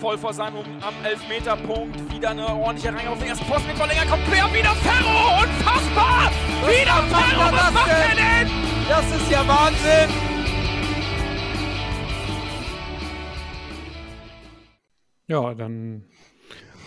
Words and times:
voll 0.00 0.18
vor 0.18 0.32
seinem 0.32 0.56
am 0.56 0.94
Elfmeterpunkt. 1.04 2.12
Wieder 2.12 2.30
eine 2.30 2.46
ordentliche 2.46 2.94
Reihe 2.94 3.10
auf 3.10 3.18
den 3.18 3.28
ersten 3.28 3.46
Posten 3.46 3.68
mit 3.68 3.76
Verlänger 3.76 4.06
kommt 4.06 4.24
quer. 4.24 4.46
Wieder 4.52 4.74
Ferro! 4.76 5.42
Unfassbar! 5.42 6.30
Was 6.62 6.70
wieder 6.70 7.02
Ferro! 7.08 7.40
er 7.40 7.52
Was 7.52 7.60
das 7.60 7.72
macht 7.72 7.90
er 7.90 8.08
denn? 8.08 8.48
denn? 8.48 8.64
Das 8.88 9.16
ist 9.16 9.30
ja 9.30 9.48
Wahnsinn! 9.48 10.34
Ja, 15.26 15.54
dann, 15.54 16.04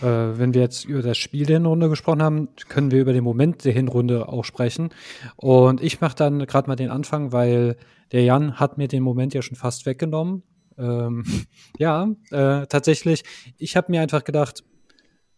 äh, 0.00 0.06
wenn 0.06 0.54
wir 0.54 0.60
jetzt 0.60 0.84
über 0.84 1.02
das 1.02 1.18
Spiel 1.18 1.44
der 1.44 1.56
Hinrunde 1.56 1.88
gesprochen 1.88 2.22
haben, 2.22 2.48
können 2.68 2.92
wir 2.92 3.00
über 3.00 3.12
den 3.12 3.24
Moment 3.24 3.64
der 3.64 3.72
Hinrunde 3.72 4.28
auch 4.28 4.44
sprechen. 4.44 4.90
Und 5.34 5.82
ich 5.82 6.00
mache 6.00 6.14
dann 6.14 6.46
gerade 6.46 6.68
mal 6.68 6.76
den 6.76 6.90
Anfang, 6.90 7.32
weil 7.32 7.76
der 8.12 8.22
Jan 8.22 8.60
hat 8.60 8.78
mir 8.78 8.86
den 8.86 9.02
Moment 9.02 9.34
ja 9.34 9.42
schon 9.42 9.56
fast 9.56 9.86
weggenommen. 9.86 10.44
Ähm, 10.78 11.24
ja, 11.78 12.08
äh, 12.30 12.66
tatsächlich, 12.66 13.24
ich 13.58 13.76
habe 13.76 13.90
mir 13.90 14.00
einfach 14.00 14.24
gedacht, 14.24 14.64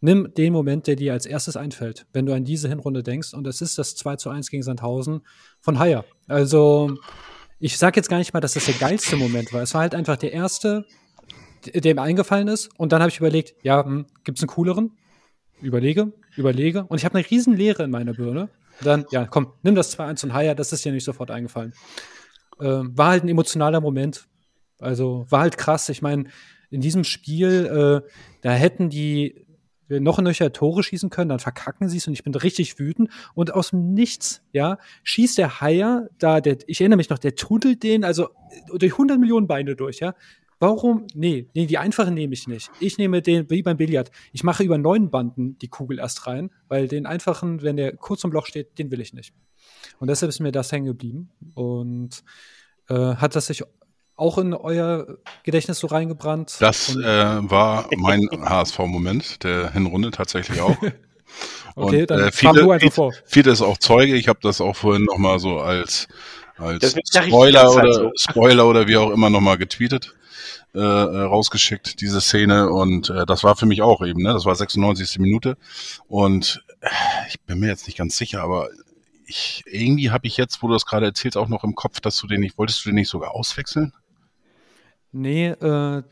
nimm 0.00 0.32
den 0.34 0.52
Moment, 0.52 0.86
der 0.86 0.96
dir 0.96 1.12
als 1.12 1.26
erstes 1.26 1.56
einfällt, 1.56 2.06
wenn 2.12 2.26
du 2.26 2.34
an 2.34 2.44
diese 2.44 2.68
Hinrunde 2.68 3.02
denkst. 3.02 3.34
Und 3.34 3.44
das 3.44 3.60
ist 3.60 3.78
das 3.78 3.96
2 3.96 4.16
zu 4.16 4.30
1 4.30 4.50
gegen 4.50 4.62
Sandhausen 4.62 5.22
von 5.60 5.78
Haier. 5.78 6.04
Also, 6.26 6.96
ich 7.58 7.76
sage 7.76 7.96
jetzt 7.96 8.08
gar 8.08 8.18
nicht 8.18 8.32
mal, 8.32 8.40
dass 8.40 8.54
das 8.54 8.64
der 8.64 8.74
geilste 8.74 9.16
Moment 9.16 9.52
war. 9.52 9.62
Es 9.62 9.74
war 9.74 9.82
halt 9.82 9.94
einfach 9.94 10.16
der 10.16 10.32
erste, 10.32 10.86
der 11.66 11.94
mir 11.94 12.02
eingefallen 12.02 12.48
ist. 12.48 12.70
Und 12.78 12.92
dann 12.92 13.02
habe 13.02 13.10
ich 13.10 13.18
überlegt, 13.18 13.54
ja, 13.62 13.84
hm, 13.84 14.06
gibt 14.24 14.38
es 14.38 14.42
einen 14.42 14.48
cooleren? 14.48 14.92
Überlege, 15.60 16.12
überlege. 16.36 16.84
Und 16.84 16.98
ich 16.98 17.04
habe 17.04 17.18
eine 17.18 17.30
riesen 17.30 17.54
Leere 17.54 17.82
in 17.82 17.90
meiner 17.90 18.14
Birne. 18.14 18.48
Dann, 18.82 19.04
ja, 19.10 19.26
komm, 19.26 19.52
nimm 19.62 19.74
das 19.74 19.98
2-1 19.98 20.24
und 20.24 20.32
Haier, 20.32 20.54
das 20.54 20.72
ist 20.72 20.84
dir 20.84 20.92
nicht 20.92 21.04
sofort 21.04 21.30
eingefallen. 21.30 21.74
Ähm, 22.62 22.96
war 22.96 23.08
halt 23.10 23.24
ein 23.24 23.28
emotionaler 23.28 23.82
Moment. 23.82 24.26
Also 24.80 25.26
war 25.28 25.40
halt 25.40 25.58
krass. 25.58 25.88
Ich 25.88 26.02
meine, 26.02 26.24
in 26.70 26.80
diesem 26.80 27.04
Spiel, 27.04 28.02
äh, 28.04 28.10
da 28.42 28.52
hätten 28.52 28.90
die 28.90 29.46
noch 29.98 30.18
ein 30.18 30.24
nöcher 30.24 30.52
Tore 30.52 30.84
schießen 30.84 31.10
können, 31.10 31.30
dann 31.30 31.40
verkacken 31.40 31.88
sie 31.88 31.96
es 31.96 32.06
und 32.06 32.12
ich 32.12 32.22
bin 32.22 32.34
richtig 32.34 32.78
wütend. 32.78 33.10
Und 33.34 33.52
aus 33.52 33.70
dem 33.70 33.92
Nichts, 33.92 34.42
ja, 34.52 34.78
schießt 35.02 35.38
der 35.38 35.60
Haier 35.60 36.08
da, 36.18 36.40
der, 36.40 36.58
ich 36.68 36.80
erinnere 36.80 36.98
mich 36.98 37.10
noch, 37.10 37.18
der 37.18 37.34
tunnelt 37.34 37.82
den, 37.82 38.04
also 38.04 38.28
durch 38.72 38.92
100 38.92 39.18
Millionen 39.18 39.48
Beine 39.48 39.74
durch, 39.74 39.98
ja. 39.98 40.14
Warum? 40.62 41.06
Nee, 41.14 41.48
nee, 41.54 41.64
die 41.64 41.78
einfachen 41.78 42.12
nehme 42.12 42.34
ich 42.34 42.46
nicht. 42.46 42.70
Ich 42.80 42.98
nehme 42.98 43.22
den, 43.22 43.48
wie 43.48 43.62
beim 43.62 43.78
Billard. 43.78 44.10
Ich 44.32 44.44
mache 44.44 44.62
über 44.62 44.76
neun 44.76 45.10
Banden 45.10 45.58
die 45.58 45.68
Kugel 45.68 45.98
erst 45.98 46.26
rein, 46.26 46.50
weil 46.68 46.86
den 46.86 47.06
einfachen, 47.06 47.62
wenn 47.62 47.78
der 47.78 47.96
kurz 47.96 48.24
im 48.24 48.30
Loch 48.30 48.44
steht, 48.44 48.78
den 48.78 48.90
will 48.90 49.00
ich 49.00 49.14
nicht. 49.14 49.32
Und 50.00 50.08
deshalb 50.08 50.28
ist 50.28 50.38
mir 50.38 50.52
das 50.52 50.70
hängen 50.70 50.84
geblieben. 50.84 51.30
Und 51.54 52.22
äh, 52.90 52.94
hat 52.94 53.36
das 53.36 53.46
sich 53.46 53.62
auch 54.20 54.38
in 54.38 54.54
euer 54.54 55.06
Gedächtnis 55.42 55.78
so 55.78 55.86
reingebrannt? 55.86 56.56
Das 56.60 56.94
äh, 56.94 57.02
war 57.02 57.88
mein 57.96 58.28
HSV-Moment 58.30 59.42
der 59.44 59.72
Hinrunde 59.72 60.10
tatsächlich 60.10 60.60
auch. 60.60 60.76
okay, 61.74 62.02
Und, 62.02 62.10
dann 62.10 62.20
äh, 62.20 62.32
viele, 62.32 62.62
du 62.62 62.70
einfach 62.70 62.92
vor. 62.92 63.14
viele 63.24 63.50
ist 63.50 63.62
auch 63.62 63.78
Zeuge. 63.78 64.14
Ich 64.16 64.28
habe 64.28 64.38
das 64.42 64.60
auch 64.60 64.76
vorhin 64.76 65.04
noch 65.04 65.18
mal 65.18 65.38
so 65.38 65.60
als, 65.60 66.06
als 66.58 66.94
Spoiler 67.10 67.72
oder 67.72 67.92
so. 67.92 68.12
Spoiler 68.16 68.66
oder 68.66 68.86
wie 68.88 68.96
auch 68.96 69.10
immer 69.10 69.30
noch 69.30 69.40
mal 69.40 69.56
getweetet, 69.56 70.14
äh, 70.74 70.78
äh, 70.78 70.82
rausgeschickt 71.22 72.00
diese 72.00 72.20
Szene 72.20 72.70
und 72.70 73.10
äh, 73.10 73.24
das 73.26 73.42
war 73.42 73.56
für 73.56 73.66
mich 73.66 73.82
auch 73.82 74.04
eben. 74.04 74.22
Ne? 74.22 74.32
Das 74.32 74.44
war 74.44 74.54
96. 74.54 75.18
Minute 75.18 75.56
und 76.08 76.62
äh, 76.80 76.88
ich 77.28 77.40
bin 77.40 77.58
mir 77.58 77.68
jetzt 77.68 77.86
nicht 77.86 77.96
ganz 77.96 78.16
sicher, 78.16 78.42
aber 78.42 78.68
ich 79.26 79.62
irgendwie 79.66 80.10
habe 80.10 80.26
ich 80.26 80.36
jetzt, 80.36 80.62
wo 80.62 80.66
du 80.66 80.74
das 80.74 80.84
gerade 80.84 81.06
erzählst, 81.06 81.36
auch 81.36 81.48
noch 81.48 81.64
im 81.64 81.74
Kopf, 81.74 82.00
dass 82.00 82.18
du 82.18 82.26
den 82.26 82.40
nicht 82.40 82.58
wolltest 82.58 82.84
du 82.84 82.90
den 82.90 82.96
nicht 82.96 83.08
sogar 83.08 83.34
auswechseln? 83.34 83.92
Nee, 85.12 85.48
äh, 85.48 86.02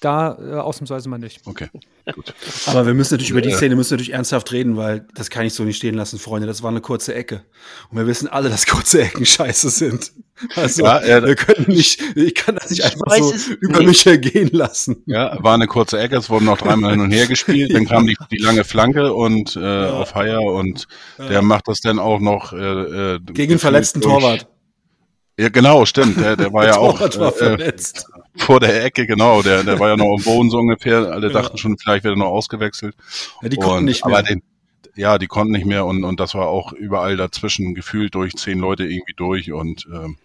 da 0.00 0.36
äh, 0.38 0.54
ausnahmsweise 0.60 1.08
mal 1.08 1.18
nicht. 1.18 1.40
Okay, 1.46 1.68
gut. 2.14 2.34
Aber 2.66 2.86
wir 2.86 2.92
müssen 2.92 3.14
natürlich 3.14 3.30
über 3.30 3.40
die 3.40 3.48
Ja. 3.50 3.56
Szene 3.56 3.74
müssen 3.74 3.94
natürlich 3.94 4.12
ernsthaft 4.12 4.52
reden, 4.52 4.76
weil 4.76 5.06
das 5.14 5.30
kann 5.30 5.46
ich 5.46 5.54
so 5.54 5.64
nicht 5.64 5.78
stehen 5.78 5.94
lassen, 5.94 6.18
Freunde. 6.18 6.46
Das 6.46 6.62
war 6.62 6.70
eine 6.70 6.82
kurze 6.82 7.14
Ecke. 7.14 7.42
Und 7.90 7.96
wir 7.96 8.06
wissen 8.06 8.28
alle, 8.28 8.50
dass 8.50 8.66
kurze 8.66 9.02
Ecken 9.02 9.24
scheiße 9.24 9.70
sind. 9.70 10.12
Also 10.56 10.84
Ja, 10.84 11.02
ja, 11.06 11.24
wir 11.24 11.36
können 11.36 11.68
nicht, 11.68 12.02
ich 12.16 12.34
kann 12.34 12.56
das 12.56 12.68
nicht 12.68 12.80
Ich 12.80 12.84
einfach 12.84 13.16
so 13.16 13.54
über 13.60 13.78
nicht. 13.78 13.86
mich 13.88 14.06
ergehen 14.06 14.50
lassen. 14.52 15.02
Ja, 15.06 15.42
war 15.42 15.54
eine 15.54 15.68
kurze 15.68 15.98
Ecke, 15.98 16.16
es 16.16 16.28
wurden 16.28 16.44
noch 16.44 16.58
dreimal 16.58 16.90
hin 16.90 17.00
und 17.00 17.10
her 17.12 17.26
gespielt, 17.26 17.72
dann 17.72 17.86
kam 17.86 18.06
die, 18.06 18.16
die 18.30 18.38
lange 18.38 18.64
Flanke 18.64 19.14
und 19.14 19.56
äh, 19.56 19.86
auf 19.86 20.14
Haier 20.14 20.42
und 20.42 20.86
der 21.18 21.40
macht 21.40 21.68
das 21.68 21.80
dann 21.80 21.98
auch 21.98 22.20
noch 22.20 22.52
äh, 22.52 23.14
äh, 23.14 23.20
Gegen 23.20 23.50
den 23.54 23.58
verletzten 23.58 24.00
durch- 24.00 24.12
Torwart. 24.22 24.48
Ja, 25.38 25.48
genau, 25.48 25.84
stimmt. 25.86 26.20
Der, 26.20 26.36
der 26.36 26.52
war 26.52 26.64
ja 26.66 26.76
auch 26.76 26.98
Torwart 26.98 27.18
war 27.18 27.28
äh, 27.34 27.36
verletzt. 27.56 28.06
Vor 28.36 28.60
der 28.60 28.84
Ecke, 28.84 29.06
genau. 29.06 29.42
Der, 29.42 29.62
der 29.62 29.78
war 29.78 29.88
ja 29.88 29.96
noch 29.96 30.16
am 30.16 30.22
Boden 30.24 30.50
so 30.50 30.58
ungefähr. 30.58 31.12
Alle 31.12 31.30
dachten 31.30 31.58
schon, 31.58 31.78
vielleicht 31.78 32.04
wird 32.04 32.14
er 32.14 32.18
noch 32.18 32.26
ausgewechselt. 32.26 32.96
Ja, 33.42 33.48
die 33.48 33.56
konnten 33.56 33.78
und, 33.78 33.84
nicht 33.84 34.04
mehr. 34.04 34.22
Den, 34.22 34.42
ja, 34.96 35.18
die 35.18 35.26
konnten 35.26 35.52
nicht 35.52 35.66
mehr 35.66 35.84
und, 35.86 36.04
und 36.04 36.20
das 36.20 36.34
war 36.34 36.46
auch 36.46 36.72
überall 36.72 37.16
dazwischen 37.16 37.74
gefühlt 37.74 38.14
durch 38.14 38.34
zehn 38.34 38.58
Leute 38.58 38.84
irgendwie 38.84 39.14
durch 39.14 39.52
und 39.52 39.86
ähm, 39.92 40.18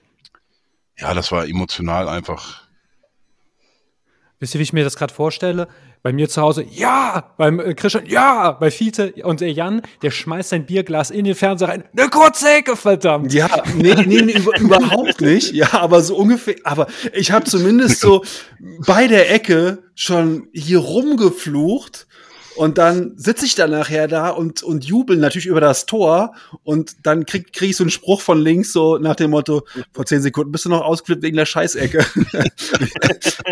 ja, 0.98 1.14
das 1.14 1.32
war 1.32 1.48
emotional 1.48 2.08
einfach. 2.08 2.68
Wisst 4.40 4.56
ihr, 4.56 4.60
wie 4.60 4.64
ich 4.64 4.74
mir 4.74 4.84
das 4.84 4.96
gerade 4.96 5.14
vorstelle? 5.14 5.68
Bei 6.02 6.14
mir 6.14 6.30
zu 6.30 6.42
Hause, 6.42 6.66
ja! 6.70 7.34
Beim 7.38 7.60
äh, 7.60 7.74
Christian, 7.74 8.06
ja! 8.06 8.52
Bei 8.54 8.72
Fiete 8.72 9.14
und 9.24 9.42
der 9.42 9.52
Jan, 9.52 9.82
der 10.02 10.12
schmeißt 10.12 10.50
sein 10.50 10.66
Bierglas 10.66 11.12
in 11.12 11.26
den 11.26 11.36
Fernseher 11.36 11.68
rein. 11.68 11.84
Eine 11.96 12.10
kurze 12.10 12.50
Ecke, 12.50 12.78
verdammt! 12.78 13.34
Ja, 13.34 13.50
nee, 13.76 13.96
nee, 14.06 14.22
nee 14.22 14.32
über, 14.32 14.58
überhaupt 14.60 15.20
nicht. 15.20 15.52
Ja, 15.52 15.74
aber 15.74 16.02
so 16.02 16.16
ungefähr. 16.16 16.56
Aber 16.64 16.88
ich 17.14 17.34
habe 17.34 17.44
zumindest 17.44 18.00
so 18.00 18.24
bei 18.88 19.08
der 19.08 19.30
Ecke 19.34 19.84
schon 19.94 20.48
hier 20.54 20.80
rumgeflucht. 20.80 22.08
Und 22.60 22.78
dann 22.78 23.14
sitze 23.16 23.46
ich 23.46 23.56
dann 23.56 23.72
nachher 23.72 24.10
da 24.10 24.32
und, 24.32 24.64
und 24.64 24.84
jubel 24.84 25.16
natürlich 25.16 25.46
über 25.46 25.62
das 25.62 25.86
Tor. 25.86 26.34
Und 26.64 26.98
dann 27.04 27.26
krieg, 27.26 27.54
krieg 27.54 27.70
ich 27.70 27.78
so 27.78 27.86
einen 27.86 27.90
Spruch 27.90 28.20
von 28.20 28.38
links, 28.38 28.74
so 28.74 28.98
nach 28.98 29.16
dem 29.16 29.32
Motto, 29.32 29.66
vor 29.94 30.06
zehn 30.06 30.22
Sekunden 30.22 30.52
bist 30.52 30.66
du 30.66 30.70
noch 30.70 30.82
ausgeflippt 30.82 31.24
wegen 31.24 31.38
der 31.38 31.46
Scheißecke. 31.46 32.06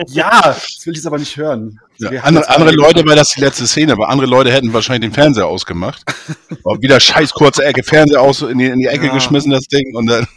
ja, 0.08 0.42
das 0.42 0.86
will 0.86 0.92
ich 0.92 0.98
jetzt 0.98 1.08
aber 1.08 1.20
nicht 1.20 1.38
hören. 1.38 1.80
Ja, 2.00 2.10
andere, 2.24 2.50
andere 2.50 2.72
Leute, 2.72 3.06
weil 3.06 3.16
das 3.16 3.30
die 3.30 3.40
letzte 3.40 3.66
Szene 3.66 3.98
war, 3.98 4.10
andere 4.10 4.28
Leute 4.28 4.52
hätten 4.52 4.74
wahrscheinlich 4.74 5.10
den 5.10 5.16
Fernseher 5.16 5.48
ausgemacht. 5.48 6.04
War 6.64 6.82
wieder 6.82 7.00
scheiß 7.00 7.32
kurze 7.32 7.64
Ecke, 7.64 7.84
Fernseher 7.84 8.22
aus 8.22 8.42
in 8.42 8.58
die, 8.58 8.66
in 8.66 8.80
die 8.80 8.88
Ecke 8.88 9.06
Ja. 9.06 9.14
geschmissen, 9.14 9.52
das 9.52 9.68
Ding, 9.68 9.96
und 9.96 10.08
dann, 10.08 10.28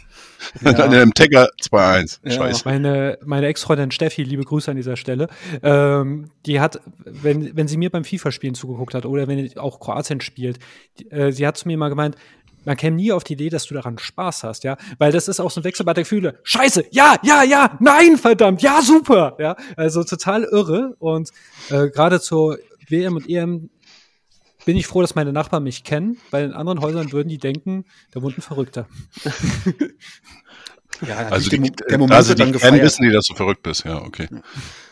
Ja. 0.61 0.73
dann 0.73 0.93
im 0.93 1.13
Ticker 1.13 1.49
2-1. 1.61 2.19
Ja. 2.23 2.31
Scheiße. 2.31 2.61
Meine, 2.65 3.17
meine 3.23 3.47
Ex-Freundin 3.47 3.91
Steffi, 3.91 4.23
liebe 4.23 4.43
Grüße 4.43 4.69
an 4.69 4.77
dieser 4.77 4.95
Stelle, 4.97 5.27
ähm, 5.63 6.31
die 6.45 6.59
hat, 6.59 6.81
wenn, 7.05 7.55
wenn 7.55 7.67
sie 7.67 7.77
mir 7.77 7.89
beim 7.89 8.03
FIFA-Spielen 8.03 8.55
zugeguckt 8.55 8.93
hat 8.93 9.05
oder 9.05 9.27
wenn 9.27 9.57
auch 9.57 9.79
Kroatien 9.79 10.21
spielt, 10.21 10.59
die, 10.99 11.09
äh, 11.11 11.31
sie 11.31 11.45
hat 11.47 11.57
zu 11.57 11.67
mir 11.67 11.77
mal 11.77 11.89
gemeint, 11.89 12.15
man 12.65 12.77
käme 12.77 12.95
nie 12.95 13.11
auf 13.11 13.23
die 13.23 13.33
Idee, 13.33 13.49
dass 13.49 13.65
du 13.65 13.73
daran 13.73 13.97
Spaß 13.97 14.43
hast, 14.43 14.63
ja, 14.63 14.77
weil 14.99 15.11
das 15.11 15.27
ist 15.27 15.39
auch 15.39 15.51
so 15.51 15.61
ein 15.61 15.63
Wechselbad 15.63 15.97
der 15.97 16.03
Gefühle. 16.03 16.39
Scheiße, 16.43 16.85
ja, 16.91 17.15
ja, 17.23 17.43
ja, 17.43 17.77
nein, 17.79 18.17
verdammt, 18.17 18.61
ja, 18.61 18.81
super, 18.81 19.35
ja, 19.39 19.55
also 19.75 20.03
total 20.03 20.43
irre 20.43 20.95
und 20.99 21.31
äh, 21.69 21.89
gerade 21.89 22.21
zur 22.21 22.59
WM 22.87 23.15
und 23.15 23.29
EM 23.29 23.69
bin 24.65 24.77
ich 24.77 24.87
froh, 24.87 25.01
dass 25.01 25.15
meine 25.15 25.33
Nachbarn 25.33 25.63
mich 25.63 25.83
kennen, 25.83 26.17
weil 26.31 26.45
in 26.45 26.53
anderen 26.53 26.81
Häusern 26.81 27.11
würden 27.11 27.29
die 27.29 27.37
denken, 27.37 27.85
da 28.11 28.21
wohnt 28.21 28.37
ein 28.37 28.41
Verrückter. 28.41 28.87
Ja, 31.07 31.17
Also 31.29 31.49
der, 31.49 31.59
die, 31.59 31.71
der 31.71 31.87
da 31.87 31.97
Moment 31.97 32.23
sie 32.23 32.29
wird 32.29 32.39
dann 32.41 32.51
gefeiert. 32.51 32.81
wissen 32.83 33.03
die, 33.03 33.11
dass 33.11 33.25
du 33.25 33.33
verrückt 33.33 33.63
bist. 33.63 33.85
Ja, 33.85 34.01
okay. 34.03 34.27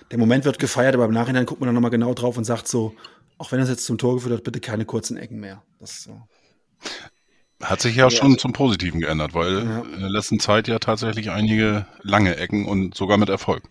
Der 0.09 0.18
Moment 0.18 0.44
wird 0.46 0.57
gefeiert, 0.57 0.96
aber 0.96 1.06
im 1.06 1.12
Nachhinein 1.12 1.46
guckt 1.46 1.59
man 1.59 1.68
dann 1.68 1.75
nochmal 1.75 1.91
genau 1.91 2.13
drauf 2.16 2.35
und 2.38 2.46
sagt 2.46 2.68
so, 2.68 2.96
auch 3.38 3.52
wenn 3.52 3.59
das 3.59 3.69
jetzt 3.69 3.85
zum 3.85 3.97
Tor 4.00 4.16
geführt 4.16 4.34
hat, 4.34 4.44
bitte 4.44 4.59
keine 4.59 4.85
kurzen 4.85 5.18
Ecken 5.18 5.40
mehr. 5.40 5.62
Das 5.80 6.01
so. 6.03 6.19
Hat 7.62 7.81
sich 7.81 7.96
ja 7.96 8.09
schon 8.09 8.40
zum 8.40 8.53
Positiven 8.53 9.01
geändert, 9.01 9.34
weil 9.36 9.66
Ja. 9.66 9.81
in 9.81 10.00
der 10.00 10.09
letzten 10.09 10.40
Zeit 10.40 10.68
ja 10.68 10.80
tatsächlich 10.80 11.30
einige 11.30 11.86
lange 12.01 12.38
Ecken 12.38 12.66
und 12.66 12.96
sogar 12.96 13.18
mit 13.18 13.30
Erfolg. 13.30 13.63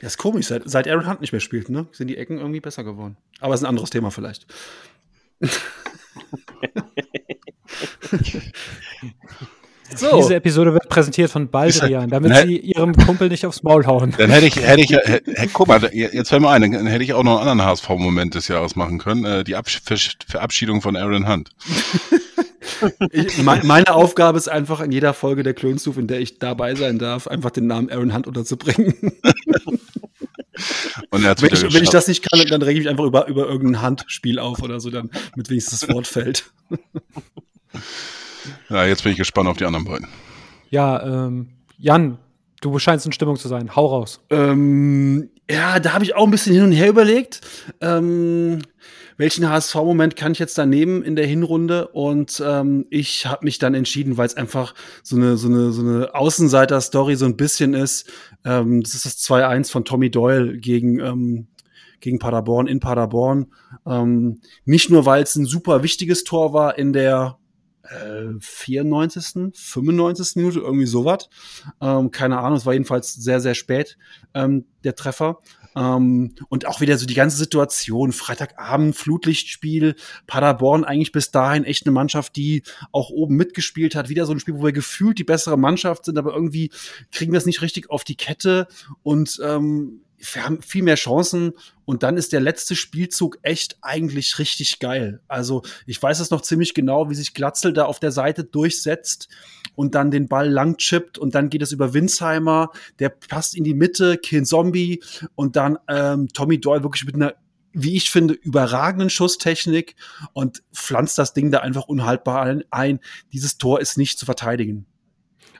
Das 0.00 0.12
ist 0.14 0.18
komisch, 0.18 0.46
seit, 0.46 0.62
seit 0.66 0.88
Aaron 0.88 1.08
Hunt 1.08 1.20
nicht 1.20 1.32
mehr 1.32 1.40
spielt, 1.40 1.68
ne? 1.68 1.86
Sind 1.92 2.08
die 2.08 2.16
Ecken 2.16 2.38
irgendwie 2.38 2.60
besser 2.60 2.84
geworden. 2.84 3.16
Aber 3.40 3.54
ist 3.54 3.62
ein 3.62 3.66
anderes 3.66 3.90
Thema 3.90 4.10
vielleicht. 4.10 4.46
so. 9.94 10.16
Diese 10.16 10.34
Episode 10.34 10.72
wird 10.74 10.88
präsentiert 10.88 11.30
von 11.30 11.48
Baldrian, 11.48 12.08
damit 12.10 12.32
Ne- 12.32 12.46
sie 12.46 12.58
ihrem 12.58 12.94
Kumpel 12.94 13.28
nicht 13.28 13.46
aufs 13.46 13.62
Maul 13.62 13.86
hauen. 13.86 14.14
Dann 14.16 14.30
hätte 14.30 14.46
ich, 14.46 14.56
hätte 14.56 14.80
ich, 14.80 14.90
hätte, 14.90 15.32
hätte, 15.32 15.50
guck 15.52 15.68
mal, 15.68 15.82
jetzt 15.92 16.28
fällt 16.28 16.42
mir 16.42 16.50
ein, 16.50 16.62
dann 16.72 16.86
hätte 16.86 17.04
ich 17.04 17.12
auch 17.12 17.22
noch 17.22 17.38
einen 17.40 17.48
anderen 17.48 17.70
HSV-Moment 17.70 18.34
des 18.34 18.48
Jahres 18.48 18.74
machen 18.76 18.98
können, 18.98 19.24
äh, 19.24 19.44
die 19.44 19.56
Absch 19.56 19.80
Ver 19.84 19.96
Verabschiedung 20.26 20.82
von 20.82 20.96
Aaron 20.96 21.28
Hunt. 21.28 21.50
Ich, 23.10 23.38
me- 23.38 23.60
meine 23.64 23.94
Aufgabe 23.94 24.38
ist 24.38 24.48
einfach 24.48 24.80
in 24.80 24.92
jeder 24.92 25.14
Folge 25.14 25.42
der 25.42 25.54
Klönstuf, 25.54 25.96
in 25.98 26.06
der 26.06 26.20
ich 26.20 26.38
dabei 26.38 26.74
sein 26.74 26.98
darf, 26.98 27.26
einfach 27.26 27.50
den 27.50 27.66
Namen 27.66 27.90
Aaron 27.90 28.14
Hunt 28.14 28.26
unterzubringen. 28.26 28.94
Und 31.10 31.24
er 31.24 31.40
Wenn 31.40 31.52
ich, 31.52 31.74
wenn 31.74 31.82
ich 31.82 31.90
das 31.90 32.08
nicht 32.08 32.28
kann, 32.30 32.40
dann 32.48 32.62
rege 32.62 32.78
ich 32.78 32.84
mich 32.84 32.90
einfach 32.90 33.04
über, 33.04 33.26
über 33.26 33.46
irgendein 33.46 33.82
Handspiel 33.82 34.38
auf 34.38 34.62
oder 34.62 34.80
so, 34.80 34.90
dann 34.90 35.10
mit 35.36 35.50
wenigstens 35.50 35.80
das 35.80 35.88
Wort 35.90 36.06
fällt. 36.06 36.50
Ja, 38.68 38.84
jetzt 38.84 39.02
bin 39.02 39.12
ich 39.12 39.18
gespannt 39.18 39.48
auf 39.48 39.56
die 39.56 39.64
anderen 39.64 39.84
beiden. 39.84 40.06
Ja, 40.70 41.26
ähm, 41.26 41.48
Jan, 41.78 42.18
Du 42.64 42.78
scheinst 42.78 43.04
in 43.04 43.12
Stimmung 43.12 43.36
zu 43.36 43.46
sein. 43.46 43.76
Hau 43.76 43.84
raus. 43.88 44.20
Ähm, 44.30 45.28
ja, 45.50 45.78
da 45.80 45.92
habe 45.92 46.02
ich 46.02 46.16
auch 46.16 46.24
ein 46.24 46.30
bisschen 46.30 46.54
hin 46.54 46.64
und 46.64 46.72
her 46.72 46.88
überlegt. 46.88 47.42
Ähm, 47.82 48.62
welchen 49.16 49.48
HSV-Moment 49.48 50.16
kann 50.16 50.32
ich 50.32 50.38
jetzt 50.38 50.58
da 50.58 50.66
nehmen 50.66 51.02
in 51.02 51.16
der 51.16 51.26
Hinrunde? 51.26 51.88
Und 51.88 52.42
ähm, 52.44 52.86
ich 52.90 53.26
habe 53.26 53.44
mich 53.44 53.58
dann 53.58 53.74
entschieden, 53.74 54.16
weil 54.16 54.26
es 54.26 54.36
einfach 54.36 54.74
so 55.02 55.16
eine, 55.16 55.36
so 55.36 55.48
eine, 55.48 55.72
so 55.72 55.82
eine 55.82 56.14
Außenseiter-Story 56.14 57.16
so 57.16 57.24
ein 57.26 57.36
bisschen 57.36 57.74
ist. 57.74 58.10
Ähm, 58.44 58.82
das 58.82 58.94
ist 58.94 59.06
das 59.06 59.18
2-1 59.18 59.70
von 59.70 59.84
Tommy 59.84 60.10
Doyle 60.10 60.58
gegen, 60.58 61.00
ähm, 61.00 61.48
gegen 62.00 62.18
Paderborn 62.18 62.66
in 62.66 62.80
Paderborn. 62.80 63.46
Ähm, 63.86 64.40
nicht 64.64 64.90
nur, 64.90 65.06
weil 65.06 65.22
es 65.22 65.36
ein 65.36 65.46
super 65.46 65.82
wichtiges 65.82 66.24
Tor 66.24 66.52
war 66.52 66.78
in 66.78 66.92
der 66.92 67.38
äh, 67.84 68.38
94., 68.40 69.52
95. 69.54 70.36
Minute, 70.36 70.60
irgendwie 70.60 70.86
sowas. 70.86 71.28
Ähm, 71.80 72.10
keine 72.10 72.38
Ahnung, 72.38 72.58
es 72.58 72.66
war 72.66 72.72
jedenfalls 72.72 73.14
sehr, 73.14 73.40
sehr 73.40 73.54
spät, 73.54 73.96
ähm, 74.34 74.66
der 74.84 74.94
Treffer. 74.94 75.40
Ähm, 75.76 76.34
und 76.48 76.66
auch 76.66 76.80
wieder 76.80 76.98
so 76.98 77.06
die 77.06 77.14
ganze 77.14 77.36
Situation, 77.36 78.12
Freitagabend, 78.12 78.96
Flutlichtspiel, 78.96 79.94
Paderborn 80.26 80.84
eigentlich 80.84 81.12
bis 81.12 81.30
dahin 81.30 81.64
echt 81.64 81.86
eine 81.86 81.92
Mannschaft, 81.92 82.36
die 82.36 82.62
auch 82.92 83.10
oben 83.10 83.36
mitgespielt 83.36 83.94
hat. 83.94 84.08
Wieder 84.08 84.26
so 84.26 84.32
ein 84.32 84.40
Spiel, 84.40 84.54
wo 84.54 84.64
wir 84.64 84.72
gefühlt 84.72 85.18
die 85.18 85.24
bessere 85.24 85.58
Mannschaft 85.58 86.04
sind, 86.04 86.18
aber 86.18 86.34
irgendwie 86.34 86.70
kriegen 87.10 87.32
wir 87.32 87.38
es 87.38 87.46
nicht 87.46 87.62
richtig 87.62 87.90
auf 87.90 88.04
die 88.04 88.16
Kette. 88.16 88.66
Und 89.02 89.40
ähm, 89.42 90.00
wir 90.32 90.44
haben 90.44 90.62
viel 90.62 90.82
mehr 90.82 90.94
Chancen 90.94 91.52
und 91.84 92.02
dann 92.02 92.16
ist 92.16 92.32
der 92.32 92.40
letzte 92.40 92.74
Spielzug 92.76 93.38
echt 93.42 93.76
eigentlich 93.82 94.38
richtig 94.38 94.78
geil. 94.78 95.20
Also 95.28 95.62
ich 95.86 96.02
weiß 96.02 96.20
es 96.20 96.30
noch 96.30 96.40
ziemlich 96.40 96.74
genau, 96.74 97.10
wie 97.10 97.14
sich 97.14 97.34
Glatzel 97.34 97.72
da 97.72 97.84
auf 97.84 98.00
der 98.00 98.12
Seite 98.12 98.44
durchsetzt 98.44 99.28
und 99.74 99.94
dann 99.94 100.10
den 100.10 100.28
Ball 100.28 100.48
lang 100.48 100.76
chippt 100.78 101.18
und 101.18 101.34
dann 101.34 101.50
geht 101.50 101.62
es 101.62 101.72
über 101.72 101.94
Winsheimer, 101.94 102.70
der 102.98 103.10
passt 103.10 103.56
in 103.56 103.64
die 103.64 103.74
Mitte, 103.74 104.16
Kin 104.18 104.46
Zombie 104.46 105.02
und 105.34 105.56
dann 105.56 105.78
ähm, 105.88 106.28
Tommy 106.28 106.60
Doyle 106.60 106.82
wirklich 106.82 107.04
mit 107.04 107.16
einer 107.16 107.34
wie 107.76 107.96
ich 107.96 108.08
finde, 108.08 108.34
überragenden 108.34 109.10
Schusstechnik 109.10 109.96
und 110.32 110.62
pflanzt 110.72 111.18
das 111.18 111.34
Ding 111.34 111.50
da 111.50 111.58
einfach 111.58 111.88
unhaltbar 111.88 112.62
ein. 112.70 113.00
Dieses 113.32 113.58
Tor 113.58 113.80
ist 113.80 113.98
nicht 113.98 114.16
zu 114.16 114.26
verteidigen. 114.26 114.86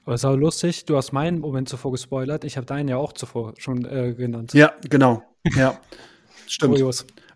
Aber 0.04 0.14
es 0.14 0.20
ist 0.20 0.24
auch 0.26 0.36
lustig, 0.36 0.84
du 0.84 0.96
hast 0.96 1.12
meinen 1.12 1.40
Moment 1.40 1.68
zuvor 1.68 1.92
gespoilert. 1.92 2.44
Ich 2.44 2.56
habe 2.56 2.66
deinen 2.66 2.88
ja 2.88 2.96
auch 2.96 3.12
zuvor 3.12 3.54
schon 3.56 3.84
äh, 3.84 4.14
genannt. 4.14 4.52
Ja, 4.52 4.72
genau. 4.88 5.22
Ja, 5.56 5.80
stimmt. 6.46 6.78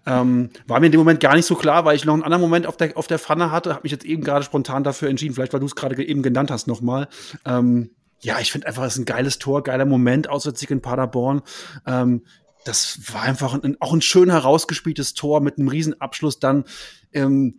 Ähm, 0.06 0.50
war 0.66 0.80
mir 0.80 0.86
in 0.86 0.92
dem 0.92 1.00
Moment 1.00 1.20
gar 1.20 1.34
nicht 1.34 1.44
so 1.44 1.54
klar, 1.54 1.84
weil 1.84 1.96
ich 1.96 2.04
noch 2.04 2.14
einen 2.14 2.22
anderen 2.22 2.40
Moment 2.40 2.66
auf 2.66 2.76
der, 2.76 2.96
auf 2.96 3.06
der 3.06 3.18
Pfanne 3.18 3.50
hatte. 3.50 3.74
Habe 3.74 3.82
mich 3.82 3.92
jetzt 3.92 4.04
eben 4.04 4.22
gerade 4.22 4.44
spontan 4.44 4.84
dafür 4.84 5.08
entschieden. 5.08 5.34
Vielleicht, 5.34 5.52
weil 5.52 5.60
du 5.60 5.66
es 5.66 5.76
gerade 5.76 6.02
eben 6.02 6.22
genannt 6.22 6.50
hast 6.50 6.66
nochmal. 6.66 7.08
Ähm, 7.44 7.90
ja, 8.20 8.38
ich 8.40 8.50
finde 8.50 8.66
einfach, 8.66 8.84
es 8.84 8.94
ist 8.94 9.00
ein 9.00 9.04
geiles 9.04 9.38
Tor, 9.38 9.62
geiler 9.62 9.84
Moment, 9.84 10.28
auswärtig 10.28 10.70
in 10.70 10.80
Paderborn. 10.80 11.42
Ähm, 11.86 12.22
das 12.64 13.00
war 13.12 13.22
einfach 13.22 13.54
ein, 13.62 13.76
auch 13.80 13.92
ein 13.92 14.02
schön 14.02 14.30
herausgespieltes 14.30 15.14
Tor 15.14 15.40
mit 15.40 15.58
einem 15.58 15.68
Riesenabschluss. 15.68 16.38
Dann, 16.40 16.64
ähm, 17.12 17.56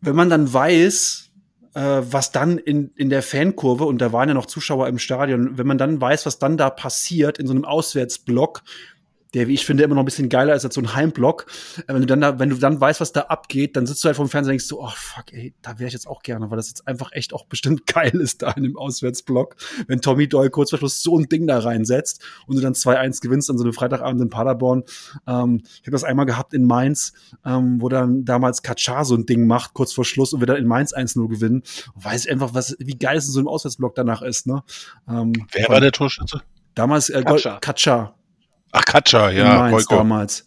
wenn 0.00 0.16
man 0.16 0.30
dann 0.30 0.52
weiß, 0.52 1.31
was 1.74 2.32
dann 2.32 2.58
in, 2.58 2.90
in 2.96 3.08
der 3.08 3.22
Fankurve, 3.22 3.84
und 3.84 3.98
da 3.98 4.12
waren 4.12 4.28
ja 4.28 4.34
noch 4.34 4.46
Zuschauer 4.46 4.88
im 4.88 4.98
Stadion, 4.98 5.56
wenn 5.56 5.66
man 5.66 5.78
dann 5.78 6.00
weiß, 6.00 6.26
was 6.26 6.38
dann 6.38 6.56
da 6.56 6.68
passiert 6.68 7.38
in 7.38 7.46
so 7.46 7.54
einem 7.54 7.64
Auswärtsblock, 7.64 8.62
der, 9.34 9.48
wie 9.48 9.54
ich 9.54 9.64
finde, 9.64 9.82
immer 9.82 9.94
noch 9.94 10.02
ein 10.02 10.06
bisschen 10.06 10.28
geiler 10.28 10.54
ist 10.54 10.64
als 10.64 10.74
so 10.74 10.80
ein 10.80 10.94
Heimblock. 10.94 11.46
Äh, 11.86 11.94
wenn 11.94 12.00
du 12.00 12.06
dann 12.06 12.20
da, 12.20 12.38
wenn 12.38 12.50
du 12.50 12.56
dann 12.56 12.80
weißt, 12.80 13.00
was 13.00 13.12
da 13.12 13.22
abgeht, 13.22 13.76
dann 13.76 13.86
sitzt 13.86 14.04
du 14.04 14.06
halt 14.06 14.16
vom 14.16 14.28
Fernseher 14.28 14.50
und 14.50 14.52
denkst 14.52 14.66
so, 14.66 14.82
oh 14.82 14.90
fuck, 14.94 15.32
ey, 15.32 15.54
da 15.62 15.78
wäre 15.78 15.88
ich 15.88 15.94
jetzt 15.94 16.06
auch 16.06 16.22
gerne, 16.22 16.50
weil 16.50 16.56
das 16.56 16.68
jetzt 16.68 16.86
einfach 16.86 17.12
echt 17.12 17.32
auch 17.32 17.46
bestimmt 17.46 17.86
geil 17.92 18.14
ist 18.14 18.42
da 18.42 18.52
in 18.52 18.64
dem 18.64 18.76
Auswärtsblock, 18.76 19.56
wenn 19.86 20.00
Tommy 20.00 20.28
Doyle 20.28 20.50
kurz 20.50 20.70
vor 20.70 20.78
Schluss 20.78 21.02
so 21.02 21.18
ein 21.18 21.28
Ding 21.28 21.46
da 21.46 21.58
reinsetzt 21.58 22.22
und 22.46 22.56
du 22.56 22.62
dann 22.62 22.74
2-1 22.74 23.20
gewinnst 23.20 23.50
an 23.50 23.58
so 23.58 23.64
einem 23.64 23.72
Freitagabend 23.72 24.20
in 24.20 24.30
Paderborn. 24.30 24.84
Ähm, 25.26 25.62
ich 25.64 25.82
habe 25.82 25.92
das 25.92 26.04
einmal 26.04 26.26
gehabt 26.26 26.54
in 26.54 26.66
Mainz, 26.66 27.12
ähm, 27.44 27.80
wo 27.80 27.88
dann 27.88 28.24
damals 28.24 28.62
Kaczar 28.62 29.04
so 29.04 29.14
ein 29.14 29.26
Ding 29.26 29.46
macht, 29.46 29.74
kurz 29.74 29.92
vor 29.92 30.04
Schluss 30.04 30.32
und 30.32 30.40
wir 30.40 30.46
dann 30.46 30.56
in 30.56 30.66
Mainz 30.66 30.94
1-0 30.94 31.28
gewinnen. 31.28 31.62
weiß 31.94 32.26
ich 32.26 32.30
einfach, 32.30 32.54
was, 32.54 32.76
wie 32.78 32.98
geil 32.98 33.16
es 33.16 33.26
in 33.26 33.32
so 33.32 33.40
einem 33.40 33.48
Auswärtsblock 33.48 33.94
danach 33.94 34.22
ist, 34.22 34.46
ne? 34.46 34.62
Ähm, 35.08 35.32
Wer 35.52 35.68
war 35.68 35.80
der 35.80 35.92
Torschütze? 35.92 36.42
Damals 36.74 37.10
äh, 37.10 37.22
Kaczar. 37.60 38.14
Ach, 38.72 38.84
Katscha, 38.84 39.30
ja. 39.30 39.70
Mainz 39.70 39.86
damals. 39.86 40.46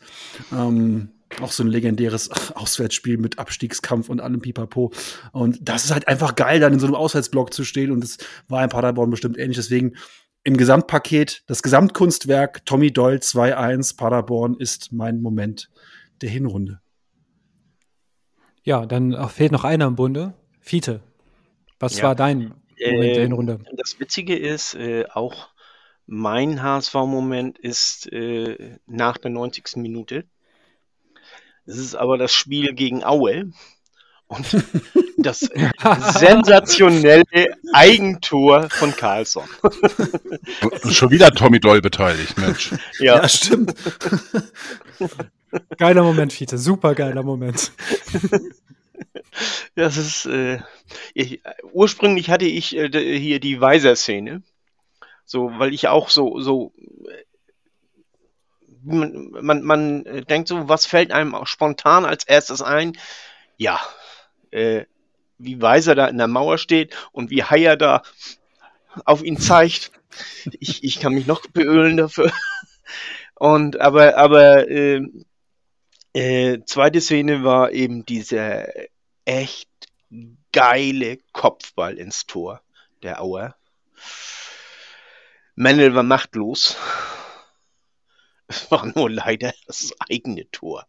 Ähm, 0.51 1.09
auch 1.41 1.51
so 1.51 1.63
ein 1.63 1.67
legendäres 1.67 2.29
Auswärtsspiel 2.55 3.17
mit 3.17 3.39
Abstiegskampf 3.39 4.09
und 4.09 4.19
allem 4.19 4.41
Pipapo. 4.41 4.91
Und 5.31 5.59
das 5.61 5.85
ist 5.85 5.91
halt 5.91 6.07
einfach 6.07 6.35
geil, 6.35 6.59
dann 6.59 6.73
in 6.73 6.79
so 6.79 6.87
einem 6.87 6.95
Auswärtsblock 6.95 7.53
zu 7.53 7.63
stehen. 7.63 7.91
Und 7.91 8.01
das 8.01 8.17
war 8.47 8.63
in 8.63 8.69
Paderborn 8.69 9.09
bestimmt 9.09 9.37
ähnlich. 9.37 9.57
Deswegen 9.57 9.95
im 10.43 10.57
Gesamtpaket, 10.57 11.43
das 11.47 11.63
Gesamtkunstwerk 11.63 12.65
Tommy 12.65 12.91
Doyle 12.91 13.17
2-1 13.17 13.97
Paderborn 13.97 14.55
ist 14.59 14.91
mein 14.91 15.21
Moment 15.21 15.69
der 16.21 16.29
Hinrunde. 16.29 16.81
Ja, 18.63 18.85
dann 18.85 19.29
fehlt 19.29 19.51
noch 19.51 19.63
einer 19.63 19.85
im 19.85 19.95
Bunde. 19.95 20.33
Fiete, 20.59 21.01
was 21.79 21.97
ja. 21.97 22.03
war 22.03 22.15
dein 22.15 22.39
Moment 22.39 22.63
äh, 22.79 23.13
der 23.13 23.23
Hinrunde? 23.23 23.59
Das 23.77 23.99
Witzige 23.99 24.35
ist, 24.35 24.73
äh, 24.73 25.05
auch 25.13 25.49
mein 26.07 26.61
HSV-Moment 26.61 27.57
ist 27.57 28.11
äh, 28.11 28.77
nach 28.85 29.17
der 29.17 29.31
90. 29.31 29.77
Minute. 29.77 30.25
Es 31.65 31.77
ist 31.77 31.95
aber 31.95 32.17
das 32.17 32.33
Spiel 32.33 32.73
gegen 32.73 33.03
Aue 33.03 33.51
und 34.27 34.45
das 35.17 35.39
sensationelle 36.19 37.23
Eigentor 37.73 38.69
von 38.69 38.95
Carlsson. 38.95 39.45
Schon 40.91 41.11
wieder 41.11 41.31
Tommy 41.31 41.59
Doll 41.59 41.81
beteiligt, 41.81 42.37
Mensch. 42.37 42.71
Ja, 42.99 43.17
ja 43.17 43.29
stimmt. 43.29 43.73
Geiler 45.77 46.03
Moment, 46.03 46.33
Fiete. 46.33 46.57
Super 46.57 46.95
geiler 46.95 47.23
Moment. 47.23 47.71
Das 49.75 49.97
ist, 49.97 50.25
äh, 50.27 50.59
ich, 51.13 51.41
ursprünglich 51.73 52.29
hatte 52.29 52.45
ich 52.45 52.75
äh, 52.75 53.19
hier 53.19 53.39
die 53.41 53.59
Weiser-Szene 53.59 54.43
so, 55.25 55.51
weil 55.57 55.73
ich 55.73 55.87
auch 55.87 56.09
so, 56.09 56.39
so, 56.39 56.71
man, 58.83 59.31
man, 59.31 59.61
man 59.63 60.03
denkt 60.29 60.47
so, 60.47 60.69
was 60.69 60.85
fällt 60.85 61.11
einem 61.11 61.35
auch 61.35 61.47
spontan 61.47 62.05
als 62.05 62.23
erstes 62.25 62.61
ein? 62.61 62.97
Ja, 63.57 63.79
äh, 64.51 64.85
wie 65.37 65.61
Weiser 65.61 65.95
da 65.95 66.07
in 66.07 66.17
der 66.17 66.27
Mauer 66.27 66.57
steht 66.57 66.95
und 67.11 67.29
wie 67.29 67.43
Haier 67.43 67.77
da 67.77 68.03
auf 69.05 69.23
ihn 69.23 69.37
zeigt. 69.37 69.91
Ich, 70.61 70.83
ich 70.83 71.01
kann 71.01 71.13
mich 71.13 71.25
noch 71.27 71.45
beölen 71.47 71.97
dafür. 71.97 72.31
Und 73.35 73.81
aber, 73.81 74.17
aber 74.17 74.69
äh, 74.69 75.01
äh, 76.13 76.63
zweite 76.65 77.01
Szene 77.01 77.43
war 77.43 77.71
eben 77.73 78.05
dieser 78.05 78.67
echt 79.25 79.69
geile 80.53 81.17
Kopfball 81.33 81.97
ins 81.97 82.25
Tor 82.25 82.61
der 83.03 83.21
Auer. 83.21 83.55
Mendel 85.55 85.95
war 85.95 86.03
machtlos. 86.03 86.75
Es 88.47 88.69
war 88.69 88.85
nur 88.95 89.09
leider 89.09 89.53
das 89.65 89.91
eigene 90.09 90.49
Tor. 90.51 90.85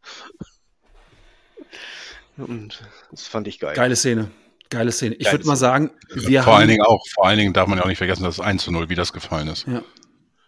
Und 2.37 2.83
das 3.11 3.27
fand 3.27 3.49
ich 3.49 3.59
geil. 3.59 3.75
Geile 3.75 3.97
Szene. 3.97 4.31
Geile 4.69 4.93
Szene. 4.93 5.15
Ich 5.15 5.31
würde 5.31 5.47
mal 5.47 5.57
sagen, 5.57 5.91
wir 6.11 6.43
vor 6.43 6.53
haben. 6.53 6.61
Allen 6.61 6.69
Dingen 6.69 6.85
auch, 6.85 7.03
vor 7.15 7.27
allen 7.27 7.39
Dingen 7.39 7.53
darf 7.53 7.69
man 7.69 7.79
ja 7.79 7.85
auch 7.85 7.89
nicht 7.89 7.99
vergessen, 7.99 8.25
dass 8.25 8.35
es 8.35 8.41
1 8.41 8.65
zu 8.65 8.73
0, 8.73 8.89
wie 8.89 8.95
das 8.95 9.13
gefallen 9.13 9.49
ist. 9.49 9.67
Ja. 9.67 9.83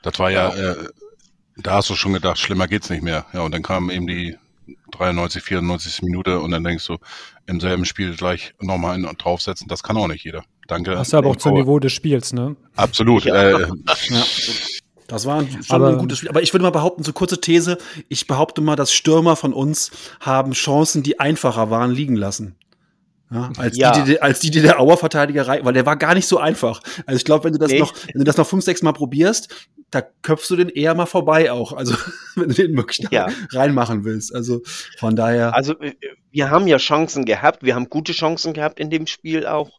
Das 0.02 0.18
war 0.18 0.30
ja, 0.30 0.54
ja. 0.54 0.72
Äh, 0.72 0.88
da 1.56 1.74
hast 1.74 1.90
du 1.90 1.94
schon 1.94 2.12
gedacht, 2.12 2.38
schlimmer 2.38 2.68
geht's 2.68 2.90
nicht 2.90 3.02
mehr. 3.02 3.26
Ja, 3.32 3.40
und 3.40 3.52
dann 3.52 3.62
kam 3.62 3.90
eben 3.90 4.06
die 4.06 4.36
93, 4.92 5.42
94 5.42 6.02
Minute 6.02 6.40
und 6.40 6.50
dann 6.50 6.64
denkst 6.64 6.86
du, 6.86 6.98
im 7.46 7.60
selben 7.60 7.84
Spiel 7.84 8.14
gleich 8.14 8.54
nochmal 8.60 8.94
einen 8.94 9.16
draufsetzen, 9.16 9.68
das 9.68 9.82
kann 9.82 9.96
auch 9.96 10.08
nicht 10.08 10.24
jeder. 10.24 10.44
Danke. 10.68 10.92
Das 10.92 11.08
ist 11.08 11.14
aber 11.14 11.30
auch 11.30 11.36
zum 11.36 11.54
Niveau 11.54 11.80
des 11.80 11.92
Spiels, 11.92 12.32
ne? 12.32 12.54
Absolut. 12.76 13.24
Ja. 13.24 13.58
Äh, 13.58 13.60
ja. 14.10 14.22
Das 15.08 15.24
war 15.24 15.42
schon 15.42 15.64
aber, 15.70 15.88
ein 15.88 15.98
gutes 15.98 16.18
Spiel. 16.18 16.28
Aber 16.28 16.42
ich 16.42 16.52
würde 16.52 16.62
mal 16.62 16.70
behaupten, 16.70 17.02
so 17.02 17.12
kurze 17.12 17.40
These, 17.40 17.78
ich 18.08 18.26
behaupte 18.26 18.60
mal, 18.60 18.76
dass 18.76 18.92
Stürmer 18.92 19.34
von 19.34 19.54
uns 19.54 19.90
haben 20.20 20.52
Chancen, 20.52 21.02
die 21.02 21.18
einfacher 21.18 21.70
waren, 21.70 21.90
liegen 21.90 22.14
lassen. 22.14 22.54
Ja, 23.30 23.50
als, 23.56 23.76
ja. 23.76 23.92
Die, 23.92 24.04
die, 24.04 24.22
als 24.22 24.40
die, 24.40 24.50
die 24.50 24.60
der 24.60 24.80
Auer-Verteidiger 24.80 25.46
weil 25.46 25.72
der 25.72 25.86
war 25.86 25.96
gar 25.96 26.14
nicht 26.14 26.26
so 26.26 26.38
einfach. 26.38 26.80
Also 27.06 27.16
ich 27.16 27.24
glaube, 27.24 27.44
wenn 27.44 27.52
du 27.52 27.58
das 27.58 27.72
nee. 27.72 27.78
noch, 27.78 27.94
wenn 28.12 28.20
du 28.20 28.24
das 28.24 28.36
noch 28.36 28.46
fünf, 28.46 28.64
sechs 28.64 28.82
Mal 28.82 28.92
probierst, 28.92 29.48
da 29.90 30.02
köpfst 30.22 30.50
du 30.50 30.56
den 30.56 30.68
eher 30.68 30.94
mal 30.94 31.06
vorbei 31.06 31.50
auch. 31.50 31.72
Also 31.72 31.94
wenn 32.36 32.48
du 32.48 32.54
den 32.54 32.76
wirklich 32.76 33.06
ja. 33.10 33.28
reinmachen 33.52 34.04
willst. 34.04 34.34
Also 34.34 34.62
von 34.98 35.16
daher. 35.16 35.54
Also 35.54 35.78
äh, 35.80 35.94
wir 36.30 36.50
haben 36.50 36.66
ja 36.66 36.76
Chancen 36.76 37.24
gehabt, 37.24 37.62
wir 37.62 37.74
haben 37.74 37.88
gute 37.88 38.12
Chancen 38.12 38.52
gehabt 38.52 38.78
in 38.78 38.90
dem 38.90 39.06
Spiel 39.06 39.46
auch, 39.46 39.70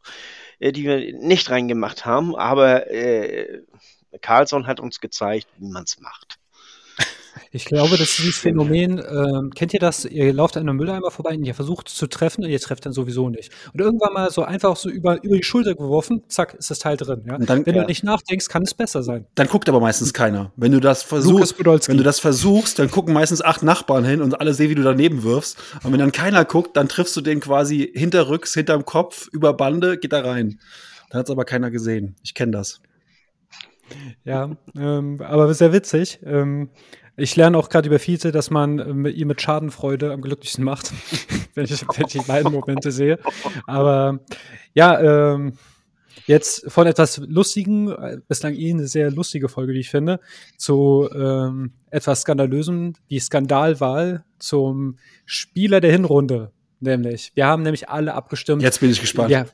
äh, 0.60 0.72
die 0.72 0.84
wir 0.84 1.14
nicht 1.18 1.50
reingemacht 1.50 2.06
haben, 2.06 2.36
aber 2.36 2.90
äh, 2.92 3.62
Carlson 4.22 4.68
hat 4.68 4.80
uns 4.80 5.00
gezeigt, 5.00 5.48
wie 5.58 5.70
man 5.70 5.84
es 5.84 6.00
macht. 6.00 6.39
Ich 7.52 7.66
glaube, 7.66 7.92
das 7.92 8.02
ist 8.02 8.20
dieses 8.20 8.38
Phänomen, 8.38 9.00
ähm, 9.00 9.50
kennt 9.56 9.74
ihr 9.74 9.80
das? 9.80 10.06
Ihr 10.06 10.32
lauft 10.34 10.56
an 10.56 10.70
einem 10.70 10.78
Mülleimer 10.78 11.10
vorbei 11.10 11.36
und 11.36 11.44
ihr 11.44 11.56
versucht 11.56 11.90
zu 11.90 12.06
treffen 12.06 12.44
und 12.44 12.50
ihr 12.52 12.60
trefft 12.60 12.86
dann 12.86 12.94
sowieso 12.94 13.30
nicht. 13.30 13.52
Und 13.74 13.82
irgendwann 13.82 14.14
mal 14.14 14.30
so 14.30 14.44
einfach 14.44 14.76
so 14.76 14.88
über, 14.88 15.24
über 15.24 15.36
die 15.36 15.44
Schulter 15.44 15.74
geworfen, 15.74 16.22
zack, 16.28 16.54
ist 16.54 16.70
das 16.70 16.78
Teil 16.78 16.96
drin. 16.96 17.24
Ja? 17.26 17.40
Dann- 17.40 17.66
Wenn 17.66 17.76
ja. 17.76 17.82
du 17.82 17.88
nicht 17.88 18.04
nachdenkst, 18.04 18.50
kann 18.50 18.64
es 18.64 18.76
besser 18.76 19.02
sein. 19.02 19.26
Dann 19.34 19.48
guckt 19.48 19.68
aber 19.68 19.80
meistens 19.80 20.14
keiner. 20.14 20.52
Wenn 20.58 20.72
du 20.72 20.80
das 20.80 21.02
versuchst, 21.02 21.58
wenn 21.88 21.98
du 21.98 22.04
das 22.04 22.20
versuchst, 22.20 22.78
dann 22.78 22.92
gucken 22.92 23.16
meistens 23.16 23.42
acht 23.42 23.64
Nachbarn 23.64 24.06
hin 24.06 24.22
und 24.22 24.40
alle 24.40 24.54
sehen, 24.54 24.70
wie 24.70 24.76
du 24.76 24.84
daneben 24.84 25.24
wirfst. 25.24 25.58
Und 25.84 25.92
wenn 25.92 26.00
dann 26.00 26.12
keiner 26.12 26.46
guckt, 26.46 26.78
dann 26.78 26.88
triffst 26.88 27.18
du 27.18 27.22
den 27.22 27.40
quasi 27.40 27.92
hinterrücks, 27.96 28.54
hinterm 28.54 28.86
Kopf, 28.86 29.28
über 29.32 29.54
Bande, 29.54 29.98
geht 29.98 30.14
da 30.14 30.22
rein. 30.22 30.60
Dann 31.10 31.20
hat's 31.22 31.32
aber 31.32 31.46
keiner 31.46 31.72
gesehen. 31.72 32.16
Ich 32.22 32.36
kenne 32.36 32.52
das. 32.52 32.80
Ja, 34.24 34.52
ähm, 34.78 35.20
aber 35.22 35.52
sehr 35.56 35.74
witzig. 35.74 36.20
Ähm, 36.24 36.70
ich 37.20 37.36
lerne 37.36 37.58
auch 37.58 37.70
gerade 37.70 37.88
über 37.88 38.00
Fiete, 38.00 38.32
dass 38.32 38.50
man 38.50 38.80
ähm, 38.80 39.06
ihn 39.06 39.28
mit 39.28 39.42
Schadenfreude 39.42 40.12
am 40.12 40.22
glücklichsten 40.22 40.64
macht, 40.64 40.92
wenn, 41.56 41.66
ich, 41.66 41.82
wenn 41.82 42.06
ich 42.06 42.14
die 42.14 42.20
beiden 42.20 42.52
Momente 42.52 42.92
sehe. 42.92 43.20
Aber 43.68 44.20
ja, 44.74 45.34
ähm, 45.34 45.54
jetzt 46.26 46.72
von 46.72 46.88
etwas 46.88 47.18
lustigen, 47.18 47.92
äh, 47.92 48.18
bislang 48.28 48.54
eh 48.56 48.72
eine 48.72 48.88
sehr 48.88 49.12
lustige 49.12 49.50
Folge, 49.50 49.74
wie 49.74 49.80
ich 49.80 49.90
finde, 49.90 50.20
zu 50.58 51.10
ähm, 51.14 51.74
etwas 51.90 52.22
skandalösem, 52.22 52.94
die 53.10 53.20
Skandalwahl 53.20 54.24
zum 54.38 54.98
Spieler 55.26 55.82
der 55.82 55.92
Hinrunde. 55.92 56.52
Nämlich, 56.80 57.32
wir 57.36 57.46
haben 57.46 57.64
nämlich 57.64 57.90
alle 57.90 58.14
abgestimmt. 58.14 58.62
Jetzt 58.62 58.80
bin 58.80 58.90
ich 58.90 59.02
gespannt. 59.02 59.32
Ja, 59.32 59.46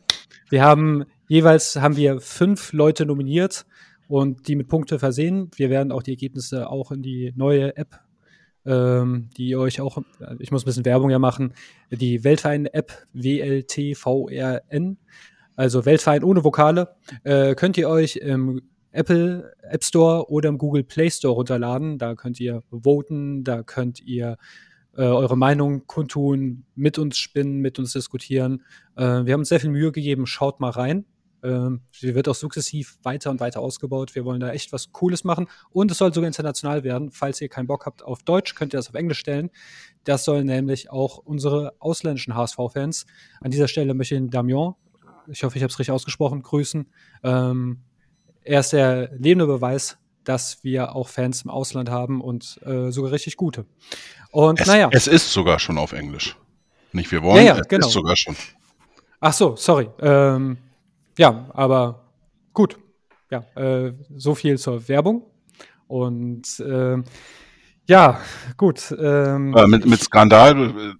wir 0.49 0.63
haben 0.63 1.05
jeweils 1.27 1.75
haben 1.75 1.97
wir 1.97 2.19
fünf 2.21 2.71
Leute 2.71 3.05
nominiert 3.05 3.65
und 4.07 4.47
die 4.47 4.55
mit 4.55 4.67
Punkte 4.67 4.99
versehen. 4.99 5.49
Wir 5.55 5.69
werden 5.69 5.91
auch 5.91 6.03
die 6.03 6.11
Ergebnisse 6.11 6.69
auch 6.69 6.91
in 6.91 7.01
die 7.01 7.33
neue 7.35 7.75
App, 7.77 7.99
ähm, 8.65 9.29
die 9.37 9.55
euch 9.55 9.81
auch, 9.81 9.97
ich 10.39 10.51
muss 10.51 10.63
ein 10.63 10.65
bisschen 10.65 10.85
Werbung 10.85 11.09
ja 11.09 11.19
machen, 11.19 11.53
die 11.91 12.23
Weltverein-App 12.23 13.07
WLTVRN, 13.13 14.97
also 15.55 15.85
Weltverein 15.85 16.23
ohne 16.23 16.43
Vokale, 16.43 16.95
äh, 17.23 17.55
könnt 17.55 17.77
ihr 17.77 17.89
euch 17.89 18.17
im 18.17 18.61
Apple 18.95 19.53
App 19.61 19.83
Store 19.83 20.29
oder 20.29 20.49
im 20.49 20.57
Google 20.57 20.83
Play 20.83 21.09
Store 21.09 21.33
runterladen. 21.33 21.97
Da 21.97 22.15
könnt 22.15 22.39
ihr 22.39 22.63
voten, 22.71 23.43
da 23.43 23.61
könnt 23.61 24.01
ihr 24.01 24.37
äh, 24.95 25.01
eure 25.01 25.37
Meinung 25.37 25.85
kundtun, 25.85 26.65
mit 26.75 26.97
uns 26.97 27.17
spinnen, 27.17 27.59
mit 27.59 27.77
uns 27.77 27.93
diskutieren. 27.93 28.63
Äh, 28.95 29.25
wir 29.25 29.33
haben 29.33 29.41
uns 29.41 29.49
sehr 29.49 29.59
viel 29.59 29.69
Mühe 29.69 29.91
gegeben, 29.91 30.25
schaut 30.25 30.59
mal 30.59 30.69
rein. 30.69 31.05
Ähm, 31.45 31.81
sie 31.91 32.15
wird 32.15 32.27
auch 32.27 32.35
sukzessiv 32.35 32.97
weiter 33.03 33.29
und 33.29 33.39
weiter 33.39 33.59
ausgebaut. 33.61 34.15
Wir 34.15 34.25
wollen 34.25 34.39
da 34.39 34.49
echt 34.51 34.73
was 34.73 34.91
Cooles 34.91 35.23
machen 35.23 35.47
und 35.69 35.91
es 35.91 35.99
soll 35.99 36.13
sogar 36.13 36.27
international 36.27 36.83
werden. 36.83 37.11
Falls 37.11 37.39
ihr 37.41 37.49
keinen 37.49 37.67
Bock 37.67 37.85
habt 37.85 38.03
auf 38.03 38.23
Deutsch, 38.23 38.55
könnt 38.55 38.73
ihr 38.73 38.77
das 38.77 38.89
auf 38.89 38.95
Englisch 38.95 39.19
stellen. 39.19 39.51
Das 40.03 40.25
sollen 40.25 40.47
nämlich 40.47 40.89
auch 40.89 41.17
unsere 41.17 41.73
ausländischen 41.79 42.35
HSV-Fans. 42.35 43.05
An 43.41 43.51
dieser 43.51 43.67
Stelle 43.67 43.93
möchte 43.93 44.15
ich 44.15 44.21
den 44.21 44.29
Damian, 44.29 44.73
ich 45.27 45.43
hoffe, 45.43 45.57
ich 45.57 45.63
habe 45.63 45.71
es 45.71 45.79
richtig 45.79 45.91
ausgesprochen, 45.93 46.41
grüßen. 46.41 46.85
Ähm, 47.23 47.79
er 48.43 48.59
ist 48.59 48.73
der 48.73 49.09
lebende 49.17 49.47
Beweis, 49.47 49.97
dass 50.23 50.63
wir 50.63 50.95
auch 50.95 51.07
Fans 51.07 51.43
im 51.43 51.49
Ausland 51.51 51.89
haben 51.89 52.21
und 52.21 52.59
äh, 52.65 52.91
sogar 52.91 53.11
richtig 53.11 53.37
gute. 53.37 53.65
Und 54.31 54.59
Es, 54.59 54.67
naja. 54.67 54.89
es 54.91 55.07
ist 55.07 55.31
sogar 55.31 55.59
schon 55.59 55.77
auf 55.77 55.93
Englisch. 55.93 56.35
Nicht 56.91 57.11
wir 57.11 57.23
wollen, 57.23 57.45
Ja, 57.45 57.55
ja, 57.55 57.61
es 57.61 57.67
genau. 57.67 57.87
ist 57.87 57.93
sogar 57.93 58.15
schon. 58.15 58.35
Ach 59.19 59.33
so, 59.33 59.55
sorry. 59.55 59.89
Ähm, 59.99 60.57
ja, 61.17 61.49
aber 61.53 62.11
gut. 62.53 62.77
Ja, 63.31 63.43
äh, 63.55 63.93
so 64.15 64.35
viel 64.35 64.57
zur 64.57 64.87
Werbung. 64.87 65.23
Und 65.87 66.63
ähm, 66.65 67.03
ja, 67.87 68.19
gut. 68.57 68.93
Ähm, 68.97 69.55
Äh, 69.55 69.67
mit, 69.67 69.85
mit 69.85 70.01
Skandal, 70.01 70.69
äh, 70.69 70.93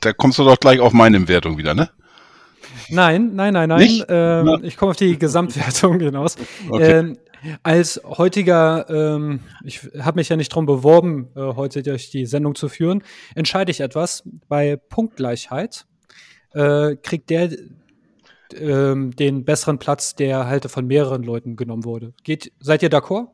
da 0.00 0.12
kommst 0.12 0.38
du 0.38 0.44
doch 0.44 0.58
gleich 0.58 0.80
auf 0.80 0.92
meine 0.92 1.26
Wertung 1.28 1.58
wieder, 1.58 1.74
ne? 1.74 1.90
Nein, 2.88 3.34
nein, 3.34 3.54
nein, 3.54 3.68
nein. 3.68 4.04
Ähm, 4.08 4.60
ich 4.62 4.76
komme 4.76 4.90
auf 4.90 4.96
die 4.96 5.18
Gesamtwertung 5.18 6.00
hinaus. 6.00 6.36
Okay. 6.68 6.98
Ähm, 6.98 7.18
als 7.62 8.00
heutiger, 8.04 8.86
ähm, 8.90 9.40
ich 9.64 9.80
habe 9.98 10.18
mich 10.18 10.28
ja 10.28 10.36
nicht 10.36 10.50
drum 10.50 10.66
beworben, 10.66 11.28
äh, 11.34 11.40
heute 11.40 11.82
durch 11.82 12.10
die 12.10 12.26
Sendung 12.26 12.54
zu 12.54 12.68
führen, 12.68 13.02
entscheide 13.34 13.70
ich 13.70 13.80
etwas. 13.80 14.24
Bei 14.48 14.76
Punktgleichheit 14.76 15.86
äh, 16.52 16.96
kriegt 16.96 17.30
der 17.30 17.50
ähm, 18.54 19.14
den 19.16 19.44
besseren 19.44 19.78
Platz, 19.78 20.14
der 20.14 20.46
halt 20.46 20.70
von 20.70 20.86
mehreren 20.86 21.22
Leuten 21.22 21.56
genommen 21.56 21.84
wurde. 21.84 22.14
Geht, 22.24 22.52
seid 22.60 22.82
ihr 22.82 22.90
d'accord? 22.90 23.28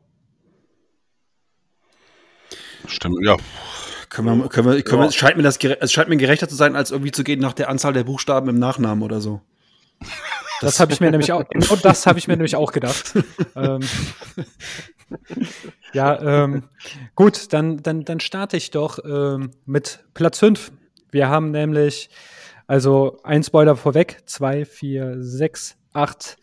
Stimmt, 2.86 3.18
ja. 3.24 3.36
Können 4.08 4.38
wir, 4.38 4.48
können 4.48 4.70
wir, 4.70 4.82
können 4.82 5.02
wir, 5.02 5.12
scheint 5.12 5.36
mir 5.36 5.42
das 5.42 5.58
es 5.58 5.92
scheint 5.92 6.08
mir 6.08 6.16
gerechter 6.16 6.48
zu 6.48 6.54
sein, 6.54 6.76
als 6.76 6.90
irgendwie 6.90 7.10
zu 7.10 7.24
gehen 7.24 7.40
nach 7.40 7.52
der 7.52 7.68
Anzahl 7.68 7.92
der 7.92 8.04
Buchstaben 8.04 8.48
im 8.48 8.58
Nachnamen 8.58 9.02
oder 9.02 9.20
so. 9.20 9.40
Das 10.62 10.80
habe 10.80 10.90
ich 10.90 11.00
mir 11.00 11.10
nämlich 11.10 11.32
auch, 11.32 11.46
genau 11.50 11.76
das 11.76 12.06
habe 12.06 12.18
ich 12.18 12.28
mir 12.28 12.34
nämlich 12.34 12.56
auch 12.56 12.72
gedacht. 12.72 13.12
ähm, 13.56 13.80
ja, 15.92 16.44
ähm, 16.44 16.64
gut, 17.14 17.52
dann, 17.52 17.82
dann, 17.82 18.06
dann 18.06 18.20
starte 18.20 18.56
ich 18.56 18.70
doch 18.70 18.98
ähm, 19.04 19.50
mit 19.66 20.04
Platz 20.14 20.38
5. 20.38 20.72
Wir 21.10 21.28
haben 21.28 21.50
nämlich, 21.50 22.08
also 22.66 23.18
ein 23.22 23.42
Spoiler 23.42 23.76
vorweg, 23.76 24.22
zwei, 24.26 24.64
vier, 24.64 25.22
sechs, 25.22 25.76
acht. 25.92 26.36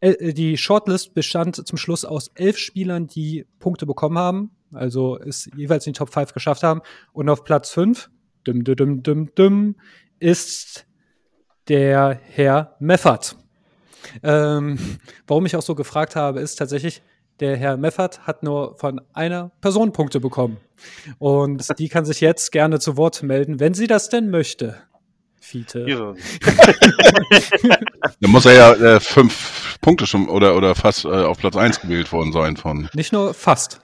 Äh, 0.00 0.32
die 0.32 0.56
Shortlist 0.56 1.14
bestand 1.14 1.66
zum 1.66 1.78
Schluss 1.78 2.04
aus 2.04 2.30
elf 2.34 2.58
Spielern, 2.58 3.06
die 3.06 3.46
Punkte 3.58 3.86
bekommen 3.86 4.18
haben, 4.18 4.50
also 4.72 5.18
es 5.18 5.48
jeweils 5.56 5.86
in 5.86 5.92
die 5.92 5.98
Top 5.98 6.12
5 6.12 6.32
geschafft 6.32 6.62
haben. 6.62 6.82
Und 7.12 7.28
auf 7.28 7.44
Platz 7.44 7.70
5, 7.70 8.10
düm, 8.46 8.64
düm, 8.64 8.76
düm, 8.76 9.02
düm, 9.02 9.34
düm, 9.34 9.76
ist 10.18 10.86
der 11.68 12.18
Herr 12.22 12.76
Meffert. 12.80 13.36
Ähm, 14.22 14.78
warum 15.26 15.46
ich 15.46 15.56
auch 15.56 15.62
so 15.62 15.74
gefragt 15.74 16.16
habe, 16.16 16.40
ist 16.40 16.56
tatsächlich, 16.56 17.02
der 17.40 17.56
Herr 17.56 17.76
Meffert 17.76 18.26
hat 18.26 18.42
nur 18.42 18.76
von 18.76 19.00
einer 19.14 19.52
Person 19.60 19.92
Punkte 19.92 20.20
bekommen. 20.20 20.58
Und 21.18 21.78
die 21.78 21.88
kann 21.88 22.04
sich 22.04 22.20
jetzt 22.20 22.52
gerne 22.52 22.78
zu 22.78 22.96
Wort 22.96 23.22
melden, 23.22 23.58
wenn 23.58 23.74
sie 23.74 23.86
das 23.86 24.08
denn 24.08 24.30
möchte. 24.30 24.76
Fiete. 25.42 25.84
Ja. 25.88 26.14
Da 28.20 28.28
muss 28.28 28.46
er 28.46 28.52
ja 28.52 28.72
äh, 28.74 29.00
fünf 29.00 29.78
Punkte 29.80 30.06
schon 30.06 30.28
oder, 30.28 30.56
oder 30.56 30.76
fast 30.76 31.04
äh, 31.04 31.08
auf 31.08 31.38
Platz 31.38 31.56
1 31.56 31.80
gewählt 31.80 32.12
worden 32.12 32.32
sein 32.32 32.56
von. 32.56 32.88
Nicht 32.94 33.12
nur 33.12 33.34
fast. 33.34 33.80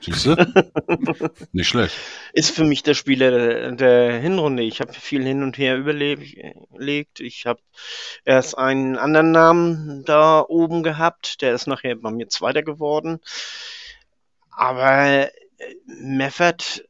Siehst 0.00 0.26
du? 0.26 0.34
Nicht 1.52 1.68
schlecht. 1.68 1.94
Ist 2.32 2.54
für 2.54 2.64
mich 2.64 2.82
der 2.82 2.94
Spieler 2.94 3.30
der, 3.30 3.72
der 3.72 4.18
Hinrunde. 4.20 4.62
Ich 4.62 4.80
habe 4.80 4.92
viel 4.94 5.22
hin 5.22 5.42
und 5.42 5.58
her 5.58 5.76
überlegt. 5.76 7.20
Ich 7.20 7.46
habe 7.46 7.60
erst 8.24 8.56
einen 8.56 8.96
anderen 8.96 9.30
Namen 9.30 10.04
da 10.04 10.44
oben 10.48 10.82
gehabt. 10.82 11.42
Der 11.42 11.54
ist 11.54 11.66
nachher 11.66 11.94
bei 11.96 12.10
mir 12.10 12.28
Zweiter 12.28 12.62
geworden. 12.62 13.20
Aber 14.50 15.06
äh, 15.06 15.30
Meffert, 15.86 16.84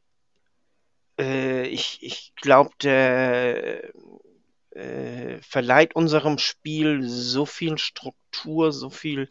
äh, 1.18 1.66
ich, 1.66 1.98
ich 2.02 2.32
glaube, 2.36 2.70
der 2.82 3.92
äh, 4.74 5.38
verleiht 5.42 5.94
unserem 5.94 6.38
Spiel 6.38 7.02
so 7.02 7.46
viel 7.46 7.78
Struktur, 7.78 8.72
so 8.72 8.90
viel 8.90 9.30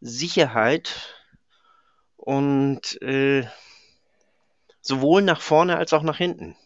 Sicherheit 0.00 1.16
und 2.16 3.00
äh, 3.02 3.46
sowohl 4.80 5.22
nach 5.22 5.40
vorne 5.40 5.76
als 5.76 5.92
auch 5.92 6.02
nach 6.02 6.18
hinten. 6.18 6.56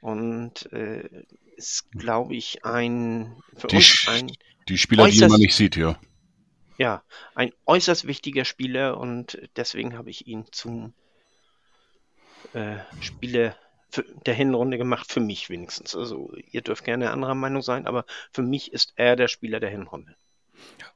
Und 0.00 0.72
äh, 0.72 1.08
ist, 1.56 1.90
glaube 1.92 2.34
ich, 2.34 2.64
ein 2.64 3.36
für 3.56 3.68
Die, 3.68 3.76
uns 3.76 4.06
ein 4.08 4.32
die 4.68 4.78
Spieler, 4.78 5.08
die 5.08 5.20
man 5.20 5.40
nicht 5.40 5.54
sieht, 5.54 5.76
ja. 5.76 5.98
ja 6.78 7.02
ein 7.34 7.52
äußerst 7.66 8.06
wichtiger 8.06 8.44
Spieler 8.44 8.98
und 8.98 9.38
deswegen 9.56 9.96
habe 9.96 10.10
ich 10.10 10.26
ihn 10.26 10.46
zum 10.50 10.94
äh, 12.52 12.78
Spieler 13.00 13.56
der 14.26 14.34
Hinrunde 14.34 14.78
gemacht, 14.78 15.12
für 15.12 15.20
mich 15.20 15.50
wenigstens. 15.50 15.94
Also 15.94 16.32
ihr 16.50 16.62
dürft 16.62 16.84
gerne 16.84 17.10
anderer 17.10 17.34
Meinung 17.34 17.62
sein, 17.62 17.86
aber 17.86 18.04
für 18.32 18.42
mich 18.42 18.72
ist 18.72 18.92
er 18.96 19.16
der 19.16 19.28
Spieler 19.28 19.60
der 19.60 19.70
Hinrunde. 19.70 20.14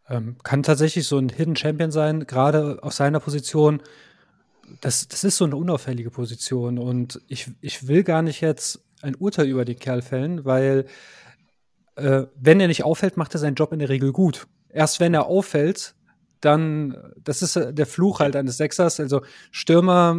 Ähm, 0.08 0.36
kann 0.42 0.62
tatsächlich 0.62 1.06
so 1.06 1.18
ein 1.18 1.28
Hidden 1.28 1.56
Champion 1.56 1.90
sein, 1.90 2.26
gerade 2.26 2.78
auf 2.82 2.92
seiner 2.92 3.20
Position. 3.20 3.82
Das, 4.80 5.08
das 5.08 5.24
ist 5.24 5.36
so 5.36 5.44
eine 5.44 5.56
unauffällige 5.56 6.10
Position 6.10 6.78
und 6.78 7.20
ich, 7.28 7.50
ich 7.60 7.86
will 7.86 8.02
gar 8.02 8.22
nicht 8.22 8.40
jetzt 8.40 8.80
ein 9.02 9.14
Urteil 9.14 9.46
über 9.46 9.64
den 9.64 9.78
Kerl 9.78 10.02
fällen, 10.02 10.44
weil 10.44 10.86
äh, 11.96 12.26
wenn 12.34 12.60
er 12.60 12.68
nicht 12.68 12.84
auffällt, 12.84 13.16
macht 13.16 13.34
er 13.34 13.40
seinen 13.40 13.54
Job 13.54 13.72
in 13.72 13.78
der 13.78 13.88
Regel 13.88 14.12
gut. 14.12 14.46
Erst 14.68 15.00
wenn 15.00 15.14
er 15.14 15.26
auffällt, 15.26 15.94
dann, 16.40 16.96
das 17.22 17.42
ist 17.42 17.56
äh, 17.56 17.72
der 17.72 17.86
Fluch 17.86 18.20
halt 18.20 18.36
eines 18.36 18.56
Sechsers. 18.56 19.00
Also 19.00 19.22
Stürmer 19.50 20.16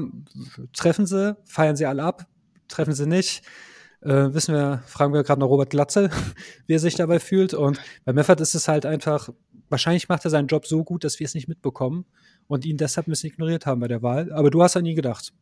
treffen 0.74 1.06
sie, 1.06 1.36
feiern 1.46 1.76
sie 1.76 1.86
alle 1.86 2.04
ab, 2.04 2.26
treffen 2.68 2.94
sie 2.94 3.08
nicht. 3.08 3.44
Äh, 4.02 4.34
wissen 4.34 4.54
wir, 4.54 4.84
fragen 4.86 5.14
wir 5.14 5.24
gerade 5.24 5.40
noch 5.40 5.48
Robert 5.48 5.70
Glatzel, 5.70 6.10
wie 6.68 6.74
er 6.74 6.80
sich 6.80 6.96
dabei 6.96 7.20
fühlt. 7.20 7.54
Und 7.54 7.80
bei 8.06 8.14
Meffert 8.14 8.42
ist 8.42 8.56
es 8.56 8.68
halt 8.68 8.86
einfach, 8.86 9.30
wahrscheinlich 9.70 10.08
macht 10.10 10.26
er 10.26 10.32
seinen 10.32 10.48
Job 10.48 10.68
so 10.68 10.84
gut, 10.84 11.04
dass 11.04 11.20
wir 11.20 11.26
es 11.26 11.34
nicht 11.34 11.48
mitbekommen 11.48 12.06
und 12.48 12.66
ihn 12.66 12.78
deshalb 12.78 13.08
ein 13.08 13.12
bisschen 13.12 13.32
ignoriert 13.32 13.66
haben 13.66 13.82
bei 13.82 13.88
der 13.88 14.02
Wahl. 14.04 14.32
Aber 14.32 14.50
du 14.50 14.62
hast 14.62 14.78
an 14.78 14.86
ihn 14.86 14.96
gedacht. 14.96 15.34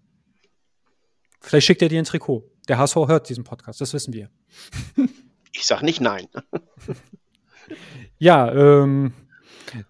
Vielleicht 1.42 1.68
schickt 1.68 1.82
er 1.82 1.90
dir 1.90 2.00
ein 2.00 2.06
Trikot. 2.06 2.44
Der 2.68 2.78
HSV 2.78 2.96
hört 2.96 3.30
diesen 3.30 3.44
Podcast, 3.44 3.82
das 3.82 3.94
wissen 3.94 4.14
wir. 4.14 4.30
Ich 5.58 5.66
sag 5.66 5.84
nicht 5.84 6.02
nein. 6.02 6.28
Ja, 8.18 8.52
ähm, 8.54 9.14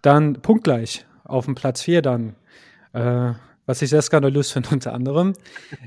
dann 0.02 0.42
punktgleich 0.42 1.06
auf 1.24 1.46
dem 1.46 1.56
Platz 1.56 1.82
4 1.82 2.02
dann. 2.02 2.36
Äh, 2.94 3.34
was 3.66 3.82
ich 3.82 3.90
sehr 3.90 4.02
skandalös 4.02 4.52
finde 4.52 4.70
unter 4.74 4.94
anderem, 4.94 5.34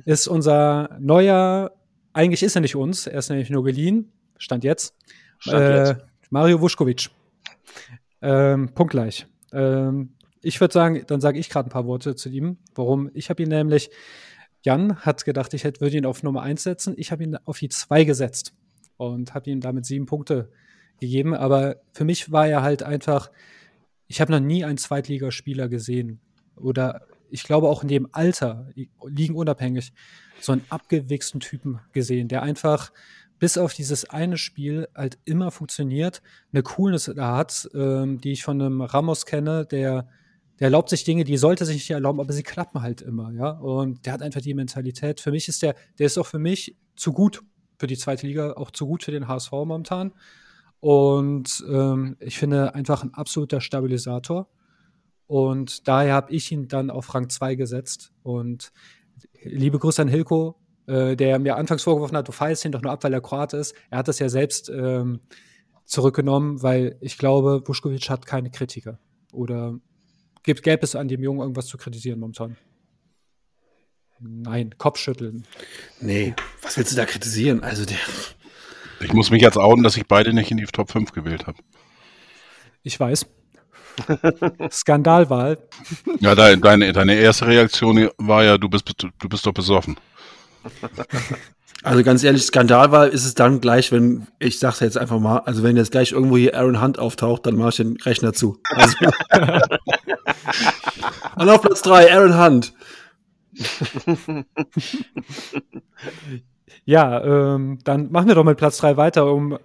ist 0.04 0.28
unser 0.28 0.96
neuer, 1.00 1.72
eigentlich 2.12 2.42
ist 2.42 2.56
er 2.56 2.60
nicht 2.62 2.76
uns, 2.76 3.06
er 3.06 3.18
ist 3.18 3.28
nämlich 3.30 3.50
nur 3.50 3.64
geliehen, 3.64 4.12
stand 4.38 4.64
jetzt, 4.64 4.94
Stand 5.38 5.62
äh, 5.62 5.78
jetzt. 5.90 6.04
Mario 6.30 6.60
Vuskovic. 6.60 7.10
Ähm, 8.20 8.70
punktgleich. 8.74 9.26
Ähm, 9.52 10.14
ich 10.42 10.60
würde 10.60 10.72
sagen, 10.74 11.02
dann 11.06 11.20
sage 11.20 11.38
ich 11.38 11.48
gerade 11.50 11.68
ein 11.68 11.72
paar 11.72 11.86
Worte 11.86 12.16
zu 12.16 12.28
ihm. 12.28 12.58
Warum? 12.74 13.10
Ich 13.14 13.30
habe 13.30 13.42
ihn 13.42 13.48
nämlich, 13.48 13.90
Jan 14.64 14.96
hat 14.96 15.24
gedacht, 15.24 15.54
ich 15.54 15.64
hätte- 15.64 15.80
würde 15.80 15.96
ihn 15.96 16.06
auf 16.06 16.22
Nummer 16.22 16.42
1 16.42 16.62
setzen. 16.62 16.94
Ich 16.96 17.12
habe 17.12 17.22
ihn 17.24 17.36
auf 17.44 17.58
die 17.58 17.68
2 17.68 18.04
gesetzt 18.04 18.52
und 18.96 19.34
habe 19.34 19.50
ihm 19.50 19.60
damit 19.60 19.86
sieben 19.86 20.06
Punkte 20.06 20.50
gegeben. 21.00 21.34
Aber 21.34 21.76
für 21.92 22.04
mich 22.04 22.32
war 22.32 22.48
er 22.48 22.62
halt 22.62 22.82
einfach, 22.82 23.30
ich 24.08 24.20
habe 24.20 24.32
noch 24.32 24.40
nie 24.40 24.64
einen 24.64 24.78
Zweitligaspieler 24.78 25.68
gesehen. 25.68 26.20
Oder 26.56 27.02
ich 27.30 27.44
glaube 27.44 27.68
auch 27.68 27.82
in 27.82 27.88
dem 27.88 28.08
Alter, 28.12 28.70
liegen 29.06 29.34
unabhängig, 29.34 29.92
so 30.40 30.52
einen 30.52 30.64
abgewichsten 30.68 31.40
Typen 31.40 31.80
gesehen, 31.92 32.28
der 32.28 32.42
einfach 32.42 32.92
bis 33.38 33.56
auf 33.56 33.72
dieses 33.72 34.08
eine 34.10 34.36
Spiel 34.36 34.88
halt 34.94 35.18
immer 35.24 35.50
funktioniert, 35.50 36.22
eine 36.52 36.62
Coolness 36.62 37.10
da 37.14 37.36
hat, 37.36 37.68
ähm, 37.74 38.20
die 38.20 38.32
ich 38.32 38.42
von 38.42 38.60
einem 38.60 38.80
Ramos 38.80 39.26
kenne, 39.26 39.64
der, 39.66 40.08
der 40.58 40.66
erlaubt 40.66 40.88
sich 40.88 41.04
Dinge, 41.04 41.24
die 41.24 41.36
sollte 41.36 41.64
sich 41.64 41.76
nicht 41.76 41.90
erlauben, 41.90 42.20
aber 42.20 42.32
sie 42.32 42.42
klappen 42.42 42.82
halt 42.82 43.00
immer, 43.00 43.30
ja. 43.32 43.50
Und 43.50 44.06
der 44.06 44.12
hat 44.12 44.22
einfach 44.22 44.40
die 44.40 44.54
Mentalität. 44.54 45.20
Für 45.20 45.30
mich 45.30 45.48
ist 45.48 45.62
der, 45.62 45.76
der 45.98 46.06
ist 46.06 46.18
auch 46.18 46.26
für 46.26 46.40
mich 46.40 46.76
zu 46.96 47.12
gut 47.12 47.42
für 47.78 47.86
die 47.86 47.96
zweite 47.96 48.26
Liga, 48.26 48.54
auch 48.54 48.72
zu 48.72 48.86
gut 48.86 49.04
für 49.04 49.12
den 49.12 49.28
HSV 49.28 49.52
momentan. 49.52 50.12
Und 50.80 51.64
ähm, 51.68 52.16
ich 52.20 52.38
finde 52.38 52.74
einfach 52.74 53.02
ein 53.02 53.14
absoluter 53.14 53.60
Stabilisator. 53.60 54.48
Und 55.28 55.86
daher 55.86 56.14
habe 56.14 56.32
ich 56.32 56.50
ihn 56.50 56.68
dann 56.68 56.90
auf 56.90 57.14
Rang 57.14 57.28
2 57.28 57.54
gesetzt. 57.54 58.12
Und 58.22 58.72
liebe 59.42 59.78
Grüße 59.78 60.02
an 60.02 60.08
Hilko, 60.08 60.56
äh, 60.86 61.16
der 61.16 61.38
mir 61.38 61.56
anfangs 61.56 61.82
vorgeworfen 61.82 62.16
hat, 62.16 62.26
du 62.26 62.32
feierst 62.32 62.64
ihn 62.64 62.72
doch 62.72 62.82
nur 62.82 62.90
ab, 62.90 63.04
weil 63.04 63.12
er 63.12 63.20
Kroat 63.20 63.52
ist. 63.52 63.74
Er 63.90 63.98
hat 63.98 64.08
das 64.08 64.18
ja 64.18 64.30
selbst 64.30 64.70
ähm, 64.70 65.20
zurückgenommen, 65.84 66.62
weil 66.62 66.96
ich 67.00 67.18
glaube, 67.18 67.62
Vuskovic 67.66 68.08
hat 68.08 68.24
keine 68.24 68.50
Kritiker. 68.50 68.98
Oder 69.32 69.78
gibt, 70.42 70.62
gäbe 70.62 70.82
es 70.82 70.96
an 70.96 71.08
dem 71.08 71.22
Jungen 71.22 71.40
irgendwas 71.40 71.66
zu 71.66 71.76
kritisieren 71.76 72.20
momentan? 72.20 72.56
Nein, 74.20 74.74
Kopfschütteln. 74.78 75.46
Nee, 76.00 76.34
was 76.62 76.76
willst 76.78 76.92
du 76.92 76.96
da 76.96 77.04
kritisieren? 77.04 77.62
Also 77.62 77.84
der. 77.84 77.98
Ich 79.00 79.12
muss 79.12 79.30
mich 79.30 79.42
jetzt 79.42 79.58
outen, 79.58 79.84
dass 79.84 79.96
ich 79.96 80.06
beide 80.06 80.32
nicht 80.32 80.50
in 80.50 80.56
die 80.56 80.64
Top 80.64 80.90
5 80.90 81.12
gewählt 81.12 81.46
habe. 81.46 81.58
Ich 82.82 82.98
weiß. 82.98 83.26
Skandalwahl. 84.70 85.58
Ja, 86.20 86.34
deine, 86.34 86.60
deine, 86.60 86.92
deine 86.92 87.14
erste 87.14 87.46
Reaktion 87.46 88.10
war 88.18 88.44
ja, 88.44 88.58
du 88.58 88.68
bist, 88.68 88.92
du 89.02 89.28
bist 89.28 89.46
doch 89.46 89.52
besoffen. 89.52 89.96
Also 91.82 92.02
ganz 92.02 92.24
ehrlich, 92.24 92.42
Skandalwahl 92.42 93.08
ist 93.08 93.24
es 93.24 93.34
dann 93.34 93.60
gleich, 93.60 93.92
wenn, 93.92 94.26
ich 94.38 94.58
sag's 94.58 94.80
jetzt 94.80 94.98
einfach 94.98 95.20
mal, 95.20 95.38
also 95.40 95.62
wenn 95.62 95.76
jetzt 95.76 95.92
gleich 95.92 96.12
irgendwo 96.12 96.36
hier 96.36 96.56
Aaron 96.56 96.82
Hunt 96.82 96.98
auftaucht, 96.98 97.46
dann 97.46 97.56
mache 97.56 97.68
ich 97.68 97.76
den 97.76 97.96
Rechner 97.98 98.32
zu. 98.32 98.60
Also 98.64 98.96
Und 101.36 101.48
auf 101.48 101.62
Platz 101.62 101.82
3, 101.82 102.12
Aaron 102.12 102.38
Hunt. 102.38 102.72
Ja, 106.88 107.22
ähm, 107.22 107.80
dann 107.84 108.10
machen 108.10 108.28
wir 108.28 108.34
doch 108.34 108.44
mit 108.44 108.56
Platz 108.56 108.78
3 108.78 108.96
weiter. 108.96 109.30
Um, 109.30 109.58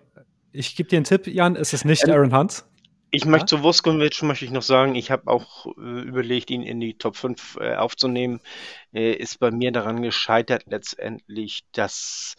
ich 0.51 0.75
gebe 0.75 0.89
dir 0.89 0.97
einen 0.97 1.05
Tipp, 1.05 1.25
Jan, 1.25 1.55
es 1.55 1.71
ist 1.71 1.85
nicht 1.85 2.09
Aaron 2.09 2.35
Hunt. 2.37 2.65
Ich 3.15 3.25
möchte 3.25 3.57
zu 3.57 3.61
Vuskovic 3.61 4.23
möchte 4.23 4.43
ich 4.43 4.49
noch 4.49 4.63
sagen, 4.63 4.95
ich 4.95 5.11
habe 5.11 5.27
auch 5.27 5.67
äh, 5.77 6.01
überlegt, 6.01 6.49
ihn 6.49 6.63
in 6.63 6.79
die 6.79 6.95
Top 6.95 7.15
5 7.15 7.57
äh, 7.57 7.75
aufzunehmen. 7.75 8.41
Äh, 8.91 9.13
ist 9.13 9.39
bei 9.39 9.51
mir 9.51 9.71
daran 9.71 10.01
gescheitert 10.01 10.63
letztendlich, 10.65 11.63
dass 11.73 12.35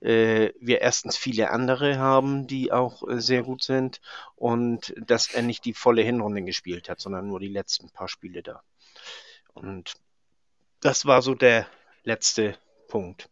äh, 0.00 0.50
wir 0.60 0.82
erstens 0.82 1.16
viele 1.16 1.48
andere 1.48 1.96
haben, 1.96 2.46
die 2.46 2.70
auch 2.70 3.08
äh, 3.08 3.18
sehr 3.18 3.42
gut 3.42 3.62
sind 3.62 4.02
und 4.36 4.92
dass 4.98 5.32
er 5.32 5.40
nicht 5.40 5.64
die 5.64 5.72
volle 5.72 6.02
Hinrunde 6.02 6.42
gespielt 6.42 6.90
hat, 6.90 7.00
sondern 7.00 7.26
nur 7.26 7.40
die 7.40 7.48
letzten 7.48 7.88
paar 7.88 8.08
Spiele 8.08 8.42
da. 8.42 8.62
Und 9.54 9.94
das 10.80 11.06
war 11.06 11.22
so 11.22 11.34
der 11.34 11.66
letzte 12.04 12.58
Punkt. 12.88 13.30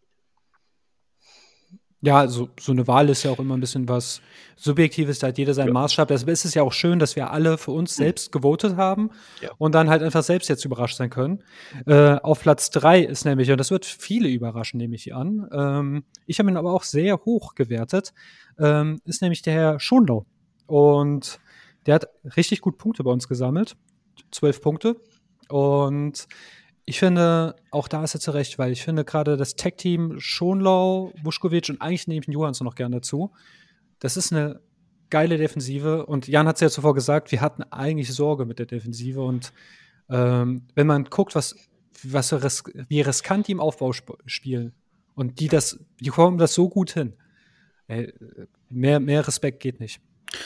Ja, 2.00 2.18
also 2.18 2.48
so 2.60 2.70
eine 2.70 2.86
Wahl 2.86 3.08
ist 3.08 3.24
ja 3.24 3.32
auch 3.32 3.40
immer 3.40 3.56
ein 3.56 3.60
bisschen 3.60 3.88
was 3.88 4.20
Subjektives, 4.56 5.18
da 5.18 5.28
hat 5.28 5.38
jeder 5.38 5.52
seinen 5.52 5.68
Ja. 5.68 5.72
Maßstab. 5.72 6.06
Deshalb 6.08 6.28
ist 6.30 6.44
es 6.44 6.54
ja 6.54 6.62
auch 6.62 6.72
schön, 6.72 7.00
dass 7.00 7.16
wir 7.16 7.30
alle 7.32 7.58
für 7.58 7.72
uns 7.72 7.96
selbst 7.96 8.30
gewotet 8.30 8.76
haben 8.76 9.10
Ja. 9.42 9.50
und 9.58 9.74
dann 9.74 9.88
halt 9.90 10.02
einfach 10.02 10.22
selbst 10.22 10.48
jetzt 10.48 10.64
überrascht 10.64 10.96
sein 10.96 11.10
können. 11.10 11.42
Äh, 11.86 12.14
auf 12.22 12.40
Platz 12.40 12.70
3 12.70 13.00
ist 13.00 13.24
nämlich, 13.24 13.50
und 13.50 13.58
das 13.58 13.72
wird 13.72 13.84
viele 13.84 14.28
überraschen, 14.28 14.78
nehme 14.78 14.94
ich 14.94 15.12
an, 15.12 15.48
ähm, 15.52 16.04
ich 16.26 16.38
habe 16.38 16.48
ihn 16.50 16.56
aber 16.56 16.72
auch 16.72 16.84
sehr 16.84 17.16
hoch 17.24 17.54
gewertet, 17.56 18.12
ähm, 18.60 19.00
ist 19.04 19.20
nämlich 19.20 19.42
der 19.42 19.54
Herr 19.54 19.80
Schonlau. 19.80 20.24
Und 20.66 21.40
der 21.86 21.96
hat 21.96 22.06
richtig 22.36 22.60
gut 22.60 22.78
Punkte 22.78 23.02
bei 23.02 23.10
uns 23.10 23.26
gesammelt. 23.28 23.74
Zwölf 24.30 24.60
Punkte. 24.60 24.96
Und 25.48 26.26
ich 26.88 26.98
finde, 26.98 27.54
auch 27.70 27.86
da 27.86 28.02
ist 28.02 28.14
er 28.14 28.20
zu 28.20 28.30
Recht, 28.30 28.58
weil 28.58 28.72
ich 28.72 28.82
finde 28.82 29.04
gerade 29.04 29.36
das 29.36 29.56
Tech-Team 29.56 30.18
Schonlau, 30.18 31.12
Vuskovic 31.22 31.68
und 31.68 31.82
eigentlich 31.82 32.08
nehme 32.08 32.22
ich 32.26 32.32
Johansson 32.32 32.64
noch 32.64 32.76
gerne 32.76 32.96
dazu. 32.96 33.30
Das 33.98 34.16
ist 34.16 34.32
eine 34.32 34.62
geile 35.10 35.36
Defensive 35.36 36.06
und 36.06 36.28
Jan 36.28 36.48
hat 36.48 36.56
es 36.56 36.62
ja 36.62 36.70
zuvor 36.70 36.94
gesagt, 36.94 37.30
wir 37.30 37.42
hatten 37.42 37.62
eigentlich 37.64 38.10
Sorge 38.14 38.46
mit 38.46 38.58
der 38.58 38.64
Defensive 38.64 39.20
und 39.20 39.52
ähm, 40.08 40.62
wenn 40.74 40.86
man 40.86 41.04
guckt, 41.04 41.34
was, 41.34 41.56
was 42.04 42.32
wir 42.32 42.42
ris 42.42 42.64
wie 42.88 43.02
riskant 43.02 43.48
die 43.48 43.52
im 43.52 43.60
Aufbau 43.60 43.90
sp 43.92 44.16
spielen 44.24 44.72
und 45.14 45.40
die 45.40 45.48
das, 45.48 45.78
die 46.00 46.08
kommen 46.08 46.38
das 46.38 46.54
so 46.54 46.70
gut 46.70 46.92
hin. 46.92 47.12
Ey, 47.86 48.14
mehr, 48.70 48.98
mehr 48.98 49.26
Respekt 49.26 49.60
geht 49.60 49.78
nicht. 49.78 50.00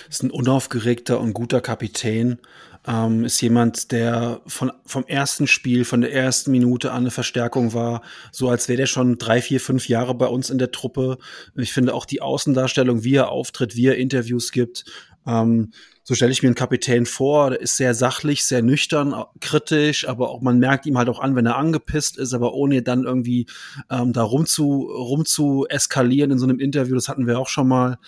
Ist 0.09 0.23
ein 0.23 0.31
unaufgeregter 0.31 1.21
und 1.21 1.33
guter 1.33 1.61
Kapitän. 1.61 2.38
Ähm, 2.87 3.25
ist 3.25 3.40
jemand, 3.40 3.92
der 3.92 4.40
von, 4.47 4.73
vom 4.85 5.05
ersten 5.07 5.47
Spiel, 5.47 5.85
von 5.85 6.01
der 6.01 6.12
ersten 6.12 6.51
Minute 6.51 6.90
an 6.90 7.03
eine 7.03 7.11
Verstärkung 7.12 7.75
war, 7.75 8.03
so 8.33 8.49
als 8.49 8.68
wäre 8.68 8.79
der 8.79 8.87
schon 8.87 9.18
drei, 9.18 9.40
vier, 9.40 9.61
fünf 9.61 9.88
Jahre 9.88 10.14
bei 10.14 10.27
uns 10.27 10.51
in 10.51 10.59
der 10.59 10.73
Truppe. 10.73 11.18
Ich 11.55 11.73
finde 11.73 11.95
auch 11.95 12.05
die 12.05 12.21
Außendarstellung, 12.21 13.05
wie 13.05 13.14
er 13.14 13.29
auftritt, 13.29 13.77
wie 13.77 13.87
er 13.87 13.99
Interviews 13.99 14.51
gibt, 14.51 14.85
ähm, 15.27 15.73
so 16.05 16.14
stelle 16.14 16.33
ich 16.33 16.42
mir 16.42 16.49
einen 16.49 16.57
Kapitän 16.57 17.07
vor, 17.07 17.51
der 17.51 17.61
ist 17.61 17.77
sehr 17.77 17.95
sachlich, 17.95 18.45
sehr 18.45 18.62
nüchtern, 18.62 19.14
kritisch, 19.40 20.09
aber 20.09 20.31
auch 20.31 20.40
man 20.40 20.59
merkt 20.59 20.85
ihm 20.87 20.99
halt 20.99 21.09
auch 21.09 21.21
an, 21.21 21.37
wenn 21.37 21.47
er 21.47 21.57
angepisst 21.57 22.18
ist, 22.18 22.35
aber 22.35 22.55
ohne 22.55 22.83
dann 22.83 23.05
irgendwie 23.05 23.47
ähm, 23.88 24.12
da 24.12 24.23
rum 24.23 24.47
zu, 24.47 24.90
rum 24.92 25.25
zu 25.25 25.66
eskalieren 25.68 26.33
in 26.33 26.38
so 26.38 26.45
einem 26.45 26.59
Interview, 26.59 26.95
das 26.97 27.09
hatten 27.09 27.27
wir 27.27 27.38
auch 27.38 27.49
schon 27.49 27.68
mal. 27.68 27.99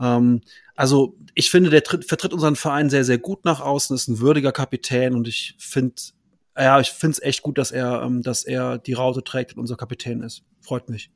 Ähm, 0.00 0.40
also 0.74 1.16
ich 1.34 1.50
finde, 1.50 1.70
der 1.70 1.82
tritt, 1.82 2.04
vertritt 2.04 2.32
unseren 2.32 2.56
Verein 2.56 2.90
sehr, 2.90 3.04
sehr 3.04 3.18
gut 3.18 3.44
nach 3.44 3.60
außen, 3.60 3.94
ist 3.94 4.08
ein 4.08 4.20
würdiger 4.20 4.52
Kapitän 4.52 5.14
und 5.14 5.28
ich 5.28 5.54
finde, 5.58 5.94
ja, 6.56 6.80
ich 6.80 6.90
finde 6.90 7.12
es 7.12 7.22
echt 7.22 7.42
gut, 7.42 7.58
dass 7.58 7.70
er, 7.70 8.02
ähm, 8.02 8.22
dass 8.22 8.44
er 8.44 8.78
die 8.78 8.94
Raute 8.94 9.22
trägt 9.22 9.54
und 9.54 9.60
unser 9.60 9.76
Kapitän 9.76 10.22
ist. 10.22 10.42
Freut 10.60 10.88
mich. 10.88 11.10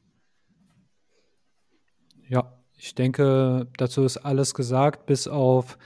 Ja, 2.28 2.52
ich 2.76 2.94
denke, 2.94 3.66
dazu 3.76 4.04
ist 4.04 4.18
alles 4.18 4.54
gesagt, 4.54 5.06
bis 5.06 5.28
auf 5.28 5.78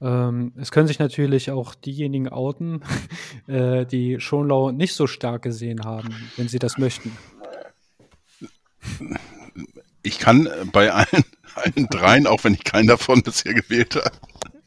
ähm, 0.00 0.52
es 0.56 0.70
können 0.70 0.86
sich 0.86 1.00
natürlich 1.00 1.50
auch 1.50 1.74
diejenigen 1.74 2.28
outen, 2.28 2.82
äh, 3.48 3.84
die 3.84 4.20
Schonlau 4.20 4.70
nicht 4.70 4.94
so 4.94 5.06
stark 5.06 5.42
gesehen 5.42 5.84
haben, 5.84 6.14
wenn 6.36 6.48
sie 6.48 6.58
das 6.58 6.78
möchten. 6.78 7.10
Ich 10.02 10.18
kann 10.18 10.46
äh, 10.46 10.64
bei 10.70 10.92
allen, 10.92 11.24
allen 11.54 11.88
dreien, 11.88 12.26
auch 12.26 12.44
wenn 12.44 12.54
ich 12.54 12.64
keinen 12.64 12.88
davon 12.88 13.22
bisher 13.22 13.54
gewählt 13.54 13.96
habe, 13.96 14.10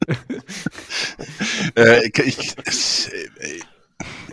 äh, 1.76 2.08
ich, 2.08 2.56
ich, 2.66 3.12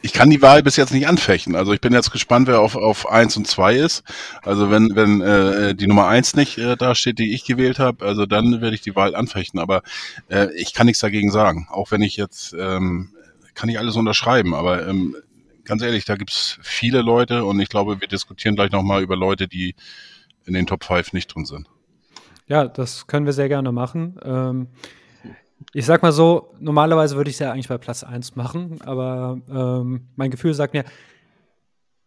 ich 0.03 0.13
kann 0.13 0.31
die 0.31 0.41
Wahl 0.43 0.63
bis 0.63 0.77
jetzt 0.77 0.93
nicht 0.93 1.07
anfechten. 1.07 1.55
Also 1.55 1.73
ich 1.73 1.81
bin 1.81 1.93
jetzt 1.93 2.11
gespannt, 2.11 2.49
wer 2.49 2.61
auf, 2.61 2.77
auf 2.77 3.09
1 3.09 3.37
und 3.37 3.47
2 3.47 3.77
ist. 3.77 4.03
Also 4.43 4.71
wenn, 4.71 4.95
wenn 4.95 5.21
äh, 5.21 5.75
die 5.75 5.87
Nummer 5.87 6.07
1 6.09 6.37
nicht 6.37 6.59
äh, 6.59 6.77
da 6.77 6.95
steht, 6.95 7.19
die 7.19 7.35
ich 7.35 7.45
gewählt 7.45 7.79
habe, 7.79 8.05
also 8.05 8.27
dann 8.27 8.61
werde 8.61 8.75
ich 8.75 8.81
die 8.81 8.97
Wahl 8.97 9.15
anfechten. 9.15 9.61
Aber 9.61 9.83
äh, 10.29 10.49
ich 10.55 10.73
kann 10.73 10.87
nichts 10.87 11.01
dagegen 11.01 11.31
sagen. 11.31 11.69
Auch 11.71 11.91
wenn 11.91 12.03
ich 12.03 12.17
jetzt, 12.17 12.55
ähm, 12.59 13.11
kann 13.55 13.69
ich 13.69 13.79
alles 13.79 13.97
unterschreiben, 13.97 14.55
aber 14.55 14.87
ähm, 14.87 15.17
ganz 15.65 15.83
ehrlich, 15.83 16.05
da 16.05 16.17
gibt's 16.17 16.59
viele 16.63 17.03
Leute 17.03 17.45
und 17.45 17.61
ich 17.61 17.69
glaube, 17.69 18.01
wir 18.01 18.09
diskutieren 18.09 18.55
gleich 18.55 18.71
nochmal 18.71 19.03
über 19.03 19.17
Leute, 19.17 19.49
die 19.49 19.75
in 20.49 20.55
den 20.55 20.67
Top 20.67 20.83
5 20.83 21.13
nicht 21.13 21.33
drin 21.35 21.45
sind. 21.45 21.69
Ja, 22.47 22.67
das 22.67 23.07
können 23.07 23.27
wir 23.27 23.33
sehr 23.33 23.49
gerne 23.49 23.71
machen. 23.71 24.19
Ähm, 24.25 24.69
ich 25.75 25.85
sag 25.85 26.03
mal 26.03 26.13
so, 26.13 26.55
normalerweise 26.59 27.17
würde 27.17 27.31
ich 27.31 27.37
es 27.37 27.41
ja 27.41 27.53
eigentlich 27.53 27.69
bei 27.69 27.79
Platz 27.79 28.03
1 28.03 28.37
machen, 28.37 28.81
aber 28.83 29.39
ähm, 29.51 30.09
mein 30.17 30.31
Gefühl 30.31 30.55
sagt 30.55 30.73
mir, 30.73 30.85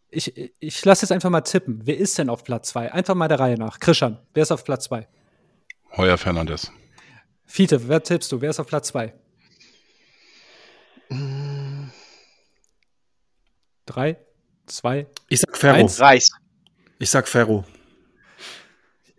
ich, 0.09 0.53
ich 0.59 0.83
lasse 0.83 1.03
jetzt 1.03 1.11
einfach 1.11 1.29
mal 1.29 1.41
tippen. 1.41 1.81
Wer 1.85 1.97
ist 1.97 2.17
denn 2.17 2.29
auf 2.29 2.43
Platz 2.43 2.69
2? 2.69 2.91
Einfach 2.91 3.15
mal 3.15 3.27
der 3.27 3.39
Reihe 3.39 3.57
nach. 3.57 3.79
Christian, 3.79 4.17
wer 4.33 4.43
ist 4.43 4.51
auf 4.51 4.63
Platz 4.63 4.85
2? 4.85 5.07
Heuer 5.95 6.17
Fernandes. 6.17 6.71
Fiete, 7.45 7.87
wer 7.87 8.01
tippst 8.01 8.31
du? 8.31 8.41
Wer 8.41 8.49
ist 8.49 8.59
auf 8.59 8.67
Platz 8.67 8.87
2? 8.89 9.13
Drei, 13.85 14.17
zwei, 14.65 15.07
Ich 15.27 15.41
sag 15.41 15.57
Ferro. 15.57 15.75
Eins. 15.75 15.99
Reis. 15.99 16.29
Ich 16.99 17.09
sag 17.09 17.27
Ferro. 17.27 17.65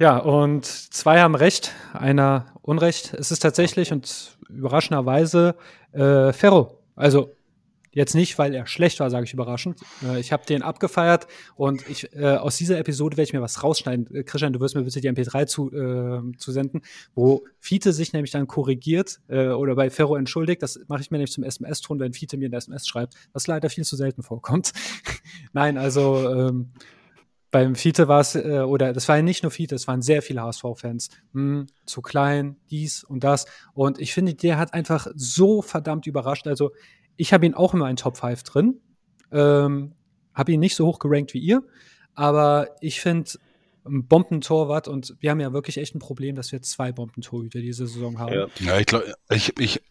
Ja, 0.03 0.19
und 0.19 0.67
zwei 0.67 1.21
haben 1.21 1.37
recht, 1.37 1.71
einer 1.93 2.47
Unrecht. 2.61 3.15
Es 3.15 3.31
ist 3.31 3.39
tatsächlich 3.39 3.93
und 3.93 4.37
überraschenderweise 4.49 5.55
äh, 5.93 6.33
Ferro. 6.33 6.81
Also 6.97 7.37
jetzt 7.93 8.17
nicht, 8.17 8.37
weil 8.37 8.53
er 8.53 8.67
schlecht 8.67 8.99
war, 8.99 9.11
sage 9.11 9.27
ich 9.27 9.33
überraschend. 9.33 9.79
Äh, 10.03 10.19
ich 10.19 10.33
habe 10.33 10.45
den 10.45 10.63
abgefeiert 10.63 11.29
und 11.55 11.89
ich, 11.89 12.13
äh, 12.17 12.35
aus 12.35 12.57
dieser 12.57 12.79
Episode 12.79 13.17
werde 13.17 13.29
ich 13.29 13.33
mir 13.33 13.43
was 13.43 13.63
rausschneiden. 13.63 14.13
Äh, 14.13 14.25
Christian, 14.25 14.53
du 14.53 14.59
wirst 14.59 14.75
mir 14.75 14.83
bitte 14.83 15.01
die 15.01 15.09
MP3 15.09 15.47
zu, 15.47 15.71
äh, 15.71 16.37
zu 16.37 16.51
senden, 16.51 16.83
wo 17.15 17.45
Fiete 17.61 17.93
sich 17.93 18.13
nämlich 18.13 18.33
dann 18.33 18.49
korrigiert 18.49 19.21
äh, 19.29 19.51
oder 19.51 19.77
bei 19.77 19.89
Ferro 19.89 20.17
entschuldigt. 20.17 20.65
Das 20.65 20.81
mache 20.89 21.03
ich 21.03 21.13
mir 21.13 21.19
nämlich 21.19 21.31
zum 21.31 21.45
SMS-Ton, 21.45 22.01
wenn 22.01 22.13
Fiete 22.13 22.37
mir 22.39 22.47
eine 22.47 22.57
SMS 22.57 22.89
schreibt, 22.89 23.15
was 23.35 23.47
leider 23.47 23.71
viel 23.71 23.85
zu 23.85 23.95
selten 23.95 24.25
vorkommt. 24.25 24.73
Nein, 25.53 25.79
also 25.79 26.29
ähm, 26.29 26.73
beim 27.53 27.77
Fiete 27.77 28.09
war 28.09 28.21
es, 28.21 28.35
äh, 28.35 28.65
oder 28.67 28.93
das 28.93 29.09
war 29.09 29.17
ja 29.17 29.23
nicht 29.23 29.43
nur 29.45 29.53
Fiete, 29.53 29.75
es 29.77 29.87
waren 29.87 30.03
sehr 30.03 30.23
viele 30.23 30.43
HSV-Fans. 30.43 31.11
Hm, 31.35 31.67
zu 31.85 32.01
klein, 32.01 32.57
dies 32.71 33.05
und 33.05 33.23
das. 33.23 33.45
Und 33.75 34.01
ich 34.01 34.15
finde, 34.15 34.35
der 34.35 34.59
hat 34.59 34.75
einfach 34.75 35.07
so 35.15 35.63
verdammt 35.63 36.07
überrascht. 36.07 36.49
Also, 36.49 36.73
ich 37.17 37.33
habe 37.33 37.47
ihn 37.47 37.55
auch 37.55 37.75
in 37.75 37.81
meinen 37.81 37.97
Top 37.97 38.17
5 38.17 38.43
drin. 38.43 38.81
Ähm, 39.31 39.93
habe 40.35 40.53
ihn 40.53 40.61
nicht 40.61 40.75
so 40.75 40.87
hoch 40.87 40.99
gerankt 40.99 41.35
wie 41.35 41.41
ihr. 41.41 41.63
Aber 42.15 42.69
ich 42.81 43.01
finde, 43.01 43.31
ein 43.85 44.07
Bombentorwart 44.07 44.89
und 44.89 45.15
wir 45.21 45.31
haben 45.31 45.41
ja 45.41 45.53
wirklich 45.53 45.77
echt 45.77 45.95
ein 45.95 45.99
Problem, 45.99 46.35
dass 46.35 46.53
wir 46.53 46.63
zwei 46.63 46.91
Bombentorhüter 46.91 47.61
diese 47.61 47.87
Saison 47.87 48.19
haben. 48.19 48.33
Ja. 48.33 48.47
Ja, 48.61 48.79
ich 48.79 48.87
glaube, 48.87 49.13
ich, 49.29 49.59
ich, 49.61 49.83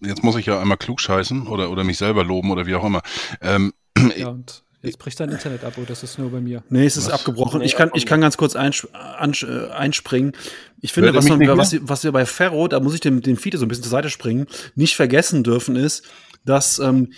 jetzt 0.00 0.22
muss 0.22 0.36
ich 0.36 0.46
ja 0.46 0.60
einmal 0.60 0.76
klug 0.76 1.00
scheißen 1.00 1.48
oder, 1.48 1.70
oder 1.70 1.82
mich 1.82 1.98
selber 1.98 2.22
loben 2.22 2.50
oder 2.52 2.66
wie 2.66 2.74
auch 2.76 2.84
immer. 2.84 3.02
Ähm, 3.40 3.72
Ja, 4.16 4.28
und 4.28 4.64
jetzt 4.82 4.98
bricht 4.98 5.20
dein 5.20 5.30
Internet 5.30 5.64
ab, 5.64 5.76
oder 5.76 5.86
das 5.86 6.02
ist 6.02 6.18
nur 6.18 6.30
bei 6.30 6.40
mir. 6.40 6.62
Nee, 6.68 6.86
es 6.86 6.96
ist 6.96 7.06
Was? 7.06 7.12
abgebrochen. 7.14 7.60
Nee, 7.60 7.66
ich, 7.66 7.76
kann, 7.76 7.90
ich 7.94 8.06
kann 8.06 8.20
ganz 8.20 8.36
kurz 8.36 8.56
einsp 8.56 8.86
äh, 8.94 9.70
einspringen. 9.70 10.32
Ich 10.80 10.92
finde, 10.92 11.14
was, 11.14 11.28
man, 11.28 11.40
was, 11.58 11.72
wir- 11.72 11.88
was 11.88 12.04
wir 12.04 12.12
bei 12.12 12.26
Ferro, 12.26 12.68
da 12.68 12.80
muss 12.80 12.94
ich 12.94 13.00
dem, 13.00 13.20
dem 13.20 13.36
Fiete 13.36 13.58
so 13.58 13.64
ein 13.66 13.68
bisschen 13.68 13.84
zur 13.84 13.90
Seite 13.90 14.10
springen, 14.10 14.46
nicht 14.74 14.96
vergessen 14.96 15.44
dürfen, 15.44 15.76
ist, 15.76 16.04
dass 16.44 16.78
ähm, 16.78 17.12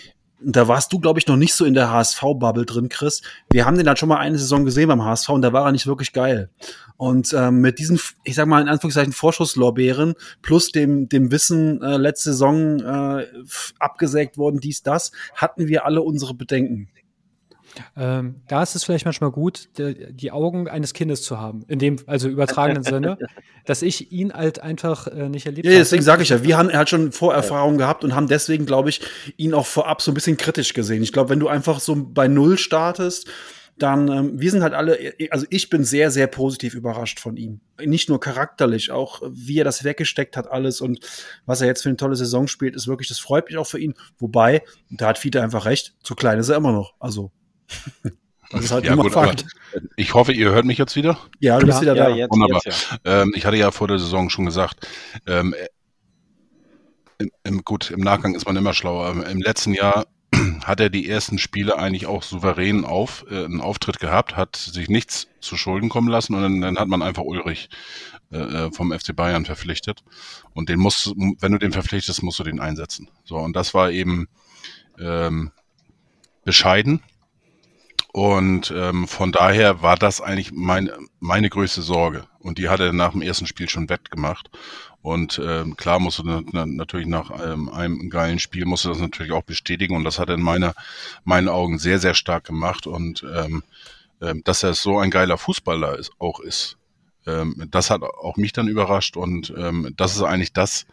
da 0.44 0.66
warst 0.66 0.92
du, 0.92 0.98
glaube 0.98 1.20
ich, 1.20 1.28
noch 1.28 1.36
nicht 1.36 1.54
so 1.54 1.64
in 1.64 1.74
der 1.74 1.92
HSV-Bubble 1.92 2.66
drin, 2.66 2.88
Chris. 2.88 3.22
Wir 3.52 3.64
haben 3.64 3.76
den 3.76 3.86
dann 3.86 3.96
schon 3.96 4.08
mal 4.08 4.16
eine 4.16 4.36
Saison 4.38 4.64
gesehen 4.64 4.88
beim 4.88 5.04
HSV 5.04 5.28
und 5.28 5.42
da 5.42 5.52
war 5.52 5.66
er 5.66 5.70
nicht 5.70 5.86
wirklich 5.86 6.12
geil. 6.12 6.50
Und 6.96 7.32
ähm, 7.32 7.60
mit 7.60 7.78
diesen, 7.78 8.00
ich 8.24 8.34
sag 8.34 8.48
mal 8.48 8.60
in 8.60 8.68
Anführungszeichen, 8.68 9.12
Vorschusslorbeeren 9.12 10.14
plus 10.42 10.72
dem, 10.72 11.08
dem 11.08 11.30
Wissen, 11.30 11.80
äh, 11.80 11.96
letzte 11.96 12.30
Saison 12.32 12.80
äh, 12.80 13.26
abgesägt 13.78 14.36
worden, 14.36 14.58
dies, 14.58 14.82
das, 14.82 15.12
hatten 15.36 15.68
wir 15.68 15.86
alle 15.86 16.02
unsere 16.02 16.34
Bedenken. 16.34 16.88
Ähm, 17.96 18.42
da 18.48 18.62
ist 18.62 18.74
es 18.74 18.84
vielleicht 18.84 19.04
manchmal 19.04 19.30
gut, 19.30 19.68
die 19.78 20.30
Augen 20.30 20.68
eines 20.68 20.94
Kindes 20.94 21.22
zu 21.22 21.38
haben, 21.38 21.64
in 21.68 21.78
dem, 21.78 21.96
also 22.06 22.28
übertragenen 22.28 22.82
Sinne, 22.82 23.18
dass 23.64 23.82
ich 23.82 24.12
ihn 24.12 24.32
halt 24.32 24.60
einfach 24.60 25.06
äh, 25.06 25.28
nicht 25.28 25.46
erlebt 25.46 25.66
Ja, 25.66 25.72
habe. 25.72 25.78
deswegen 25.80 26.02
sage 26.02 26.22
ich 26.22 26.30
ja, 26.30 26.42
wir 26.42 26.58
haben 26.58 26.68
er 26.68 26.80
hat 26.80 26.90
schon 26.90 27.12
Vorerfahrungen 27.12 27.78
gehabt 27.78 28.04
und 28.04 28.14
haben 28.14 28.28
deswegen, 28.28 28.66
glaube 28.66 28.88
ich, 28.90 29.00
ihn 29.36 29.54
auch 29.54 29.66
vorab 29.66 30.02
so 30.02 30.10
ein 30.10 30.14
bisschen 30.14 30.36
kritisch 30.36 30.74
gesehen. 30.74 31.02
Ich 31.02 31.12
glaube, 31.12 31.30
wenn 31.30 31.40
du 31.40 31.48
einfach 31.48 31.80
so 31.80 31.96
bei 31.96 32.28
Null 32.28 32.58
startest, 32.58 33.28
dann, 33.78 34.08
ähm, 34.08 34.40
wir 34.40 34.50
sind 34.50 34.62
halt 34.62 34.74
alle, 34.74 35.14
also 35.30 35.46
ich 35.50 35.70
bin 35.70 35.84
sehr, 35.84 36.10
sehr 36.10 36.26
positiv 36.26 36.74
überrascht 36.74 37.18
von 37.20 37.36
ihm. 37.36 37.60
Nicht 37.82 38.08
nur 38.08 38.20
charakterlich, 38.20 38.90
auch 38.90 39.22
wie 39.30 39.58
er 39.58 39.64
das 39.64 39.82
weggesteckt 39.82 40.36
hat, 40.36 40.50
alles 40.50 40.80
und 40.80 41.00
was 41.46 41.60
er 41.60 41.66
jetzt 41.66 41.82
für 41.82 41.88
eine 41.88 41.96
tolle 41.96 42.16
Saison 42.16 42.46
spielt, 42.48 42.76
ist 42.76 42.86
wirklich, 42.86 43.08
das 43.08 43.18
freut 43.18 43.48
mich 43.48 43.56
auch 43.56 43.66
für 43.66 43.78
ihn. 43.80 43.94
Wobei, 44.18 44.62
da 44.90 45.08
hat 45.08 45.18
Fiete 45.18 45.42
einfach 45.42 45.64
recht, 45.64 45.94
zu 46.02 46.14
klein 46.14 46.38
ist 46.38 46.50
er 46.50 46.56
immer 46.56 46.72
noch. 46.72 46.94
Also, 47.00 47.32
das 48.50 48.64
ist 48.64 48.70
halt 48.70 48.84
ja, 48.84 48.92
immer 48.92 49.02
gut, 49.04 49.12
Fakt. 49.12 49.46
ich 49.96 50.14
hoffe, 50.14 50.32
ihr 50.32 50.50
hört 50.50 50.64
mich 50.66 50.78
jetzt 50.78 50.94
wieder. 50.96 51.18
Ja, 51.40 51.58
du 51.58 51.66
bist 51.66 51.80
wieder 51.80 51.96
Ja, 51.96 52.08
da. 52.08 52.14
jetzt, 52.14 52.30
Wunderbar. 52.30 52.60
jetzt 52.64 52.90
ja. 53.04 53.22
Ähm, 53.22 53.32
ich 53.34 53.46
hatte 53.46 53.56
ja 53.56 53.70
vor 53.70 53.88
der 53.88 53.98
Saison 53.98 54.28
schon 54.30 54.44
gesagt, 54.46 54.86
ähm, 55.26 55.54
äh, 55.54 55.66
im, 57.18 57.30
im, 57.44 57.64
gut, 57.64 57.90
im 57.90 58.00
Nachgang 58.00 58.34
ist 58.34 58.46
man 58.46 58.56
immer 58.56 58.74
schlauer. 58.74 59.24
Im, 59.26 59.40
letzten 59.40 59.74
Jahr 59.74 60.06
hat 60.64 60.80
er 60.80 60.90
die 60.90 61.08
ersten 61.08 61.38
Spiele 61.38 61.78
eigentlich 61.78 62.06
auch 62.06 62.22
souverän 62.22 62.84
auf, 62.84 63.24
äh, 63.30 63.44
einen 63.44 63.60
Auftritt 63.60 64.00
gehabt, 64.00 64.36
hat 64.36 64.56
sich 64.56 64.88
nichts 64.88 65.28
zu 65.40 65.56
Schulden 65.56 65.88
kommen 65.88 66.08
lassen 66.08 66.34
und 66.34 66.42
dann, 66.42 66.60
dann 66.60 66.78
hat 66.78 66.88
man 66.88 67.02
einfach 67.02 67.22
Ulrich 67.22 67.68
äh, 68.32 68.38
äh, 68.38 68.72
vom 68.72 68.92
FC 68.92 69.14
Bayern 69.14 69.44
verpflichtet. 69.44 70.02
Und 70.52 70.68
den 70.68 70.78
musst, 70.80 71.06
du- 71.06 71.14
wenn 71.38 71.52
du 71.52 71.58
den 71.58 71.72
verpflichtest, 71.72 72.22
musst 72.22 72.38
du 72.38 72.44
den 72.44 72.60
einsetzen. 72.60 73.08
So, 73.24 73.36
und 73.36 73.54
das 73.54 73.72
war 73.74 73.90
eben 73.90 74.28
ähm, 74.98 75.52
bescheiden. 76.44 77.02
Und 78.12 78.70
ähm, 78.76 79.08
von 79.08 79.32
daher 79.32 79.80
war 79.80 79.96
das 79.96 80.20
eigentlich 80.20 80.52
mein, 80.52 80.90
meine 81.18 81.48
größte 81.48 81.80
Sorge. 81.80 82.26
Und 82.40 82.58
die 82.58 82.68
hat 82.68 82.80
er 82.80 82.92
nach 82.92 83.12
dem 83.12 83.22
ersten 83.22 83.46
Spiel 83.46 83.70
schon 83.70 83.88
wettgemacht. 83.88 84.50
Und 85.00 85.40
ähm, 85.42 85.76
klar 85.76 85.98
musst 85.98 86.18
du 86.18 86.22
na, 86.52 86.66
natürlich 86.66 87.06
nach 87.06 87.30
ähm, 87.42 87.70
einem 87.70 88.10
geilen 88.10 88.38
Spiel 88.38 88.66
musst 88.66 88.84
du 88.84 88.90
das 88.90 88.98
natürlich 88.98 89.32
auch 89.32 89.42
bestätigen. 89.42 89.96
Und 89.96 90.04
das 90.04 90.18
hat 90.18 90.28
er 90.28 90.34
in 90.34 90.42
meiner, 90.42 90.74
meinen 91.24 91.48
Augen 91.48 91.78
sehr, 91.78 91.98
sehr 91.98 92.12
stark 92.12 92.44
gemacht. 92.44 92.86
Und 92.86 93.24
ähm, 93.34 93.62
ähm, 94.20 94.42
dass 94.44 94.62
er 94.62 94.74
so 94.74 94.98
ein 94.98 95.10
geiler 95.10 95.38
Fußballer 95.38 95.98
ist, 95.98 96.12
auch 96.18 96.40
ist, 96.40 96.76
ähm, 97.26 97.66
das 97.70 97.88
hat 97.88 98.02
auch 98.02 98.36
mich 98.36 98.52
dann 98.52 98.68
überrascht. 98.68 99.16
Und 99.16 99.54
ähm, 99.56 99.94
das 99.96 100.16
ist 100.16 100.22
eigentlich 100.22 100.52
das, 100.52 100.86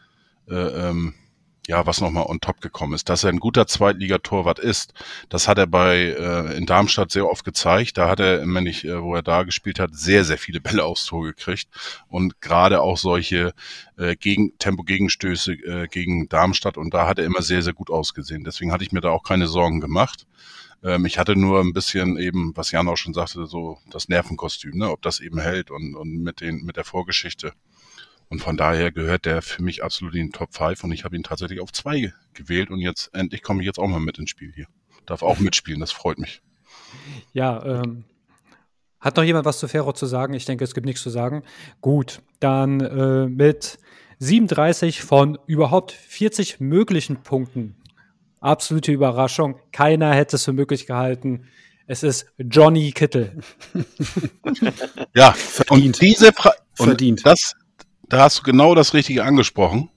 äh, 0.50 0.56
ähm, 0.56 1.14
ja, 1.70 1.86
was 1.86 2.02
nochmal 2.02 2.26
on 2.26 2.42
top 2.42 2.62
gekommen 2.62 2.94
ist. 2.94 3.10
Dass 3.10 3.24
er 3.24 3.30
ein 3.30 3.40
guter 3.40 3.68
Zweitligatorwart 3.68 4.58
ist, 4.58 4.94
das 5.30 5.48
hat 5.48 5.60
er 5.60 5.68
bei 5.68 5.98
äh, 5.98 6.58
in 6.58 6.66
Darmstadt 6.66 7.12
sehr 7.12 7.30
oft 7.30 7.46
gezeigt. 7.46 8.00
Da 8.00 8.10
hat 8.10 8.20
er, 8.20 8.42
wenn 8.42 8.66
ich, 8.66 8.86
äh, 8.86 9.00
wo 9.00 9.14
er 9.14 9.22
da 9.22 9.44
gespielt 9.44 9.80
hat, 9.80 9.94
sehr, 9.94 10.26
sehr 10.26 10.40
viele 10.40 10.62
Bälle 10.62 10.84
aufs 10.84 11.06
Tor 11.06 11.26
gekriegt. 11.26 11.68
Und 12.08 12.42
gerade 12.42 12.82
auch 12.82 12.98
solche 12.98 13.54
äh, 13.98 14.16
gegen, 14.16 14.58
Tempo-Gegenstöße 14.58 15.54
äh, 15.54 15.88
gegen 15.88 16.28
Darmstadt. 16.28 16.76
Und 16.76 16.92
da 16.96 17.06
hat 17.06 17.20
er 17.20 17.26
immer 17.26 17.44
sehr, 17.44 17.62
sehr 17.62 17.74
gut 17.74 17.92
ausgesehen. 17.92 18.44
Deswegen 18.44 18.72
hatte 18.72 18.84
ich 18.84 18.92
mir 18.92 19.02
da 19.02 19.12
auch 19.12 19.24
keine 19.24 19.46
Sorgen 19.46 19.80
gemacht. 19.80 20.26
Ähm, 20.84 21.06
ich 21.06 21.20
hatte 21.20 21.36
nur 21.36 21.60
ein 21.60 21.74
bisschen 21.74 22.18
eben, 22.18 22.52
was 22.56 22.72
Jan 22.72 22.88
auch 22.88 22.98
schon 22.98 23.14
sagte, 23.14 23.46
so 23.46 23.78
das 23.92 24.10
Nervenkostüm, 24.10 24.76
ne, 24.76 24.90
ob 24.90 25.04
das 25.04 25.20
eben 25.20 25.40
hält 25.40 25.70
und, 25.70 25.96
und 25.96 26.18
mit, 26.24 26.42
den, 26.42 26.64
mit 26.64 26.78
der 26.78 26.84
Vorgeschichte. 26.84 27.54
Und 28.30 28.40
von 28.42 28.58
daher 28.58 28.92
gehört 28.92 29.26
der 29.26 29.42
für 29.42 29.64
mich 29.64 29.84
absolut 29.84 30.14
in 30.14 30.28
den 30.28 30.32
Top 30.32 30.54
5 30.54 30.84
und 30.84 30.92
ich 30.92 31.04
habe 31.04 31.16
ihn 31.16 31.24
tatsächlich 31.24 31.62
auf 31.62 31.72
2 31.72 32.14
gewählt 32.34 32.70
und 32.70 32.80
jetzt 32.80 33.10
endlich 33.14 33.42
komme 33.42 33.62
ich 33.62 33.66
jetzt 33.66 33.80
auch 33.80 33.88
mal 33.88 34.00
mit 34.00 34.20
ins 34.20 34.30
Spiel 34.30 34.52
hier. 34.54 34.68
Darf 35.06 35.24
auch 35.24 35.40
mitspielen, 35.40 35.80
das 35.80 35.92
freut 35.92 36.20
mich. 36.20 36.42
Ja, 37.34 37.64
ähm, 37.66 38.06
hat 39.00 39.18
noch 39.18 39.24
jemand 39.24 39.46
was 39.46 39.60
zu 39.60 39.68
Ferro 39.68 39.94
zu 39.94 40.06
sagen? 40.06 40.34
Ich 40.34 40.46
denke, 40.46 40.64
es 40.64 40.74
gibt 40.74 40.86
nichts 40.86 41.02
zu 41.02 41.10
sagen. 41.10 41.44
Gut, 41.82 42.22
dann 42.40 42.82
äh, 42.82 43.28
mit 43.28 43.80
37 44.20 45.02
von 45.02 45.40
überhaupt 45.48 45.92
40 45.94 46.60
möglichen 46.60 47.24
Punkten. 47.24 47.78
Absolute 48.42 48.92
Überraschung. 48.92 49.60
Keiner 49.72 50.14
hätte 50.14 50.36
es 50.36 50.46
für 50.46 50.54
möglich 50.54 50.86
gehalten. 50.86 51.48
Es 51.88 52.04
ist 52.04 52.28
Johnny 52.38 52.92
Kittel. 52.92 53.40
Ja, 55.16 55.32
Verdient. 55.34 55.96
und 55.98 56.02
diese 56.02 56.32
Fra 56.32 56.54
und 56.78 56.86
Verdient. 56.86 57.26
das, 57.26 57.56
da 58.10 58.24
hast 58.24 58.40
du 58.40 58.44
genau 58.44 58.76
das 58.76 58.94
Richtige 58.94 59.24
angesprochen. 59.24 59.90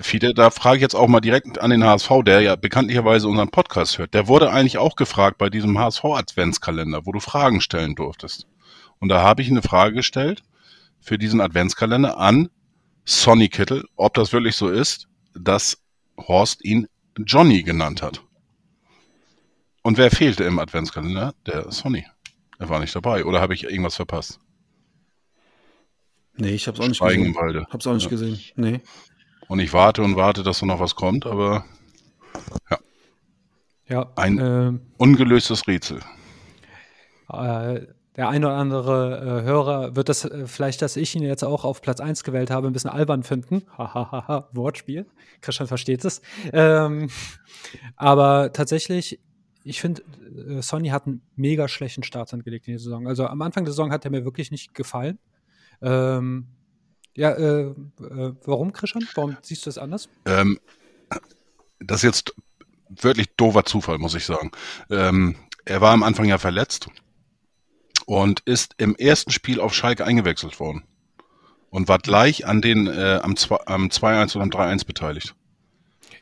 Fiete, 0.00 0.34
da 0.34 0.50
frage 0.50 0.76
ich 0.76 0.82
jetzt 0.82 0.96
auch 0.96 1.06
mal 1.06 1.20
direkt 1.20 1.60
an 1.60 1.70
den 1.70 1.84
HSV, 1.84 2.10
der 2.24 2.40
ja 2.40 2.56
bekanntlicherweise 2.56 3.28
unseren 3.28 3.50
Podcast 3.50 3.98
hört. 3.98 4.12
Der 4.12 4.26
wurde 4.26 4.50
eigentlich 4.50 4.78
auch 4.78 4.96
gefragt 4.96 5.38
bei 5.38 5.50
diesem 5.50 5.78
HSV-Adventskalender, 5.78 7.06
wo 7.06 7.12
du 7.12 7.20
Fragen 7.20 7.60
stellen 7.60 7.94
durftest. 7.94 8.46
Und 8.98 9.08
da 9.08 9.22
habe 9.22 9.42
ich 9.42 9.50
eine 9.50 9.62
Frage 9.62 9.94
gestellt 9.94 10.42
für 11.00 11.18
diesen 11.18 11.40
Adventskalender 11.40 12.18
an 12.18 12.50
Sonny 13.04 13.48
Kittel, 13.48 13.84
ob 13.94 14.14
das 14.14 14.32
wirklich 14.32 14.56
so 14.56 14.68
ist, 14.68 15.06
dass 15.34 15.78
Horst 16.16 16.64
ihn 16.64 16.88
Johnny 17.18 17.62
genannt 17.62 18.02
hat. 18.02 18.22
Und 19.82 19.98
wer 19.98 20.10
fehlte 20.10 20.44
im 20.44 20.58
Adventskalender? 20.58 21.34
Der 21.46 21.70
Sonny. 21.70 22.06
Er 22.58 22.68
war 22.68 22.80
nicht 22.80 22.96
dabei. 22.96 23.24
Oder 23.26 23.40
habe 23.40 23.54
ich 23.54 23.64
irgendwas 23.64 23.96
verpasst? 23.96 24.40
Nee, 26.36 26.50
ich 26.50 26.66
hab's 26.66 26.80
auch 26.80 26.88
nicht 26.88 26.96
Schweigen 26.98 27.26
im 27.26 27.32
gesehen. 27.32 27.42
Walde. 27.42 27.66
Hab's 27.70 27.86
auch 27.86 27.94
nicht 27.94 28.04
Ja. 28.04 28.10
gesehen. 28.10 28.38
Nee. 28.56 28.80
Und 29.48 29.58
ich 29.60 29.72
warte 29.72 30.02
und 30.02 30.16
warte, 30.16 30.42
dass 30.42 30.60
da 30.60 30.66
noch 30.66 30.80
was 30.80 30.94
kommt, 30.94 31.26
aber 31.26 31.64
Ja, 33.88 34.10
Ein- 34.16 34.38
ähm, 34.38 34.80
ungelöstes 34.96 35.66
Rätsel. 35.68 36.00
Äh, 37.30 37.82
der 38.16 38.28
eine 38.28 38.46
oder 38.46 38.56
andere 38.56 39.40
äh, 39.40 39.42
Hörer 39.44 39.94
wird 39.96 40.08
das 40.08 40.24
äh, 40.24 40.46
vielleicht, 40.46 40.80
dass 40.82 40.96
ich 40.96 41.14
ihn 41.14 41.22
jetzt 41.22 41.42
auch 41.44 41.64
auf 41.64 41.82
Platz 41.82 42.00
1 42.00 42.24
gewählt 42.24 42.50
habe, 42.50 42.66
ein 42.68 42.72
bisschen 42.72 42.90
albern 42.90 43.22
finden. 43.24 43.62
Hahaha, 43.76 44.48
Wortspiel. 44.52 45.06
Christian 45.42 45.66
versteht 45.68 46.04
es. 46.04 46.22
Ähm, 46.52 47.10
aber 47.96 48.52
tatsächlich, 48.52 49.20
ich 49.64 49.80
finde, 49.80 50.02
äh, 50.48 50.62
Sonny 50.62 50.88
hat 50.88 51.06
einen 51.06 51.20
mega 51.36 51.68
schlechten 51.68 52.04
Start 52.04 52.32
angelegt 52.32 52.66
in 52.68 52.74
die 52.74 52.78
Saison. 52.82 53.06
Also 53.06 53.26
am 53.26 53.42
Anfang 53.42 53.64
der 53.64 53.72
Saison 53.72 53.90
hat 53.92 54.04
er 54.06 54.10
mir 54.12 54.24
wirklich 54.24 54.50
nicht 54.50 54.74
gefallen. 54.74 55.18
Ähm, 55.82 56.46
ja, 57.16 57.30
äh, 57.30 57.62
äh, 57.62 57.74
warum, 58.44 58.72
Christian? 58.72 59.06
Warum 59.14 59.36
siehst 59.42 59.64
du 59.66 59.68
das 59.68 59.78
anders? 59.78 60.08
Ähm, 60.26 60.58
das 61.80 61.98
ist 61.98 62.02
jetzt 62.02 62.34
wirklich 62.88 63.28
doofer 63.36 63.64
Zufall, 63.64 63.98
muss 63.98 64.14
ich 64.14 64.24
sagen. 64.24 64.50
Ähm, 64.90 65.36
er 65.64 65.80
war 65.80 65.92
am 65.92 66.02
Anfang 66.02 66.26
ja 66.26 66.38
verletzt 66.38 66.88
und 68.06 68.40
ist 68.40 68.74
im 68.78 68.96
ersten 68.96 69.30
Spiel 69.30 69.60
auf 69.60 69.74
Schalke 69.74 70.04
eingewechselt 70.04 70.60
worden 70.60 70.84
und 71.70 71.88
war 71.88 71.98
gleich 71.98 72.46
an 72.46 72.60
den 72.60 72.86
äh, 72.86 73.20
am 73.22 73.34
2-1 73.34 74.36
und 74.36 74.42
am 74.42 74.50
3-1 74.50 74.86
beteiligt. 74.86 75.34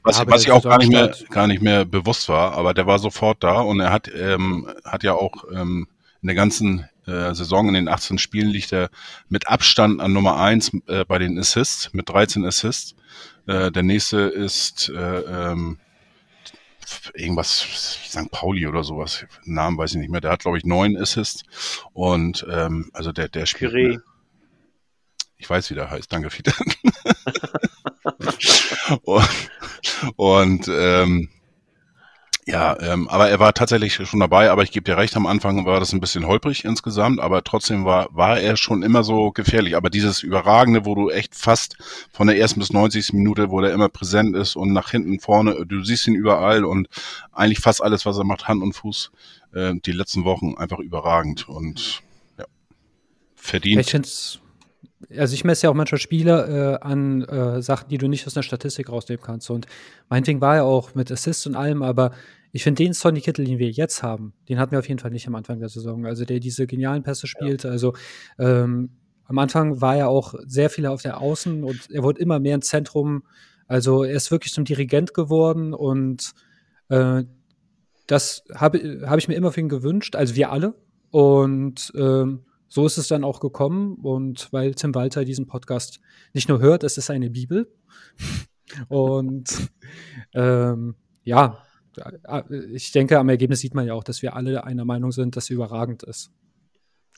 Was, 0.04 0.18
ja, 0.18 0.26
was 0.26 0.42
ich 0.42 0.50
auch 0.50 0.64
gar 0.64 0.78
nicht, 0.78 0.90
mehr, 0.90 1.14
gar 1.30 1.46
nicht 1.46 1.62
mehr 1.62 1.84
bewusst 1.84 2.28
war, 2.28 2.54
aber 2.54 2.74
der 2.74 2.86
war 2.86 2.98
sofort 2.98 3.44
da 3.44 3.60
und 3.60 3.78
er 3.78 3.92
hat, 3.92 4.10
ähm, 4.12 4.68
hat 4.84 5.04
ja 5.04 5.14
auch 5.14 5.44
ähm, 5.52 5.86
in 6.22 6.26
der 6.26 6.34
ganzen 6.34 6.88
äh, 7.06 7.34
Saison, 7.34 7.68
in 7.68 7.74
den 7.74 7.88
18 7.88 8.18
Spielen, 8.18 8.48
liegt 8.48 8.72
er 8.72 8.90
mit 9.28 9.48
Abstand 9.48 10.00
an 10.00 10.12
Nummer 10.12 10.38
1 10.38 10.72
äh, 10.86 11.04
bei 11.04 11.18
den 11.18 11.38
Assists, 11.38 11.92
mit 11.92 12.08
13 12.08 12.44
Assists. 12.44 12.94
Äh, 13.46 13.70
der 13.70 13.82
nächste 13.82 14.20
ist 14.20 14.88
äh, 14.88 15.20
ähm, 15.52 15.78
irgendwas, 17.14 17.60
St. 18.08 18.30
Pauli 18.30 18.66
oder 18.66 18.84
sowas, 18.84 19.24
Namen 19.44 19.78
weiß 19.78 19.92
ich 19.92 19.98
nicht 19.98 20.10
mehr. 20.10 20.20
Der 20.20 20.30
hat, 20.30 20.40
glaube 20.40 20.58
ich, 20.58 20.64
neun 20.64 20.96
Assists 20.96 21.44
und 21.92 22.46
ähm, 22.50 22.90
also 22.92 23.12
der, 23.12 23.28
der 23.28 23.46
spielt. 23.46 23.72
Curé. 23.72 24.00
Ich 25.36 25.50
weiß, 25.50 25.70
wie 25.70 25.74
der 25.74 25.90
heißt. 25.90 26.12
Danke, 26.12 26.30
Fiete. 26.30 26.52
und 29.02 29.50
und 30.16 30.68
ähm, 30.68 31.28
ja, 32.44 32.76
ähm, 32.80 33.08
aber 33.08 33.28
er 33.28 33.38
war 33.38 33.54
tatsächlich 33.54 33.94
schon 33.94 34.18
dabei, 34.18 34.50
aber 34.50 34.64
ich 34.64 34.72
gebe 34.72 34.82
dir 34.82 34.96
recht, 34.96 35.16
am 35.16 35.26
Anfang 35.26 35.64
war 35.64 35.78
das 35.78 35.92
ein 35.92 36.00
bisschen 36.00 36.26
holprig 36.26 36.64
insgesamt, 36.64 37.20
aber 37.20 37.44
trotzdem 37.44 37.84
war, 37.84 38.08
war 38.10 38.40
er 38.40 38.56
schon 38.56 38.82
immer 38.82 39.04
so 39.04 39.30
gefährlich. 39.30 39.76
Aber 39.76 39.90
dieses 39.90 40.24
Überragende, 40.24 40.84
wo 40.84 40.96
du 40.96 41.08
echt 41.08 41.36
fast 41.36 41.76
von 42.12 42.26
der 42.26 42.36
ersten 42.36 42.58
bis 42.58 42.72
90. 42.72 43.12
Minute, 43.12 43.50
wo 43.50 43.60
der 43.60 43.72
immer 43.72 43.88
präsent 43.88 44.34
ist 44.34 44.56
und 44.56 44.72
nach 44.72 44.90
hinten 44.90 45.20
vorne, 45.20 45.64
du 45.66 45.84
siehst 45.84 46.08
ihn 46.08 46.16
überall 46.16 46.64
und 46.64 46.88
eigentlich 47.30 47.60
fast 47.60 47.80
alles, 47.80 48.06
was 48.06 48.18
er 48.18 48.24
macht, 48.24 48.48
Hand 48.48 48.60
und 48.60 48.72
Fuß, 48.72 49.12
äh, 49.54 49.74
die 49.86 49.92
letzten 49.92 50.24
Wochen 50.24 50.54
einfach 50.56 50.80
überragend 50.80 51.48
und 51.48 52.02
ja, 52.38 52.46
verdient. 53.36 53.82
Ich 53.82 54.41
also 55.16 55.34
ich 55.34 55.44
messe 55.44 55.66
ja 55.66 55.70
auch 55.70 55.74
manchmal 55.74 56.00
Spieler 56.00 56.48
äh, 56.48 56.78
an 56.80 57.22
äh, 57.22 57.62
Sachen, 57.62 57.88
die 57.88 57.98
du 57.98 58.08
nicht 58.08 58.26
aus 58.26 58.36
einer 58.36 58.42
Statistik 58.42 58.88
rausnehmen 58.88 59.22
kannst. 59.24 59.50
Und 59.50 59.66
meinetwegen 60.08 60.40
war 60.40 60.56
er 60.56 60.64
auch 60.64 60.94
mit 60.94 61.10
Assists 61.10 61.46
und 61.46 61.54
allem, 61.54 61.82
aber 61.82 62.12
ich 62.52 62.62
finde 62.62 62.82
den 62.82 62.92
Sonny 62.92 63.20
Kittel, 63.20 63.46
den 63.46 63.58
wir 63.58 63.70
jetzt 63.70 64.02
haben, 64.02 64.34
den 64.48 64.58
hatten 64.58 64.72
wir 64.72 64.78
auf 64.78 64.88
jeden 64.88 65.00
Fall 65.00 65.10
nicht 65.10 65.26
am 65.26 65.34
Anfang 65.34 65.58
der 65.58 65.68
Saison. 65.68 66.06
Also 66.06 66.24
der 66.24 66.38
diese 66.38 66.66
genialen 66.66 67.02
Pässe 67.02 67.26
spielt. 67.26 67.64
Ja. 67.64 67.70
Also 67.70 67.94
ähm, 68.38 68.90
am 69.24 69.38
Anfang 69.38 69.80
war 69.80 69.96
er 69.96 70.08
auch 70.08 70.34
sehr 70.46 70.68
viel 70.68 70.86
auf 70.86 71.02
der 71.02 71.20
Außen 71.20 71.64
und 71.64 71.90
er 71.90 72.02
wurde 72.02 72.20
immer 72.20 72.38
mehr 72.38 72.54
im 72.54 72.62
Zentrum. 72.62 73.24
Also 73.66 74.04
er 74.04 74.14
ist 74.14 74.30
wirklich 74.30 74.52
zum 74.52 74.64
Dirigent 74.64 75.14
geworden 75.14 75.72
und 75.72 76.32
äh, 76.90 77.24
das 78.06 78.44
habe 78.54 79.06
hab 79.06 79.18
ich 79.18 79.28
mir 79.28 79.34
immer 79.34 79.52
für 79.52 79.60
ihn 79.60 79.70
gewünscht, 79.70 80.16
also 80.16 80.34
wir 80.34 80.52
alle. 80.52 80.74
Und 81.10 81.92
ähm, 81.94 82.44
so 82.72 82.86
ist 82.86 82.96
es 82.96 83.06
dann 83.06 83.22
auch 83.22 83.38
gekommen 83.38 83.96
und 83.96 84.50
weil 84.50 84.74
Tim 84.74 84.94
Walter 84.94 85.26
diesen 85.26 85.46
Podcast 85.46 86.00
nicht 86.32 86.48
nur 86.48 86.58
hört, 86.60 86.84
es 86.84 86.96
ist 86.96 87.10
eine 87.10 87.28
Bibel. 87.28 87.70
und 88.88 89.44
ähm, 90.32 90.94
ja, 91.22 91.58
ich 92.72 92.90
denke, 92.92 93.18
am 93.18 93.28
Ergebnis 93.28 93.60
sieht 93.60 93.74
man 93.74 93.86
ja 93.86 93.92
auch, 93.92 94.04
dass 94.04 94.22
wir 94.22 94.34
alle 94.34 94.64
einer 94.64 94.86
Meinung 94.86 95.12
sind, 95.12 95.36
dass 95.36 95.44
sie 95.44 95.52
überragend 95.52 96.02
ist. 96.02 96.32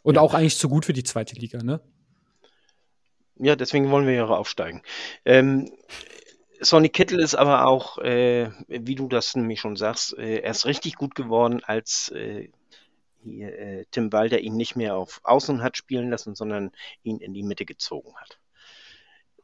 Und 0.02 0.16
ja. 0.16 0.22
auch 0.22 0.34
eigentlich 0.34 0.58
zu 0.58 0.68
gut 0.68 0.86
für 0.86 0.92
die 0.92 1.04
zweite 1.04 1.36
Liga, 1.36 1.62
ne? 1.62 1.80
Ja, 3.36 3.54
deswegen 3.54 3.92
wollen 3.92 4.08
wir 4.08 4.14
ja 4.14 4.26
aufsteigen. 4.26 4.82
Ähm, 5.24 5.70
Sonny 6.58 6.88
Kittel 6.88 7.20
ist 7.20 7.36
aber 7.36 7.66
auch, 7.66 7.98
äh, 7.98 8.50
wie 8.66 8.96
du 8.96 9.06
das 9.06 9.36
nämlich 9.36 9.60
schon 9.60 9.76
sagst, 9.76 10.18
äh, 10.18 10.40
erst 10.40 10.66
richtig 10.66 10.96
gut 10.96 11.14
geworden, 11.14 11.60
als 11.62 12.08
äh, 12.08 12.48
hier, 13.24 13.58
äh, 13.58 13.84
Tim 13.90 14.12
Walter 14.12 14.38
ihn 14.38 14.56
nicht 14.56 14.76
mehr 14.76 14.96
auf 14.96 15.20
Außen 15.24 15.62
hat 15.62 15.76
spielen 15.76 16.10
lassen, 16.10 16.34
sondern 16.34 16.72
ihn 17.02 17.18
in 17.18 17.34
die 17.34 17.42
Mitte 17.42 17.64
gezogen 17.64 18.14
hat. 18.16 18.38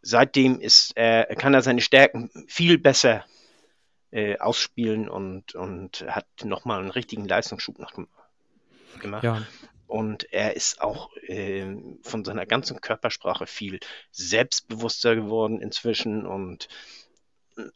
Seitdem 0.02 0.60
ist, 0.60 0.96
äh, 0.96 1.34
kann 1.36 1.54
er 1.54 1.62
seine 1.62 1.80
Stärken 1.80 2.30
viel 2.46 2.78
besser 2.78 3.24
äh, 4.10 4.38
ausspielen 4.38 5.08
und, 5.08 5.54
und 5.54 6.04
hat 6.08 6.26
nochmal 6.42 6.80
einen 6.80 6.90
richtigen 6.90 7.26
Leistungsschub 7.26 7.78
nach, 7.78 7.92
gemacht. 9.00 9.24
Ja. 9.24 9.42
Und 9.86 10.32
er 10.32 10.54
ist 10.54 10.80
auch 10.80 11.10
äh, 11.16 11.66
von 12.02 12.24
seiner 12.24 12.46
ganzen 12.46 12.80
Körpersprache 12.80 13.46
viel 13.46 13.80
selbstbewusster 14.12 15.16
geworden 15.16 15.60
inzwischen 15.60 16.26
und 16.26 16.68
er, 17.56 17.72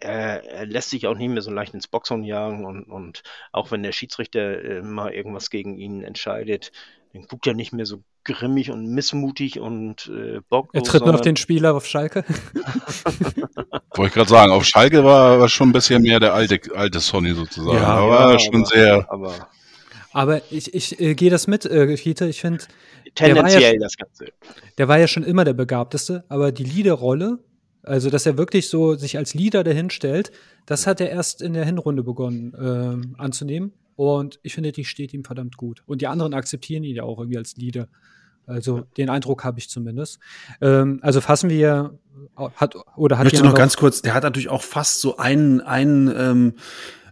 er, 0.00 0.66
lässt 0.66 0.90
sich 0.90 1.06
auch 1.06 1.16
nicht 1.16 1.30
mehr 1.30 1.42
so 1.42 1.50
leicht 1.50 1.74
ins 1.74 1.88
Boxhorn 1.88 2.24
jagen 2.24 2.64
und, 2.64 2.84
und 2.84 3.22
auch 3.52 3.70
wenn 3.70 3.82
der 3.82 3.92
Schiedsrichter 3.92 4.62
äh, 4.62 4.82
mal 4.82 5.12
irgendwas 5.12 5.50
gegen 5.50 5.78
ihn 5.78 6.02
entscheidet, 6.02 6.72
dann 7.12 7.26
guckt 7.26 7.46
er 7.46 7.54
nicht 7.54 7.72
mehr 7.72 7.86
so 7.86 8.02
grimmig 8.24 8.70
und 8.70 8.86
missmutig 8.88 9.58
und 9.60 10.08
äh, 10.08 10.40
bocklos. 10.48 10.82
Er 10.82 10.82
tritt 10.82 11.04
nur 11.04 11.14
auf 11.14 11.20
den 11.20 11.36
Spieler 11.36 11.74
auf 11.74 11.86
Schalke. 11.86 12.24
Wollte 13.94 14.08
ich 14.08 14.12
gerade 14.12 14.28
sagen, 14.28 14.52
auf 14.52 14.64
Schalke 14.64 15.04
war, 15.04 15.40
war 15.40 15.48
schon 15.48 15.70
ein 15.70 15.72
bisschen 15.72 16.02
mehr 16.02 16.20
der 16.20 16.34
alte, 16.34 16.60
alte 16.74 17.00
Sonny 17.00 17.32
sozusagen. 17.32 17.78
Ja, 17.78 17.86
aber 17.86 18.32
ja, 18.32 18.38
schon 18.38 18.56
aber, 18.56 18.66
sehr. 18.66 19.06
Aber, 19.10 19.48
aber 20.12 20.42
ich, 20.50 20.74
ich 20.74 21.00
äh, 21.00 21.14
gehe 21.14 21.30
das 21.30 21.46
mit, 21.46 21.64
äh, 21.64 21.96
Fiete. 21.96 22.26
Ich 22.26 22.40
finde. 22.40 22.64
Tendenziell 23.14 23.74
ja, 23.74 23.78
das 23.78 23.96
Ganze. 23.96 24.26
Der 24.76 24.88
war 24.88 24.98
ja 24.98 25.08
schon 25.08 25.22
immer 25.22 25.44
der 25.44 25.54
Begabteste, 25.54 26.24
aber 26.28 26.52
die 26.52 26.64
Leaderrolle 26.64 27.38
also, 27.86 28.10
dass 28.10 28.26
er 28.26 28.36
wirklich 28.36 28.68
so 28.68 28.94
sich 28.96 29.16
als 29.16 29.34
Leader 29.34 29.64
dahinstellt, 29.64 30.32
das 30.66 30.86
hat 30.86 31.00
er 31.00 31.10
erst 31.10 31.40
in 31.40 31.54
der 31.54 31.64
Hinrunde 31.64 32.02
begonnen 32.02 32.52
ähm, 32.60 33.14
anzunehmen. 33.18 33.72
Und 33.94 34.38
ich 34.42 34.54
finde, 34.54 34.72
die 34.72 34.84
steht 34.84 35.14
ihm 35.14 35.24
verdammt 35.24 35.56
gut. 35.56 35.82
Und 35.86 36.02
die 36.02 36.06
anderen 36.06 36.34
akzeptieren 36.34 36.84
ihn 36.84 36.96
ja 36.96 37.04
auch 37.04 37.18
irgendwie 37.18 37.38
als 37.38 37.56
Leader. 37.56 37.88
Also 38.46 38.82
den 38.96 39.08
Eindruck 39.08 39.44
habe 39.44 39.58
ich 39.58 39.70
zumindest. 39.70 40.18
Ähm, 40.60 40.98
also 41.02 41.20
fassen 41.20 41.50
wir 41.50 41.98
hat 42.36 42.76
oder 42.96 43.18
hat 43.18 43.26
ich 43.26 43.32
möchte 43.32 43.46
noch 43.46 43.54
ganz 43.54 43.76
kurz. 43.76 44.02
Der 44.02 44.14
hat 44.14 44.22
natürlich 44.22 44.48
auch 44.48 44.62
fast 44.62 45.00
so 45.00 45.16
einen 45.16 45.60
einen 45.60 46.08
ähm, 46.16 46.54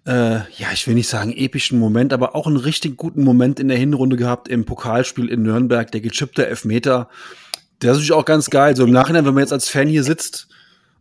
äh, 0.06 0.37
ja, 0.56 0.68
ich 0.72 0.87
will 0.87 0.94
nicht 0.94 1.08
sagen 1.08 1.32
epischen 1.32 1.78
Moment, 1.78 2.12
aber 2.12 2.34
auch 2.34 2.46
einen 2.46 2.56
richtig 2.56 2.96
guten 2.96 3.24
Moment 3.24 3.58
in 3.58 3.68
der 3.68 3.78
Hinrunde 3.78 4.16
gehabt 4.16 4.48
im 4.48 4.64
Pokalspiel 4.64 5.28
in 5.28 5.42
Nürnberg, 5.42 5.90
der 5.90 6.00
gechippte 6.00 6.46
Elfmeter. 6.46 7.08
Der 7.82 7.92
ist 7.92 7.96
natürlich 7.96 8.12
auch 8.12 8.24
ganz 8.24 8.50
geil. 8.50 8.76
So 8.76 8.84
im 8.84 8.90
Nachhinein, 8.90 9.24
wenn 9.24 9.34
man 9.34 9.42
jetzt 9.42 9.52
als 9.52 9.68
Fan 9.68 9.88
hier 9.88 10.04
sitzt, 10.04 10.48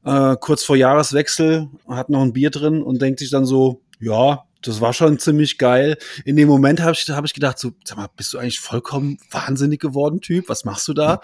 äh, 0.06 0.36
kurz 0.40 0.64
vor 0.64 0.76
Jahreswechsel, 0.76 1.70
hat 1.88 2.10
noch 2.10 2.22
ein 2.22 2.34
Bier 2.34 2.50
drin 2.50 2.82
und 2.82 3.02
denkt 3.02 3.20
sich 3.20 3.30
dann 3.30 3.46
so, 3.46 3.82
ja, 4.00 4.44
das 4.62 4.82
war 4.82 4.94
schon 4.94 5.20
ziemlich 5.20 5.58
geil. 5.58 5.98
In 6.26 6.36
dem 6.36 6.48
Moment 6.48 6.82
habe 6.82 6.94
ich, 6.94 7.10
hab 7.10 7.26
ich 7.26 7.34
gedacht, 7.34 7.60
so, 7.60 7.72
sag 7.84 7.98
mal, 7.98 8.08
bist 8.16 8.34
du 8.34 8.38
eigentlich 8.38 8.60
vollkommen 8.60 9.18
wahnsinnig 9.30 9.80
geworden, 9.80 10.22
Typ? 10.22 10.50
Was 10.50 10.66
machst 10.66 10.88
du 10.88 10.94
da? 10.94 11.22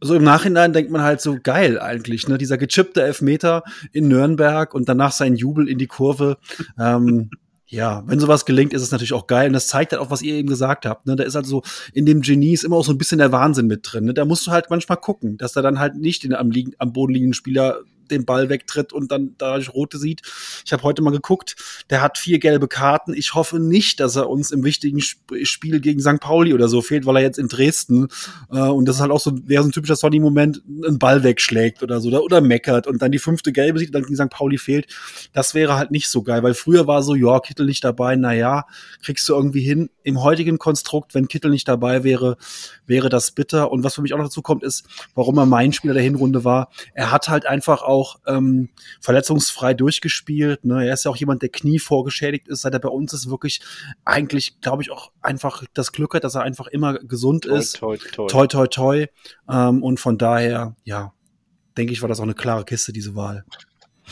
So 0.00 0.14
im 0.14 0.22
Nachhinein 0.22 0.72
denkt 0.72 0.90
man 0.90 1.02
halt 1.02 1.20
so 1.20 1.38
geil 1.42 1.80
eigentlich, 1.80 2.28
ne? 2.28 2.36
Dieser 2.36 2.58
gechippte 2.58 3.02
Elfmeter 3.02 3.62
in 3.92 4.08
Nürnberg 4.08 4.74
und 4.74 4.88
danach 4.88 5.12
sein 5.12 5.34
Jubel 5.34 5.68
in 5.68 5.78
die 5.78 5.86
Kurve. 5.86 6.36
Ähm, 6.78 7.30
ja, 7.74 8.04
wenn 8.06 8.20
sowas 8.20 8.44
gelingt, 8.44 8.72
ist 8.72 8.82
es 8.82 8.92
natürlich 8.92 9.12
auch 9.12 9.26
geil. 9.26 9.48
Und 9.48 9.52
das 9.52 9.66
zeigt 9.66 9.92
halt 9.92 10.00
auch, 10.00 10.10
was 10.10 10.22
ihr 10.22 10.34
eben 10.34 10.48
gesagt 10.48 10.86
habt. 10.86 11.06
Ne? 11.06 11.16
Da 11.16 11.24
ist 11.24 11.34
halt 11.34 11.46
so, 11.46 11.62
in 11.92 12.06
dem 12.06 12.20
Genie 12.20 12.52
ist 12.52 12.64
immer 12.64 12.76
auch 12.76 12.84
so 12.84 12.92
ein 12.92 12.98
bisschen 12.98 13.18
der 13.18 13.32
Wahnsinn 13.32 13.66
mit 13.66 13.80
drin. 13.82 14.04
Ne? 14.04 14.14
Da 14.14 14.24
musst 14.24 14.46
du 14.46 14.52
halt 14.52 14.70
manchmal 14.70 14.98
gucken, 14.98 15.36
dass 15.38 15.56
er 15.56 15.62
dann 15.62 15.80
halt 15.80 15.96
nicht 15.96 16.22
den 16.22 16.34
am, 16.34 16.50
liegen, 16.50 16.72
am 16.78 16.92
Boden 16.92 17.12
liegenden 17.12 17.34
Spieler 17.34 17.80
den 18.10 18.24
Ball 18.24 18.48
wegtritt 18.48 18.92
und 18.92 19.10
dann 19.10 19.34
dadurch 19.38 19.72
rote 19.72 19.98
sieht. 19.98 20.22
Ich 20.64 20.72
habe 20.72 20.82
heute 20.82 21.02
mal 21.02 21.10
geguckt, 21.10 21.56
der 21.90 22.02
hat 22.02 22.18
vier 22.18 22.38
gelbe 22.38 22.68
Karten. 22.68 23.14
Ich 23.14 23.34
hoffe 23.34 23.58
nicht, 23.60 24.00
dass 24.00 24.16
er 24.16 24.28
uns 24.28 24.50
im 24.50 24.64
wichtigen 24.64 24.98
Sp 24.98 25.22
Spiel 25.44 25.80
gegen 25.80 26.00
St. 26.00 26.20
Pauli 26.20 26.54
oder 26.54 26.68
so 26.68 26.82
fehlt, 26.82 27.06
weil 27.06 27.16
er 27.16 27.22
jetzt 27.22 27.38
in 27.38 27.48
Dresden 27.48 28.08
äh, 28.50 28.58
und 28.58 28.86
das 28.86 28.96
ist 28.96 29.02
halt 29.02 29.10
auch 29.10 29.20
so, 29.20 29.32
wäre 29.46 29.62
so 29.62 29.68
ein 29.68 29.72
typischer 29.72 29.96
Sonny-Moment, 29.96 30.62
einen 30.86 30.98
Ball 30.98 31.22
wegschlägt 31.22 31.82
oder 31.82 32.00
so 32.00 32.08
oder, 32.08 32.22
oder 32.22 32.40
meckert 32.40 32.86
und 32.86 33.02
dann 33.02 33.12
die 33.12 33.18
fünfte 33.18 33.52
gelbe 33.52 33.78
sieht 33.78 33.88
und 33.88 33.94
dann 33.94 34.02
gegen 34.02 34.16
St. 34.16 34.30
Pauli 34.30 34.58
fehlt. 34.58 34.86
Das 35.32 35.54
wäre 35.54 35.76
halt 35.76 35.90
nicht 35.90 36.08
so 36.08 36.22
geil, 36.22 36.42
weil 36.42 36.54
früher 36.54 36.86
war 36.86 37.02
so, 37.02 37.14
ja, 37.14 37.40
Kittel 37.40 37.66
nicht 37.66 37.84
dabei, 37.84 38.16
na 38.16 38.32
ja, 38.32 38.64
kriegst 39.02 39.28
du 39.28 39.34
irgendwie 39.34 39.62
hin. 39.62 39.90
Im 40.02 40.22
heutigen 40.22 40.58
Konstrukt, 40.58 41.14
wenn 41.14 41.28
Kittel 41.28 41.50
nicht 41.50 41.68
dabei 41.68 42.04
wäre, 42.04 42.36
wäre 42.86 43.08
das 43.08 43.30
bitter. 43.30 43.70
Und 43.72 43.84
was 43.84 43.94
für 43.94 44.02
mich 44.02 44.12
auch 44.12 44.18
noch 44.18 44.26
dazu 44.26 44.42
kommt, 44.42 44.62
ist, 44.62 44.84
warum 45.14 45.38
er 45.38 45.46
mein 45.46 45.72
Spieler 45.72 45.94
der 45.94 46.02
Hinrunde 46.02 46.44
war. 46.44 46.70
Er 46.92 47.10
hat 47.10 47.28
halt 47.28 47.46
einfach 47.46 47.82
auch 47.82 47.93
auch 47.94 48.20
ähm, 48.26 48.68
verletzungsfrei 49.00 49.74
durchgespielt. 49.74 50.64
Ne? 50.64 50.86
Er 50.86 50.94
ist 50.94 51.04
ja 51.04 51.10
auch 51.10 51.16
jemand, 51.16 51.42
der 51.42 51.48
Knie 51.48 51.78
vorgeschädigt 51.78 52.48
ist. 52.48 52.62
Seit 52.62 52.72
er 52.74 52.80
bei 52.80 52.88
uns 52.88 53.12
ist, 53.12 53.30
wirklich 53.30 53.60
eigentlich, 54.04 54.60
glaube 54.60 54.82
ich, 54.82 54.90
auch 54.90 55.10
einfach 55.22 55.64
das 55.74 55.92
Glück 55.92 56.14
hat, 56.14 56.24
dass 56.24 56.34
er 56.34 56.42
einfach 56.42 56.66
immer 56.66 56.94
gesund 56.98 57.44
toi, 57.44 57.56
ist. 57.58 57.76
Toi, 57.76 57.96
toi, 57.96 58.26
toi. 58.26 58.46
toi, 58.46 58.66
toi. 58.66 59.06
Ähm, 59.48 59.82
und 59.82 60.00
von 60.00 60.18
daher, 60.18 60.76
ja, 60.84 61.12
denke 61.76 61.92
ich, 61.92 62.02
war 62.02 62.08
das 62.08 62.18
auch 62.20 62.24
eine 62.24 62.34
klare 62.34 62.64
Kiste, 62.64 62.92
diese 62.92 63.14
Wahl. 63.14 63.44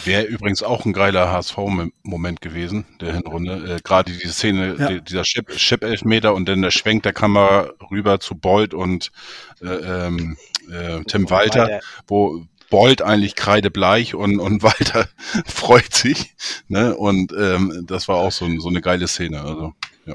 Wäre 0.04 0.22
übrigens 0.24 0.62
auch 0.62 0.86
ein 0.86 0.94
geiler 0.94 1.30
HSV-Moment 1.30 2.40
gewesen, 2.40 2.86
der 3.02 3.12
Hinrunde. 3.12 3.74
Äh, 3.76 3.80
Gerade 3.84 4.10
diese 4.10 4.32
Szene, 4.32 4.76
Ja. 4.78 4.88
die, 4.88 5.00
dieser 5.02 5.20
Chip- 5.22 5.54
Chip-Elfmeter 5.54 6.34
und 6.34 6.48
dann 6.48 6.62
der 6.62 6.70
Schwenk 6.70 7.02
der 7.02 7.12
Kamera 7.12 7.70
rüber 7.90 8.18
zu 8.18 8.34
Bolt 8.34 8.72
und 8.72 9.12
äh, 9.60 9.66
ähm, 9.66 10.38
äh, 10.72 11.02
Tim 11.04 11.28
Walter. 11.28 11.80
wo 12.08 12.46
Bolt 12.72 13.02
eigentlich 13.02 13.34
kreidebleich 13.34 14.14
und, 14.14 14.40
und 14.40 14.62
Walter 14.62 15.06
freut 15.44 15.94
sich. 15.94 16.34
Ne? 16.68 16.96
Und 16.96 17.30
ähm, 17.38 17.84
das 17.86 18.08
war 18.08 18.16
auch 18.16 18.32
so, 18.32 18.48
so 18.60 18.68
eine 18.70 18.80
geile 18.80 19.06
Szene. 19.08 19.42
Also, 19.42 19.74
ja. 20.06 20.14